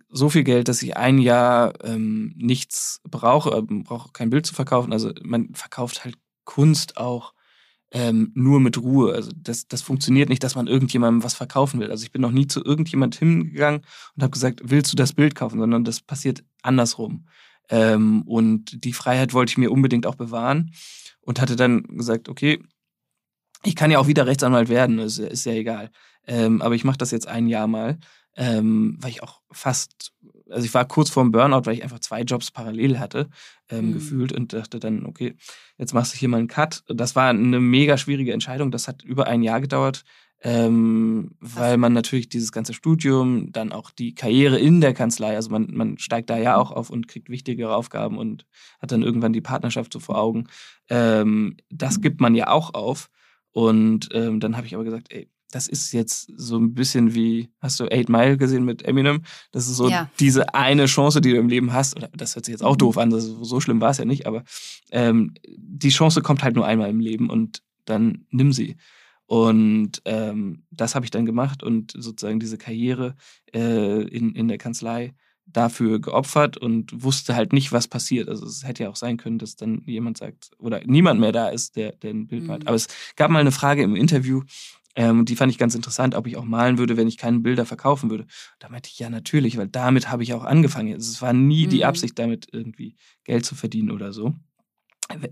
so 0.09 0.29
viel 0.29 0.43
Geld, 0.43 0.67
dass 0.67 0.81
ich 0.81 0.95
ein 0.97 1.19
Jahr 1.19 1.73
ähm, 1.83 2.33
nichts 2.37 3.01
brauche, 3.03 3.51
äh, 3.51 3.61
brauche 3.61 4.11
kein 4.11 4.29
Bild 4.29 4.45
zu 4.45 4.53
verkaufen. 4.53 4.93
Also 4.93 5.11
man 5.23 5.53
verkauft 5.53 6.05
halt 6.05 6.15
Kunst 6.45 6.97
auch 6.97 7.33
ähm, 7.91 8.31
nur 8.35 8.59
mit 8.59 8.77
Ruhe. 8.77 9.13
Also 9.13 9.31
das, 9.35 9.67
das 9.67 9.81
funktioniert 9.81 10.29
nicht, 10.29 10.43
dass 10.43 10.55
man 10.55 10.67
irgendjemandem 10.67 11.23
was 11.23 11.33
verkaufen 11.33 11.79
will. 11.79 11.91
Also 11.91 12.03
ich 12.03 12.11
bin 12.11 12.21
noch 12.21 12.31
nie 12.31 12.47
zu 12.47 12.63
irgendjemand 12.63 13.15
hingegangen 13.15 13.81
und 14.15 14.23
habe 14.23 14.31
gesagt, 14.31 14.61
willst 14.63 14.91
du 14.91 14.95
das 14.95 15.13
Bild 15.13 15.35
kaufen, 15.35 15.59
sondern 15.59 15.83
das 15.83 16.01
passiert 16.01 16.43
andersrum. 16.61 17.27
Ähm, 17.69 18.23
und 18.23 18.83
die 18.83 18.93
Freiheit 18.93 19.33
wollte 19.33 19.51
ich 19.51 19.57
mir 19.57 19.71
unbedingt 19.71 20.05
auch 20.05 20.15
bewahren 20.15 20.71
und 21.21 21.41
hatte 21.41 21.55
dann 21.55 21.83
gesagt, 21.83 22.29
okay, 22.29 22.61
ich 23.63 23.75
kann 23.75 23.91
ja 23.91 23.99
auch 23.99 24.07
wieder 24.07 24.27
Rechtsanwalt 24.27 24.69
werden, 24.69 24.99
ist, 24.99 25.19
ist 25.19 25.45
ja 25.45 25.53
egal. 25.53 25.91
Ähm, 26.25 26.61
aber 26.61 26.75
ich 26.75 26.83
mache 26.83 26.97
das 26.97 27.11
jetzt 27.11 27.27
ein 27.27 27.47
Jahr 27.47 27.67
mal, 27.67 27.97
ähm, 28.37 28.97
weil 29.01 29.09
ich 29.09 29.23
auch 29.23 29.41
fast, 29.51 30.13
also 30.49 30.65
ich 30.65 30.73
war 30.73 30.85
kurz 30.85 31.09
vorm 31.09 31.31
Burnout, 31.31 31.65
weil 31.65 31.73
ich 31.73 31.83
einfach 31.83 31.99
zwei 31.99 32.21
Jobs 32.21 32.51
parallel 32.51 32.99
hatte, 32.99 33.29
ähm, 33.69 33.89
mhm. 33.89 33.93
gefühlt 33.93 34.31
und 34.31 34.53
dachte 34.53 34.79
dann, 34.79 35.05
okay, 35.05 35.35
jetzt 35.77 35.93
machst 35.93 36.13
du 36.13 36.17
hier 36.17 36.29
mal 36.29 36.37
einen 36.37 36.47
Cut. 36.47 36.83
Das 36.87 37.15
war 37.15 37.29
eine 37.29 37.59
mega 37.59 37.97
schwierige 37.97 38.33
Entscheidung, 38.33 38.71
das 38.71 38.87
hat 38.87 39.03
über 39.03 39.27
ein 39.27 39.41
Jahr 39.41 39.59
gedauert. 39.59 40.03
Ähm, 40.43 41.31
weil 41.39 41.77
man 41.77 41.93
natürlich 41.93 42.29
dieses 42.29 42.51
ganze 42.51 42.75
Studium, 42.75 43.51
dann 43.51 43.71
auch 43.71 43.89
die 43.89 44.13
Karriere 44.13 44.59
in 44.59 44.81
der 44.81 44.93
Kanzlei, 44.93 45.35
also 45.35 45.49
man, 45.49 45.73
man 45.73 45.97
steigt 45.97 46.29
da 46.29 46.37
ja 46.37 46.57
auch 46.57 46.69
auf 46.69 46.91
und 46.91 47.07
kriegt 47.07 47.29
wichtigere 47.29 47.75
Aufgaben 47.75 48.19
und 48.19 48.45
hat 48.79 48.91
dann 48.91 49.01
irgendwann 49.01 49.33
die 49.33 49.41
Partnerschaft 49.41 49.91
so 49.91 49.99
vor 49.99 50.19
Augen. 50.19 50.47
Ähm, 50.89 51.57
das 51.71 52.01
gibt 52.01 52.21
man 52.21 52.35
ja 52.35 52.49
auch 52.49 52.75
auf. 52.75 53.09
Und 53.51 54.09
ähm, 54.13 54.39
dann 54.39 54.55
habe 54.55 54.67
ich 54.67 54.75
aber 54.75 54.83
gesagt, 54.83 55.07
ey, 55.11 55.27
das 55.51 55.67
ist 55.67 55.91
jetzt 55.93 56.31
so 56.35 56.57
ein 56.57 56.73
bisschen 56.73 57.13
wie, 57.13 57.49
hast 57.61 57.79
du 57.79 57.85
Eight 57.85 58.09
Mile 58.09 58.37
gesehen 58.37 58.65
mit 58.65 58.83
Eminem? 58.83 59.21
Das 59.51 59.67
ist 59.67 59.77
so 59.77 59.89
ja. 59.89 60.09
diese 60.19 60.53
eine 60.53 60.85
Chance, 60.85 61.21
die 61.21 61.31
du 61.31 61.37
im 61.37 61.47
Leben 61.47 61.73
hast. 61.73 61.95
Oder 61.95 62.09
das 62.13 62.35
hört 62.35 62.45
sich 62.45 62.53
jetzt 62.53 62.63
auch 62.63 62.73
mhm. 62.73 62.79
doof 62.79 62.97
an, 62.97 63.09
das, 63.09 63.23
so 63.23 63.59
schlimm 63.59 63.81
war 63.81 63.91
es 63.91 63.97
ja 63.97 64.05
nicht, 64.05 64.25
aber 64.25 64.43
ähm, 64.91 65.33
die 65.47 65.89
Chance 65.89 66.21
kommt 66.21 66.43
halt 66.43 66.55
nur 66.55 66.65
einmal 66.65 66.89
im 66.89 66.99
Leben 66.99 67.29
und 67.29 67.61
dann 67.85 68.25
nimm 68.29 68.51
sie. 68.51 68.77
Und 69.25 70.01
ähm, 70.05 70.63
das 70.71 70.95
habe 70.95 71.05
ich 71.05 71.11
dann 71.11 71.25
gemacht 71.25 71.61
und 71.61 71.93
sozusagen 71.95 72.39
diese 72.39 72.57
Karriere 72.57 73.15
äh, 73.53 74.03
in, 74.03 74.33
in 74.35 74.47
der 74.47 74.57
Kanzlei 74.57 75.13
dafür 75.45 75.99
geopfert 75.99 76.57
und 76.57 77.03
wusste 77.03 77.35
halt 77.35 77.53
nicht, 77.53 77.71
was 77.71 77.87
passiert. 77.87 78.29
Also 78.29 78.45
es 78.45 78.65
hätte 78.65 78.83
ja 78.83 78.89
auch 78.89 78.95
sein 78.95 79.17
können, 79.17 79.39
dass 79.39 79.55
dann 79.55 79.81
jemand 79.85 80.17
sagt, 80.17 80.51
oder 80.59 80.81
niemand 80.85 81.19
mehr 81.19 81.31
da 81.31 81.49
ist, 81.49 81.75
der, 81.75 81.93
der 81.93 82.11
ein 82.11 82.27
Bild 82.27 82.43
mhm. 82.43 82.47
malt. 82.47 82.67
Aber 82.67 82.75
es 82.75 82.87
gab 83.15 83.31
mal 83.31 83.39
eine 83.39 83.51
Frage 83.51 83.83
im 83.83 83.95
Interview, 83.95 84.43
ähm, 84.97 85.25
die 85.25 85.35
fand 85.35 85.51
ich 85.51 85.59
ganz 85.59 85.75
interessant, 85.75 86.15
ob 86.15 86.25
ich 86.25 86.37
auch 86.37 86.43
malen 86.43 86.79
würde, 86.79 86.97
wenn 86.97 87.07
ich 87.07 87.17
keine 87.17 87.39
Bilder 87.39 87.67
verkaufen 87.67 88.09
würde. 88.09 88.25
Da 88.57 88.67
meinte 88.67 88.89
ich, 88.91 88.97
ja, 88.97 89.11
natürlich, 89.11 89.55
weil 89.55 89.67
damit 89.67 90.09
habe 90.09 90.23
ich 90.23 90.33
auch 90.33 90.43
angefangen. 90.43 90.91
Also 90.91 91.11
es 91.11 91.21
war 91.21 91.33
nie 91.33 91.67
mhm. 91.67 91.69
die 91.69 91.85
Absicht, 91.85 92.17
damit 92.17 92.47
irgendwie 92.51 92.95
Geld 93.23 93.45
zu 93.45 93.53
verdienen 93.53 93.91
oder 93.91 94.11
so. 94.11 94.33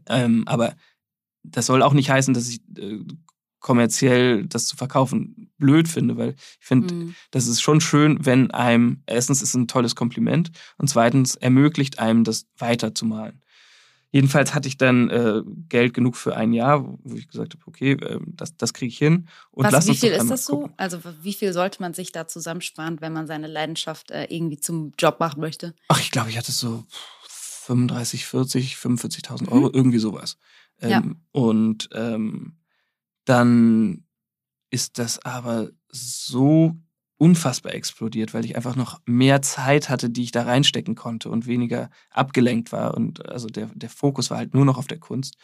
Ähm, 0.07 0.43
aber 0.47 0.75
das 1.41 1.65
soll 1.65 1.81
auch 1.81 1.93
nicht 1.93 2.11
heißen, 2.11 2.35
dass 2.35 2.47
ich 2.47 2.61
äh, 2.77 2.99
kommerziell 3.59 4.45
das 4.45 4.67
zu 4.67 4.77
verkaufen 4.77 5.51
blöd 5.57 5.87
finde, 5.87 6.15
weil 6.15 6.35
ich 6.37 6.65
finde, 6.65 6.93
mhm. 6.93 7.15
das 7.31 7.47
ist 7.47 7.61
schon 7.61 7.81
schön, 7.81 8.23
wenn 8.23 8.51
einem, 8.51 9.01
erstens 9.07 9.41
ist 9.41 9.49
es 9.49 9.55
ein 9.55 9.67
tolles 9.67 9.95
Kompliment 9.95 10.51
und 10.77 10.91
zweitens 10.91 11.35
ermöglicht 11.35 11.97
einem, 11.97 12.23
das 12.23 12.45
weiterzumalen. 12.59 13.41
Jedenfalls 14.15 14.53
hatte 14.53 14.69
ich 14.69 14.77
dann 14.77 15.09
äh, 15.09 15.41
Geld 15.67 15.93
genug 15.93 16.15
für 16.15 16.37
ein 16.37 16.53
Jahr, 16.53 16.85
wo 17.03 17.17
ich 17.17 17.27
gesagt 17.27 17.53
habe, 17.53 17.63
okay, 17.67 17.91
äh, 17.91 18.21
das, 18.27 18.55
das 18.55 18.71
kriege 18.71 18.87
ich 18.87 18.97
hin. 18.97 19.27
Und 19.51 19.69
Was, 19.69 19.87
wie 19.87 19.93
viel 19.93 20.13
ist 20.13 20.31
das 20.31 20.45
so? 20.45 20.69
Also 20.77 20.99
wie 21.21 21.33
viel 21.33 21.51
sollte 21.51 21.81
man 21.81 21.93
sich 21.93 22.13
da 22.13 22.25
zusammensparen, 22.25 23.01
wenn 23.01 23.11
man 23.11 23.27
seine 23.27 23.47
Leidenschaft 23.47 24.11
äh, 24.11 24.23
irgendwie 24.29 24.57
zum 24.57 24.93
Job 24.97 25.19
machen 25.19 25.41
möchte? 25.41 25.75
Ach, 25.89 25.99
ich 25.99 26.11
glaube, 26.11 26.29
ich 26.29 26.37
hatte 26.37 26.53
so 26.53 26.85
35, 27.27 28.25
40, 28.25 28.75
45.000 28.75 29.49
Euro, 29.49 29.67
mhm. 29.67 29.73
irgendwie 29.73 29.99
sowas. 29.99 30.37
Ähm, 30.79 30.89
ja. 30.89 31.03
Und 31.33 31.89
ähm, 31.91 32.55
dann 33.25 34.05
ist 34.69 34.97
das 34.97 35.19
aber 35.25 35.71
so 35.89 36.73
unfassbar 37.17 37.73
explodiert, 37.73 38.33
weil 38.33 38.45
ich 38.45 38.55
einfach 38.55 38.75
noch 38.75 38.99
mehr 39.05 39.41
Zeit 39.41 39.89
hatte, 39.89 40.09
die 40.09 40.23
ich 40.23 40.31
da 40.31 40.43
reinstecken 40.43 40.95
konnte 40.95 41.29
und 41.29 41.47
weniger 41.47 41.89
abgelenkt 42.09 42.71
war. 42.71 42.95
Und 42.95 43.27
also 43.29 43.47
der, 43.47 43.67
der 43.73 43.89
Fokus 43.89 44.29
war 44.29 44.37
halt 44.37 44.53
nur 44.53 44.65
noch 44.65 44.77
auf 44.77 44.87
der 44.87 44.99
Kunst. 44.99 45.37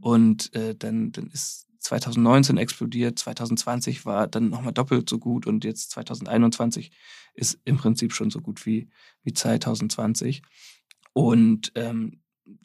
Und 0.00 0.54
äh, 0.54 0.74
dann, 0.74 1.12
dann 1.12 1.26
ist 1.28 1.66
2019 1.80 2.56
explodiert, 2.56 3.18
2020 3.18 4.04
war 4.06 4.26
dann 4.26 4.48
nochmal 4.48 4.72
doppelt 4.72 5.08
so 5.08 5.18
gut 5.18 5.46
und 5.46 5.64
jetzt 5.64 5.90
2021 5.92 6.90
ist 7.34 7.58
im 7.64 7.76
Prinzip 7.76 8.12
schon 8.12 8.30
so 8.30 8.40
gut 8.40 8.64
wie, 8.66 8.88
wie 9.22 9.32
2020. 9.32 10.42
Und 11.12 11.72
ähm, 11.74 12.20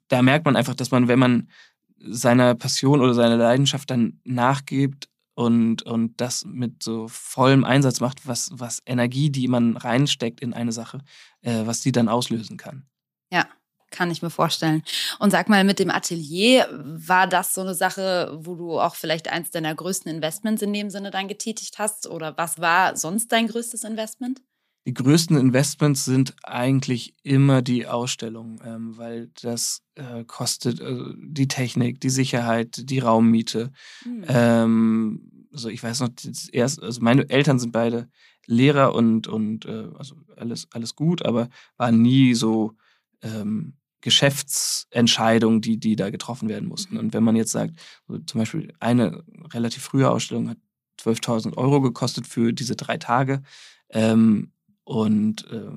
da 0.08 0.22
merkt 0.22 0.46
man 0.46 0.56
einfach, 0.56 0.76
dass 0.76 0.92
man, 0.92 1.08
wenn 1.08 1.20
man 1.20 1.50
seiner 1.98 2.56
Passion 2.56 3.02
oder 3.02 3.14
seiner 3.14 3.38
Leidenschaft 3.38 3.90
dann 3.90 4.20
nachgibt 4.24 5.10
und, 5.36 5.84
und 5.84 6.20
das 6.22 6.46
mit 6.46 6.84
so 6.84 7.08
vollem 7.08 7.64
Einsatz 7.64 8.00
macht, 8.00 8.28
was, 8.28 8.52
was 8.54 8.82
Energie, 8.86 9.30
die 9.30 9.48
man 9.48 9.78
reinsteckt 9.78 10.42
in 10.42 10.54
eine 10.54 10.72
Sache, 10.72 11.00
äh, 11.42 11.66
was 11.66 11.82
die 11.82 11.92
dann 11.92 12.10
auslösen 12.10 12.58
kann. 12.58 12.86
Ja, 13.32 13.48
kann 13.90 14.12
ich 14.12 14.22
mir 14.22 14.30
vorstellen. 14.30 14.84
Und 15.20 15.32
sag 15.32 15.50
mal, 15.50 15.64
mit 15.64 15.80
dem 15.80 15.90
Atelier, 15.92 16.68
war 16.72 17.28
das 17.28 17.54
so 17.54 17.62
eine 17.62 17.76
Sache, 17.76 18.38
wo 18.42 18.56
du 18.56 18.80
auch 18.80 18.96
vielleicht 18.96 19.28
eins 19.30 19.52
deiner 19.52 19.74
größten 19.74 20.12
Investments 20.12 20.62
in 20.62 20.74
dem 20.74 20.90
Sinne 20.90 21.12
dann 21.12 21.28
getätigt 21.28 21.80
hast? 21.80 22.08
Oder 22.08 22.38
was 22.38 22.60
war 22.60 22.96
sonst 22.98 23.32
dein 23.32 23.48
größtes 23.48 23.84
Investment? 23.84 24.42
Die 24.86 24.94
größten 24.94 25.38
Investments 25.38 26.04
sind 26.04 26.36
eigentlich 26.44 27.16
immer 27.24 27.62
die 27.62 27.88
Ausstellung, 27.88 28.62
ähm, 28.66 28.98
weil 28.98 29.32
das 29.42 29.82
äh, 29.96 30.26
kostet 30.26 30.82
äh, 30.82 31.14
die 31.18 31.48
Technik, 31.48 32.02
die 32.02 32.10
Sicherheit, 32.10 32.90
die 32.90 33.00
Raummiete. 33.00 33.72
Mhm. 34.06 34.26
Ähm, 34.28 35.48
also 35.54 35.70
ich 35.70 35.82
weiß 35.82 36.02
noch, 36.02 36.10
erst, 36.52 36.84
also 36.84 37.02
meine 37.02 37.30
Eltern 37.30 37.60
sind 37.60 37.72
beide 37.72 38.10
Lehrer 38.46 38.94
und, 38.94 39.28
und 39.28 39.66
äh, 39.66 39.88
also 39.98 40.16
alles, 40.36 40.68
alles 40.72 40.96
gut, 40.96 41.24
aber 41.24 41.50
waren 41.78 42.02
nie 42.02 42.34
so 42.34 42.74
ähm, 43.22 43.78
Geschäftsentscheidungen, 44.02 45.62
die, 45.62 45.78
die 45.78 45.96
da 45.96 46.10
getroffen 46.10 46.50
werden 46.50 46.68
mussten. 46.68 46.98
Und 46.98 47.14
wenn 47.14 47.24
man 47.24 47.38
jetzt 47.38 47.52
sagt, 47.52 47.80
so 48.06 48.18
zum 48.18 48.40
Beispiel 48.40 48.74
eine 48.82 49.24
relativ 49.54 49.84
frühe 49.84 50.12
Ausstellung 50.12 50.50
hat 50.50 50.58
12.000 51.00 51.56
Euro 51.56 51.80
gekostet 51.80 52.28
für 52.28 52.52
diese 52.52 52.76
drei 52.76 52.98
Tage, 52.98 53.44
ähm, 53.90 54.52
und 54.84 55.50
äh, 55.52 55.72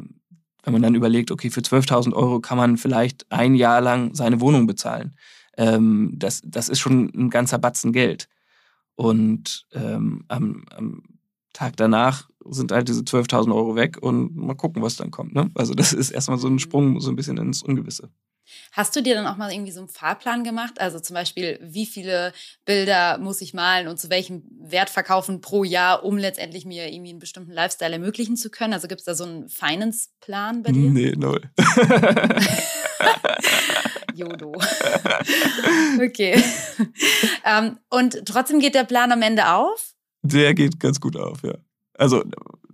wenn 0.63 0.73
man 0.73 0.83
dann 0.83 0.97
überlegt, 0.97 1.31
okay, 1.31 1.51
für 1.51 1.61
12.000 1.61 2.13
Euro 2.13 2.41
kann 2.41 2.59
man 2.59 2.77
vielleicht 2.77 3.31
ein 3.31 3.55
Jahr 3.55 3.81
lang 3.81 4.15
seine 4.15 4.41
Wohnung 4.41 4.67
bezahlen, 4.67 5.15
ähm, 5.57 6.13
das, 6.17 6.43
das 6.45 6.69
ist 6.69 6.81
schon 6.81 7.11
ein 7.15 7.31
ganzer 7.31 7.59
Batzen 7.59 7.93
Geld. 7.93 8.29
Und 8.97 9.67
ähm, 9.73 10.25
am, 10.29 10.65
am 10.75 11.03
Tag 11.53 11.77
danach 11.77 12.29
sind 12.45 12.73
halt 12.73 12.89
diese 12.89 13.03
12.000 13.03 13.55
Euro 13.55 13.77
weg 13.77 13.99
und 14.01 14.35
mal 14.37 14.55
gucken, 14.55 14.83
was 14.83 14.97
dann 14.97 15.11
kommt. 15.11 15.35
Ne? 15.35 15.51
Also 15.55 15.75
das 15.75 15.93
ist 15.93 16.11
erstmal 16.11 16.39
so 16.39 16.49
ein 16.49 16.59
Sprung 16.59 17.01
so 17.01 17.11
ein 17.11 17.17
bisschen 17.17 17.39
ins 17.39 17.63
Ungewisse. 17.63 18.11
Hast 18.73 18.95
du 18.97 19.03
dir 19.03 19.15
dann 19.15 19.27
auch 19.27 19.37
mal 19.37 19.53
irgendwie 19.53 19.73
so 19.73 19.81
einen 19.81 19.89
Fahrplan 19.89 20.45
gemacht? 20.45 20.81
Also 20.81 21.01
zum 21.01 21.15
Beispiel, 21.15 21.59
wie 21.63 21.87
viele 21.87 22.33
Bilder 22.65 23.19
muss 23.19 23.41
ich 23.41 23.55
malen 23.55 23.89
und 23.89 23.99
zu 23.99 24.11
welchem 24.11 24.43
Wert 24.59 24.91
verkaufen 24.91 25.41
pro 25.41 25.65
Jahr, 25.65 26.05
um 26.05 26.19
letztendlich 26.19 26.65
mir 26.65 26.93
irgendwie 26.93 27.11
einen 27.11 27.19
bestimmten 27.19 27.53
Lifestyle 27.53 27.93
ermöglichen 27.93 28.37
zu 28.37 28.51
können? 28.51 28.73
Also 28.73 28.89
gibt 28.89 29.01
es 29.01 29.05
da 29.05 29.15
so 29.15 29.25
einen 29.25 29.49
Finance-Plan 29.49 30.63
bei 30.63 30.73
dir? 30.73 30.91
Nee, 30.91 31.13
null. 31.17 31.43
Jodo. 34.15 34.53
okay. 36.03 36.43
ähm, 37.45 37.79
und 37.91 38.23
trotzdem 38.25 38.61
geht 38.61 38.75
der 38.75 38.85
Plan 38.85 39.13
am 39.13 39.23
Ende 39.23 39.51
auf? 39.51 39.93
Der 40.23 40.55
geht 40.55 40.81
ganz 40.81 41.01
gut 41.01 41.17
auf, 41.17 41.43
ja. 41.43 41.55
Also 41.99 42.25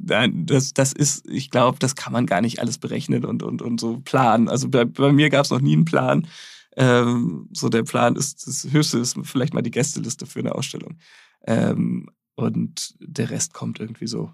das, 0.03 0.75
das 0.75 0.93
ist, 0.93 1.29
ich 1.29 1.51
glaube, 1.51 1.79
das 1.79 1.97
kann 1.97 2.13
man 2.13 2.27
gar 2.27 2.41
nicht 2.41 2.61
alles 2.61 2.79
berechnen 2.79 3.25
und, 3.25 3.43
und, 3.43 3.63
und 3.63 3.81
so 3.81 4.01
planen. 4.01 4.49
Also 4.49 4.69
bei, 4.69 4.85
bei 4.85 5.13
mir 5.13 5.31
gab 5.31 5.45
es 5.45 5.51
noch 5.51 5.61
nie 5.61 5.75
einen 5.75 5.85
Plan. 5.85 6.27
Ähm, 6.77 7.49
so 7.53 7.69
der 7.69 7.83
Plan 7.83 8.17
ist, 8.17 8.47
das 8.47 8.67
Höchste 8.71 8.99
ist 8.99 9.17
vielleicht 9.25 9.55
mal 9.55 9.63
die 9.63 9.71
Gästeliste 9.71 10.27
für 10.27 10.41
eine 10.41 10.55
Ausstellung. 10.55 10.99
Ähm, 11.47 12.09
und 12.35 12.95
der 12.99 13.31
Rest 13.31 13.53
kommt 13.53 13.79
irgendwie 13.79 14.07
so. 14.07 14.33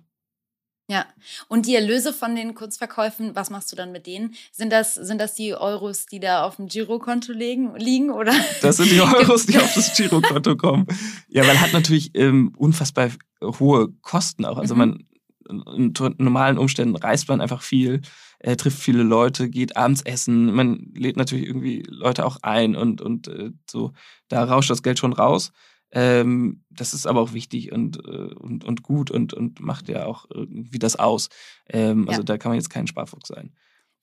Ja, 0.90 1.04
und 1.48 1.66
die 1.66 1.74
Erlöse 1.74 2.14
von 2.14 2.34
den 2.34 2.54
Kunstverkäufen, 2.54 3.36
was 3.36 3.50
machst 3.50 3.70
du 3.70 3.76
dann 3.76 3.92
mit 3.92 4.06
denen? 4.06 4.34
Sind 4.52 4.72
das, 4.72 4.94
sind 4.94 5.20
das 5.20 5.34
die 5.34 5.54
Euros, 5.54 6.06
die 6.06 6.18
da 6.18 6.44
auf 6.44 6.56
dem 6.56 6.66
Girokonto 6.66 7.32
liegen, 7.32 7.76
liegen 7.76 8.10
oder? 8.10 8.32
Das 8.62 8.78
sind 8.78 8.90
die 8.90 9.00
Euros, 9.02 9.44
die 9.44 9.58
auf 9.58 9.74
das 9.74 9.94
Girokonto 9.94 10.56
kommen. 10.56 10.86
Ja, 11.28 11.44
man 11.44 11.60
hat 11.60 11.74
natürlich 11.74 12.12
ähm, 12.14 12.54
unfassbar 12.56 13.10
hohe 13.42 13.88
Kosten 14.00 14.46
auch. 14.46 14.56
Also 14.56 14.74
mhm. 14.74 14.78
man 14.78 15.08
in 15.48 15.94
normalen 16.18 16.58
Umständen 16.58 16.96
reist 16.96 17.28
man 17.28 17.40
einfach 17.40 17.62
viel, 17.62 18.02
äh, 18.38 18.56
trifft 18.56 18.78
viele 18.78 19.02
Leute, 19.02 19.48
geht 19.48 19.76
abends 19.76 20.02
essen. 20.02 20.52
Man 20.54 20.92
lädt 20.94 21.16
natürlich 21.16 21.46
irgendwie 21.46 21.82
Leute 21.88 22.24
auch 22.24 22.38
ein 22.42 22.76
und, 22.76 23.00
und 23.00 23.28
äh, 23.28 23.50
so, 23.68 23.92
da 24.28 24.44
rauscht 24.44 24.70
das 24.70 24.82
Geld 24.82 24.98
schon 24.98 25.12
raus. 25.12 25.52
Ähm, 25.90 26.64
das 26.70 26.92
ist 26.92 27.06
aber 27.06 27.20
auch 27.20 27.32
wichtig 27.32 27.72
und, 27.72 28.04
äh, 28.04 28.34
und, 28.34 28.64
und 28.64 28.82
gut 28.82 29.10
und, 29.10 29.32
und 29.32 29.60
macht 29.60 29.88
ja 29.88 30.04
auch 30.04 30.26
irgendwie 30.30 30.78
das 30.78 30.96
aus. 30.96 31.30
Ähm, 31.68 32.08
also 32.08 32.20
ja. 32.20 32.24
da 32.24 32.38
kann 32.38 32.50
man 32.50 32.58
jetzt 32.58 32.70
kein 32.70 32.86
Sparfuchs 32.86 33.28
sein. 33.28 33.54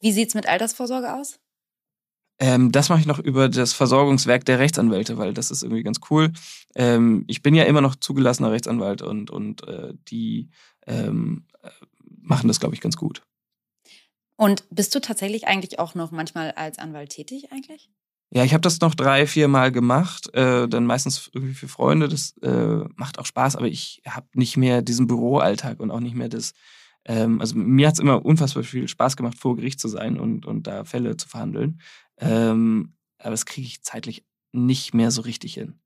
Wie 0.02 0.12
sieht 0.12 0.30
es 0.30 0.36
mit 0.36 0.48
Altersvorsorge 0.48 1.14
aus? 1.14 1.40
Ähm, 2.38 2.72
das 2.72 2.90
mache 2.90 3.00
ich 3.00 3.06
noch 3.06 3.20
über 3.20 3.48
das 3.48 3.72
Versorgungswerk 3.72 4.44
der 4.44 4.60
Rechtsanwälte, 4.60 5.18
weil 5.18 5.34
das 5.34 5.52
ist 5.52 5.64
irgendwie 5.64 5.84
ganz 5.84 6.00
cool. 6.10 6.34
Ähm, 6.76 7.24
ich 7.28 7.42
bin 7.42 7.56
ja 7.56 7.64
immer 7.64 7.82
noch 7.82 7.96
zugelassener 7.96 8.52
Rechtsanwalt 8.52 9.02
und, 9.02 9.30
und 9.32 9.66
äh, 9.68 9.94
die 10.10 10.50
ähm, 10.88 11.46
äh, 11.62 11.70
machen 12.22 12.48
das, 12.48 12.60
glaube 12.60 12.76
ich, 12.76 12.82
ganz 12.82 12.98
gut. 12.98 13.24
Und 14.38 14.66
bist 14.70 14.94
du 14.94 15.00
tatsächlich 15.00 15.48
eigentlich 15.48 15.80
auch 15.80 15.96
noch 15.96 16.12
manchmal 16.12 16.52
als 16.52 16.78
Anwalt 16.78 17.10
tätig 17.10 17.52
eigentlich? 17.52 17.90
Ja, 18.32 18.44
ich 18.44 18.54
habe 18.54 18.62
das 18.62 18.82
noch 18.82 18.96
drei, 18.96 19.28
vier 19.28 19.48
Mal 19.48 19.72
gemacht, 19.72 20.34
äh, 20.34 20.68
dann 20.68 20.86
meistens 20.86 21.30
irgendwie 21.34 21.54
für 21.54 21.68
Freunde. 21.68 22.10
Das 22.10 22.36
äh, 22.42 22.84
macht 22.96 23.20
auch 23.20 23.26
Spaß, 23.26 23.56
aber 23.56 23.68
ich 23.68 24.02
habe 24.08 24.28
nicht 24.34 24.58
mehr 24.58 24.82
diesen 24.82 25.08
Büroalltag 25.08 25.80
und 25.80 25.92
auch 25.92 26.00
nicht 26.00 26.16
mehr 26.16 26.28
das. 26.28 26.54
Ähm, 27.06 27.40
also 27.40 27.56
mir 27.56 27.88
hat 27.88 27.94
es 27.94 28.00
immer 28.00 28.26
unfassbar 28.26 28.64
viel 28.64 28.88
Spaß 28.88 29.16
gemacht, 29.16 29.38
vor 29.38 29.56
Gericht 29.56 29.80
zu 29.80 29.88
sein 29.88 30.20
und, 30.20 30.46
und 30.46 30.68
da 30.68 30.84
Fälle 30.84 31.16
zu 31.18 31.30
verhandeln. 31.30 31.80
Ähm, 32.18 32.96
aber 33.20 33.32
das 33.32 33.46
kriege 33.46 33.68
ich 33.68 33.84
zeitlich 33.84 34.26
nicht 34.52 34.94
mehr 34.94 35.12
so 35.12 35.22
richtig 35.22 35.54
hin. 35.54 35.80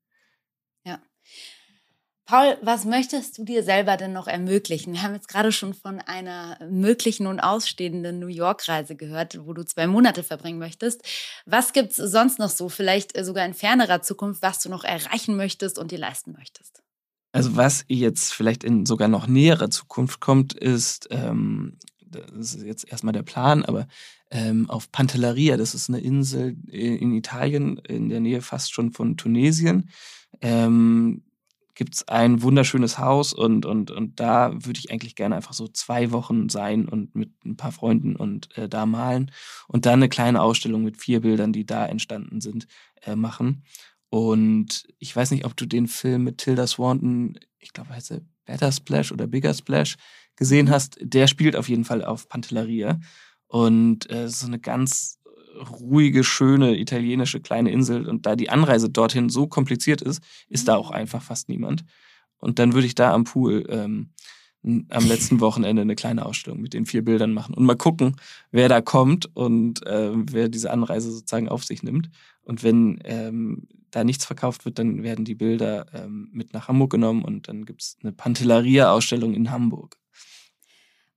Paul, 2.26 2.56
was 2.62 2.84
möchtest 2.84 3.38
du 3.38 3.44
dir 3.44 3.64
selber 3.64 3.96
denn 3.96 4.12
noch 4.12 4.28
ermöglichen? 4.28 4.92
Wir 4.92 5.02
haben 5.02 5.14
jetzt 5.14 5.28
gerade 5.28 5.50
schon 5.50 5.74
von 5.74 6.00
einer 6.00 6.58
möglichen 6.70 7.26
und 7.26 7.40
ausstehenden 7.40 8.20
New 8.20 8.28
York-Reise 8.28 8.94
gehört, 8.94 9.44
wo 9.44 9.52
du 9.52 9.64
zwei 9.64 9.86
Monate 9.88 10.22
verbringen 10.22 10.60
möchtest. 10.60 11.02
Was 11.44 11.72
gibt 11.72 11.90
es 11.90 11.96
sonst 11.96 12.38
noch 12.38 12.50
so, 12.50 12.68
vielleicht 12.68 13.16
äh, 13.16 13.24
sogar 13.24 13.44
in 13.44 13.54
fernerer 13.54 14.02
Zukunft, 14.02 14.42
was 14.42 14.60
du 14.60 14.68
noch 14.68 14.84
erreichen 14.84 15.36
möchtest 15.36 15.78
und 15.78 15.90
dir 15.90 15.98
leisten 15.98 16.32
möchtest? 16.32 16.82
Also 17.32 17.56
was 17.56 17.84
jetzt 17.88 18.32
vielleicht 18.32 18.64
in 18.64 18.86
sogar 18.86 19.08
noch 19.08 19.26
näherer 19.26 19.70
Zukunft 19.70 20.20
kommt, 20.20 20.52
ist, 20.52 21.08
ähm, 21.10 21.78
das 22.00 22.54
ist 22.54 22.64
jetzt 22.64 22.90
erstmal 22.90 23.12
der 23.12 23.22
Plan, 23.22 23.64
aber 23.64 23.86
ähm, 24.30 24.68
auf 24.70 24.90
Pantelleria, 24.90 25.56
das 25.56 25.74
ist 25.74 25.88
eine 25.88 26.00
Insel 26.00 26.56
in 26.68 27.12
Italien, 27.12 27.78
in 27.78 28.08
der 28.08 28.20
Nähe 28.20 28.42
fast 28.42 28.72
schon 28.72 28.92
von 28.92 29.16
Tunesien. 29.16 29.90
Ähm, 30.40 31.22
gibt 31.80 31.94
es 31.94 32.08
ein 32.08 32.42
wunderschönes 32.42 32.98
Haus 32.98 33.32
und, 33.32 33.64
und, 33.64 33.90
und 33.90 34.20
da 34.20 34.52
würde 34.52 34.78
ich 34.78 34.90
eigentlich 34.90 35.14
gerne 35.14 35.34
einfach 35.34 35.54
so 35.54 35.66
zwei 35.66 36.12
Wochen 36.12 36.50
sein 36.50 36.86
und 36.86 37.14
mit 37.14 37.30
ein 37.46 37.56
paar 37.56 37.72
Freunden 37.72 38.16
und 38.16 38.54
äh, 38.58 38.68
da 38.68 38.84
malen 38.84 39.32
und 39.66 39.86
dann 39.86 39.94
eine 39.94 40.10
kleine 40.10 40.42
Ausstellung 40.42 40.84
mit 40.84 40.98
vier 40.98 41.22
Bildern, 41.22 41.54
die 41.54 41.64
da 41.64 41.86
entstanden 41.86 42.42
sind, 42.42 42.66
äh, 43.00 43.16
machen. 43.16 43.64
Und 44.10 44.88
ich 44.98 45.16
weiß 45.16 45.30
nicht, 45.30 45.46
ob 45.46 45.56
du 45.56 45.64
den 45.64 45.86
Film 45.86 46.24
mit 46.24 46.36
Tilda 46.36 46.66
Swanton, 46.66 47.38
ich 47.58 47.72
glaube, 47.72 47.94
heißt 47.94 48.10
er 48.10 48.20
Better 48.44 48.72
Splash 48.72 49.10
oder 49.10 49.26
Bigger 49.26 49.54
Splash, 49.54 49.96
gesehen 50.36 50.68
hast. 50.68 50.98
Der 51.00 51.28
spielt 51.28 51.56
auf 51.56 51.70
jeden 51.70 51.86
Fall 51.86 52.04
auf 52.04 52.28
Pantelleria. 52.28 53.00
Und 53.46 54.10
äh, 54.10 54.28
so 54.28 54.46
eine 54.46 54.58
ganz 54.58 55.18
ruhige, 55.80 56.24
schöne 56.24 56.78
italienische 56.78 57.40
kleine 57.40 57.70
Insel 57.70 58.08
und 58.08 58.26
da 58.26 58.36
die 58.36 58.50
Anreise 58.50 58.90
dorthin 58.90 59.28
so 59.28 59.46
kompliziert 59.46 60.02
ist, 60.02 60.22
ist 60.48 60.68
da 60.68 60.76
auch 60.76 60.90
mhm. 60.90 60.96
einfach 60.96 61.22
fast 61.22 61.48
niemand. 61.48 61.84
Und 62.38 62.58
dann 62.58 62.72
würde 62.72 62.86
ich 62.86 62.94
da 62.94 63.12
am 63.12 63.24
Pool 63.24 63.66
ähm, 63.68 64.10
am 64.62 65.06
letzten 65.06 65.40
Wochenende 65.40 65.82
eine 65.82 65.96
kleine 65.96 66.26
Ausstellung 66.26 66.60
mit 66.60 66.74
den 66.74 66.86
vier 66.86 67.02
Bildern 67.02 67.32
machen 67.32 67.54
und 67.54 67.64
mal 67.64 67.76
gucken, 67.76 68.16
wer 68.50 68.68
da 68.68 68.80
kommt 68.80 69.34
und 69.34 69.86
äh, 69.86 70.10
wer 70.14 70.48
diese 70.48 70.70
Anreise 70.70 71.10
sozusagen 71.10 71.48
auf 71.48 71.64
sich 71.64 71.82
nimmt. 71.82 72.10
Und 72.42 72.62
wenn 72.62 73.00
ähm, 73.04 73.68
da 73.90 74.04
nichts 74.04 74.24
verkauft 74.24 74.64
wird, 74.64 74.78
dann 74.78 75.02
werden 75.02 75.24
die 75.24 75.34
Bilder 75.34 75.86
ähm, 75.94 76.28
mit 76.32 76.52
nach 76.52 76.68
Hamburg 76.68 76.90
genommen 76.90 77.24
und 77.24 77.48
dann 77.48 77.64
gibt 77.64 77.82
es 77.82 77.96
eine 78.02 78.12
Pantelleria-Ausstellung 78.12 79.34
in 79.34 79.50
Hamburg. 79.50 79.99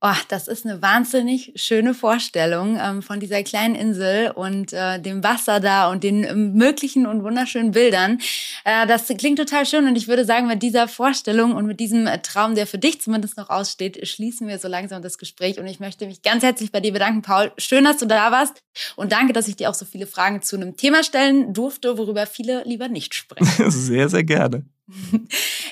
Oh, 0.06 0.12
das 0.28 0.48
ist 0.48 0.66
eine 0.66 0.82
wahnsinnig 0.82 1.54
schöne 1.56 1.94
Vorstellung 1.94 2.78
ähm, 2.78 3.00
von 3.00 3.20
dieser 3.20 3.42
kleinen 3.42 3.74
Insel 3.74 4.32
und 4.32 4.74
äh, 4.74 5.00
dem 5.00 5.24
Wasser 5.24 5.60
da 5.60 5.90
und 5.90 6.04
den 6.04 6.24
äh, 6.24 6.34
möglichen 6.34 7.06
und 7.06 7.22
wunderschönen 7.24 7.70
Bildern. 7.70 8.18
Äh, 8.66 8.86
das 8.86 9.06
klingt 9.06 9.38
total 9.38 9.64
schön 9.64 9.88
und 9.88 9.96
ich 9.96 10.06
würde 10.06 10.26
sagen, 10.26 10.46
mit 10.46 10.62
dieser 10.62 10.88
Vorstellung 10.88 11.52
und 11.52 11.64
mit 11.64 11.80
diesem 11.80 12.06
äh, 12.06 12.20
Traum, 12.20 12.54
der 12.54 12.66
für 12.66 12.76
dich 12.76 13.00
zumindest 13.00 13.38
noch 13.38 13.48
aussteht, 13.48 14.06
schließen 14.06 14.46
wir 14.46 14.58
so 14.58 14.68
langsam 14.68 15.00
das 15.00 15.16
Gespräch 15.16 15.58
und 15.58 15.66
ich 15.66 15.80
möchte 15.80 16.06
mich 16.06 16.20
ganz 16.20 16.42
herzlich 16.42 16.70
bei 16.70 16.80
dir 16.80 16.92
bedanken, 16.92 17.22
Paul. 17.22 17.52
Schön, 17.56 17.84
dass 17.84 17.96
du 17.96 18.04
da 18.04 18.30
warst 18.30 18.62
und 18.96 19.10
danke, 19.10 19.32
dass 19.32 19.48
ich 19.48 19.56
dir 19.56 19.70
auch 19.70 19.74
so 19.74 19.86
viele 19.86 20.06
Fragen 20.06 20.42
zu 20.42 20.56
einem 20.56 20.76
Thema 20.76 21.02
stellen 21.02 21.54
durfte, 21.54 21.96
worüber 21.96 22.26
viele 22.26 22.62
lieber 22.64 22.88
nicht 22.88 23.14
sprechen. 23.14 23.70
Sehr, 23.70 24.10
sehr 24.10 24.24
gerne. 24.24 24.66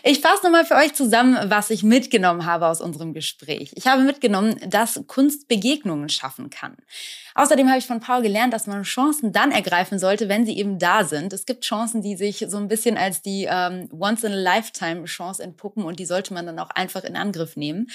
Ich 0.04 0.20
fasse 0.20 0.42
nochmal 0.42 0.64
für 0.64 0.74
euch 0.74 0.94
zusammen, 0.94 1.38
was 1.50 1.70
ich 1.70 1.82
mitgenommen 1.82 2.46
habe 2.46 2.66
aus 2.66 2.80
unserem 2.80 3.12
Gespräch. 3.12 3.72
Ich 3.76 3.86
habe 3.86 4.02
mitgenommen, 4.02 4.56
dass 4.66 5.02
Kunst 5.06 5.48
Begegnungen 5.48 6.08
schaffen 6.08 6.50
kann. 6.50 6.76
Außerdem 7.34 7.68
habe 7.68 7.78
ich 7.78 7.86
von 7.86 8.00
Paul 8.00 8.22
gelernt, 8.22 8.52
dass 8.52 8.66
man 8.66 8.82
Chancen 8.82 9.32
dann 9.32 9.52
ergreifen 9.52 9.98
sollte, 9.98 10.28
wenn 10.28 10.44
sie 10.46 10.56
eben 10.56 10.78
da 10.78 11.04
sind. 11.04 11.32
Es 11.32 11.46
gibt 11.46 11.64
Chancen, 11.64 12.02
die 12.02 12.16
sich 12.16 12.46
so 12.48 12.56
ein 12.56 12.68
bisschen 12.68 12.96
als 12.96 13.22
die 13.22 13.46
ähm, 13.48 13.88
Once-in-a-Lifetime-Chance 13.92 15.42
entpuppen 15.42 15.84
und 15.84 15.98
die 15.98 16.06
sollte 16.06 16.34
man 16.34 16.46
dann 16.46 16.58
auch 16.58 16.70
einfach 16.70 17.04
in 17.04 17.16
Angriff 17.16 17.56
nehmen. 17.56 17.88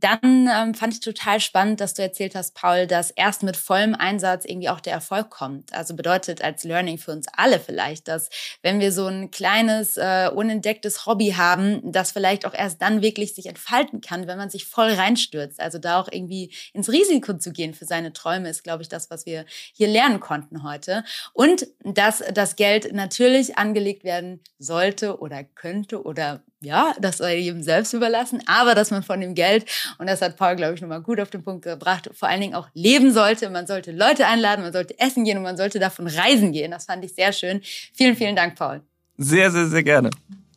Dann 0.00 0.48
ähm, 0.52 0.74
fand 0.74 0.92
ich 0.92 1.00
total 1.00 1.40
spannend, 1.40 1.80
dass 1.80 1.94
du 1.94 2.02
erzählt 2.02 2.34
hast, 2.34 2.54
Paul, 2.54 2.86
dass 2.86 3.10
erst 3.10 3.42
mit 3.42 3.56
vollem 3.56 3.94
Einsatz 3.94 4.44
irgendwie 4.44 4.68
auch 4.68 4.80
der 4.80 4.92
Erfolg 4.92 5.30
kommt. 5.30 5.72
Also 5.72 5.96
bedeutet 5.96 6.44
als 6.44 6.64
Learning 6.64 6.98
für 6.98 7.12
uns 7.12 7.26
alle 7.34 7.58
vielleicht, 7.58 8.06
dass 8.06 8.28
wenn 8.62 8.78
wir 8.78 8.92
so 8.92 9.06
ein 9.06 9.30
kleines, 9.30 9.96
äh, 9.96 10.30
unentdecktes 10.34 11.06
Hobby 11.06 11.30
haben, 11.30 11.80
das 11.92 12.12
vielleicht 12.12 12.44
auch 12.44 12.52
erst 12.52 12.82
dann 12.82 13.00
wirklich 13.00 13.34
sich 13.34 13.46
entfalten 13.46 14.02
kann, 14.02 14.26
wenn 14.26 14.36
man 14.36 14.50
sich 14.50 14.66
voll 14.66 14.92
reinstürzt. 14.92 15.60
Also 15.60 15.78
da 15.78 15.98
auch 15.98 16.08
irgendwie 16.10 16.52
ins 16.74 16.90
Risiko 16.90 17.34
zu 17.38 17.52
gehen 17.52 17.72
für 17.72 17.86
seine 17.86 18.12
Träume 18.12 18.50
ist, 18.50 18.64
glaube 18.64 18.82
ich, 18.82 18.90
das, 18.90 19.10
was 19.10 19.24
wir 19.24 19.46
hier 19.72 19.88
lernen 19.88 20.20
konnten 20.20 20.62
heute. 20.62 21.04
Und 21.32 21.68
dass 21.84 22.22
das 22.34 22.56
Geld 22.56 22.92
natürlich 22.92 23.56
angelegt 23.56 24.04
werden 24.04 24.40
sollte 24.58 25.20
oder 25.20 25.42
könnte 25.42 26.02
oder 26.02 26.42
ja, 26.60 26.94
das 27.00 27.18
sei 27.18 27.38
jedem 27.38 27.62
selbst 27.62 27.92
überlassen, 27.92 28.42
aber 28.46 28.74
dass 28.74 28.90
man 28.90 29.02
von 29.02 29.20
dem 29.20 29.34
Geld, 29.34 29.66
und 29.98 30.08
das 30.08 30.22
hat 30.22 30.36
Paul, 30.36 30.56
glaube 30.56 30.74
ich, 30.74 30.80
nochmal 30.80 31.02
gut 31.02 31.20
auf 31.20 31.30
den 31.30 31.42
Punkt 31.42 31.64
gebracht, 31.64 32.08
vor 32.14 32.28
allen 32.28 32.40
Dingen 32.40 32.54
auch 32.54 32.68
leben 32.74 33.12
sollte. 33.12 33.50
Man 33.50 33.66
sollte 33.66 33.92
Leute 33.92 34.26
einladen, 34.26 34.62
man 34.62 34.72
sollte 34.72 34.98
essen 34.98 35.24
gehen 35.24 35.36
und 35.36 35.42
man 35.42 35.56
sollte 35.56 35.78
davon 35.78 36.06
reisen 36.06 36.52
gehen. 36.52 36.70
Das 36.70 36.86
fand 36.86 37.04
ich 37.04 37.14
sehr 37.14 37.32
schön. 37.32 37.60
Vielen, 37.92 38.16
vielen 38.16 38.36
Dank, 38.36 38.56
Paul. 38.56 38.82
Sehr, 39.18 39.50
sehr, 39.50 39.66
sehr 39.66 39.82
gerne. 39.82 40.10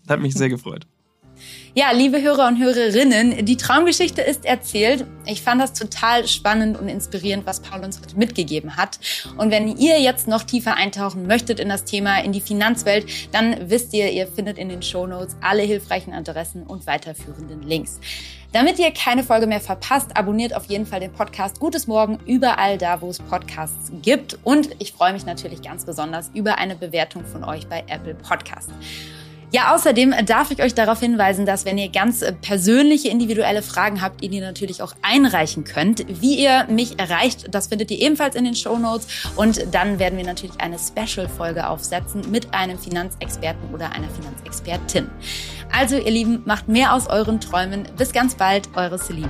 Hat 0.07 0.19
mich 0.19 0.33
sehr 0.33 0.49
gefreut. 0.49 0.87
Ja, 1.79 1.91
liebe 1.91 2.21
Hörer 2.21 2.49
und 2.49 2.59
Hörerinnen, 2.59 3.45
die 3.45 3.55
Traumgeschichte 3.55 4.21
ist 4.21 4.43
erzählt. 4.43 5.05
Ich 5.25 5.41
fand 5.41 5.61
das 5.61 5.71
total 5.71 6.27
spannend 6.27 6.77
und 6.77 6.89
inspirierend, 6.89 7.45
was 7.45 7.61
Paul 7.61 7.85
uns 7.85 8.01
heute 8.01 8.17
mitgegeben 8.17 8.75
hat. 8.75 8.99
Und 9.37 9.49
wenn 9.49 9.77
ihr 9.77 9.97
jetzt 10.01 10.27
noch 10.27 10.43
tiefer 10.43 10.75
eintauchen 10.75 11.25
möchtet 11.25 11.57
in 11.57 11.69
das 11.69 11.85
Thema, 11.85 12.21
in 12.21 12.33
die 12.33 12.41
Finanzwelt, 12.41 13.05
dann 13.31 13.69
wisst 13.69 13.93
ihr, 13.93 14.11
ihr 14.11 14.27
findet 14.27 14.57
in 14.57 14.67
den 14.67 14.81
Show 14.81 15.07
Notes 15.07 15.37
alle 15.39 15.61
hilfreichen 15.61 16.11
Adressen 16.11 16.63
und 16.63 16.85
weiterführenden 16.85 17.63
Links. 17.63 18.01
Damit 18.51 18.77
ihr 18.77 18.91
keine 18.91 19.23
Folge 19.23 19.47
mehr 19.47 19.61
verpasst, 19.61 20.17
abonniert 20.17 20.53
auf 20.53 20.65
jeden 20.65 20.85
Fall 20.85 20.99
den 20.99 21.13
Podcast 21.13 21.61
Gutes 21.61 21.87
Morgen 21.87 22.19
überall 22.25 22.77
da, 22.77 22.99
wo 22.99 23.09
es 23.09 23.19
Podcasts 23.19 23.89
gibt. 24.01 24.37
Und 24.43 24.69
ich 24.79 24.91
freue 24.91 25.13
mich 25.13 25.25
natürlich 25.25 25.61
ganz 25.61 25.85
besonders 25.85 26.29
über 26.33 26.57
eine 26.57 26.75
Bewertung 26.75 27.23
von 27.23 27.45
euch 27.45 27.67
bei 27.67 27.85
Apple 27.87 28.15
Podcasts. 28.15 28.73
Ja, 29.51 29.73
außerdem 29.73 30.13
darf 30.27 30.51
ich 30.51 30.61
euch 30.61 30.75
darauf 30.75 30.99
hinweisen, 30.99 31.45
dass 31.47 31.65
wenn 31.65 31.79
ihr 31.79 31.89
ganz 31.89 32.23
persönliche, 32.41 33.09
individuelle 33.09 33.63
Fragen 33.63 33.99
habt, 34.01 34.21
ihr 34.21 34.29
die 34.29 34.41
natürlich 34.41 34.83
auch 34.83 34.93
einreichen 35.01 35.63
könnt. 35.63 36.05
Wie 36.21 36.35
ihr 36.35 36.67
mich 36.69 36.99
erreicht, 36.99 37.47
das 37.49 37.67
findet 37.67 37.89
ihr 37.89 37.99
ebenfalls 37.99 38.35
in 38.35 38.43
den 38.43 38.53
Show 38.53 38.77
Notes. 38.77 39.07
Und 39.35 39.65
dann 39.73 39.97
werden 39.97 40.17
wir 40.17 40.25
natürlich 40.25 40.59
eine 40.59 40.77
Special-Folge 40.77 41.67
aufsetzen 41.67 42.29
mit 42.29 42.53
einem 42.53 42.77
Finanzexperten 42.77 43.73
oder 43.73 43.91
einer 43.91 44.09
Finanzexpertin. 44.09 45.09
Also, 45.71 45.97
ihr 45.97 46.11
Lieben, 46.11 46.43
macht 46.45 46.67
mehr 46.67 46.93
aus 46.93 47.07
euren 47.07 47.41
Träumen. 47.41 47.87
Bis 47.97 48.11
ganz 48.11 48.35
bald, 48.35 48.69
eure 48.75 48.99
Celine. 48.99 49.29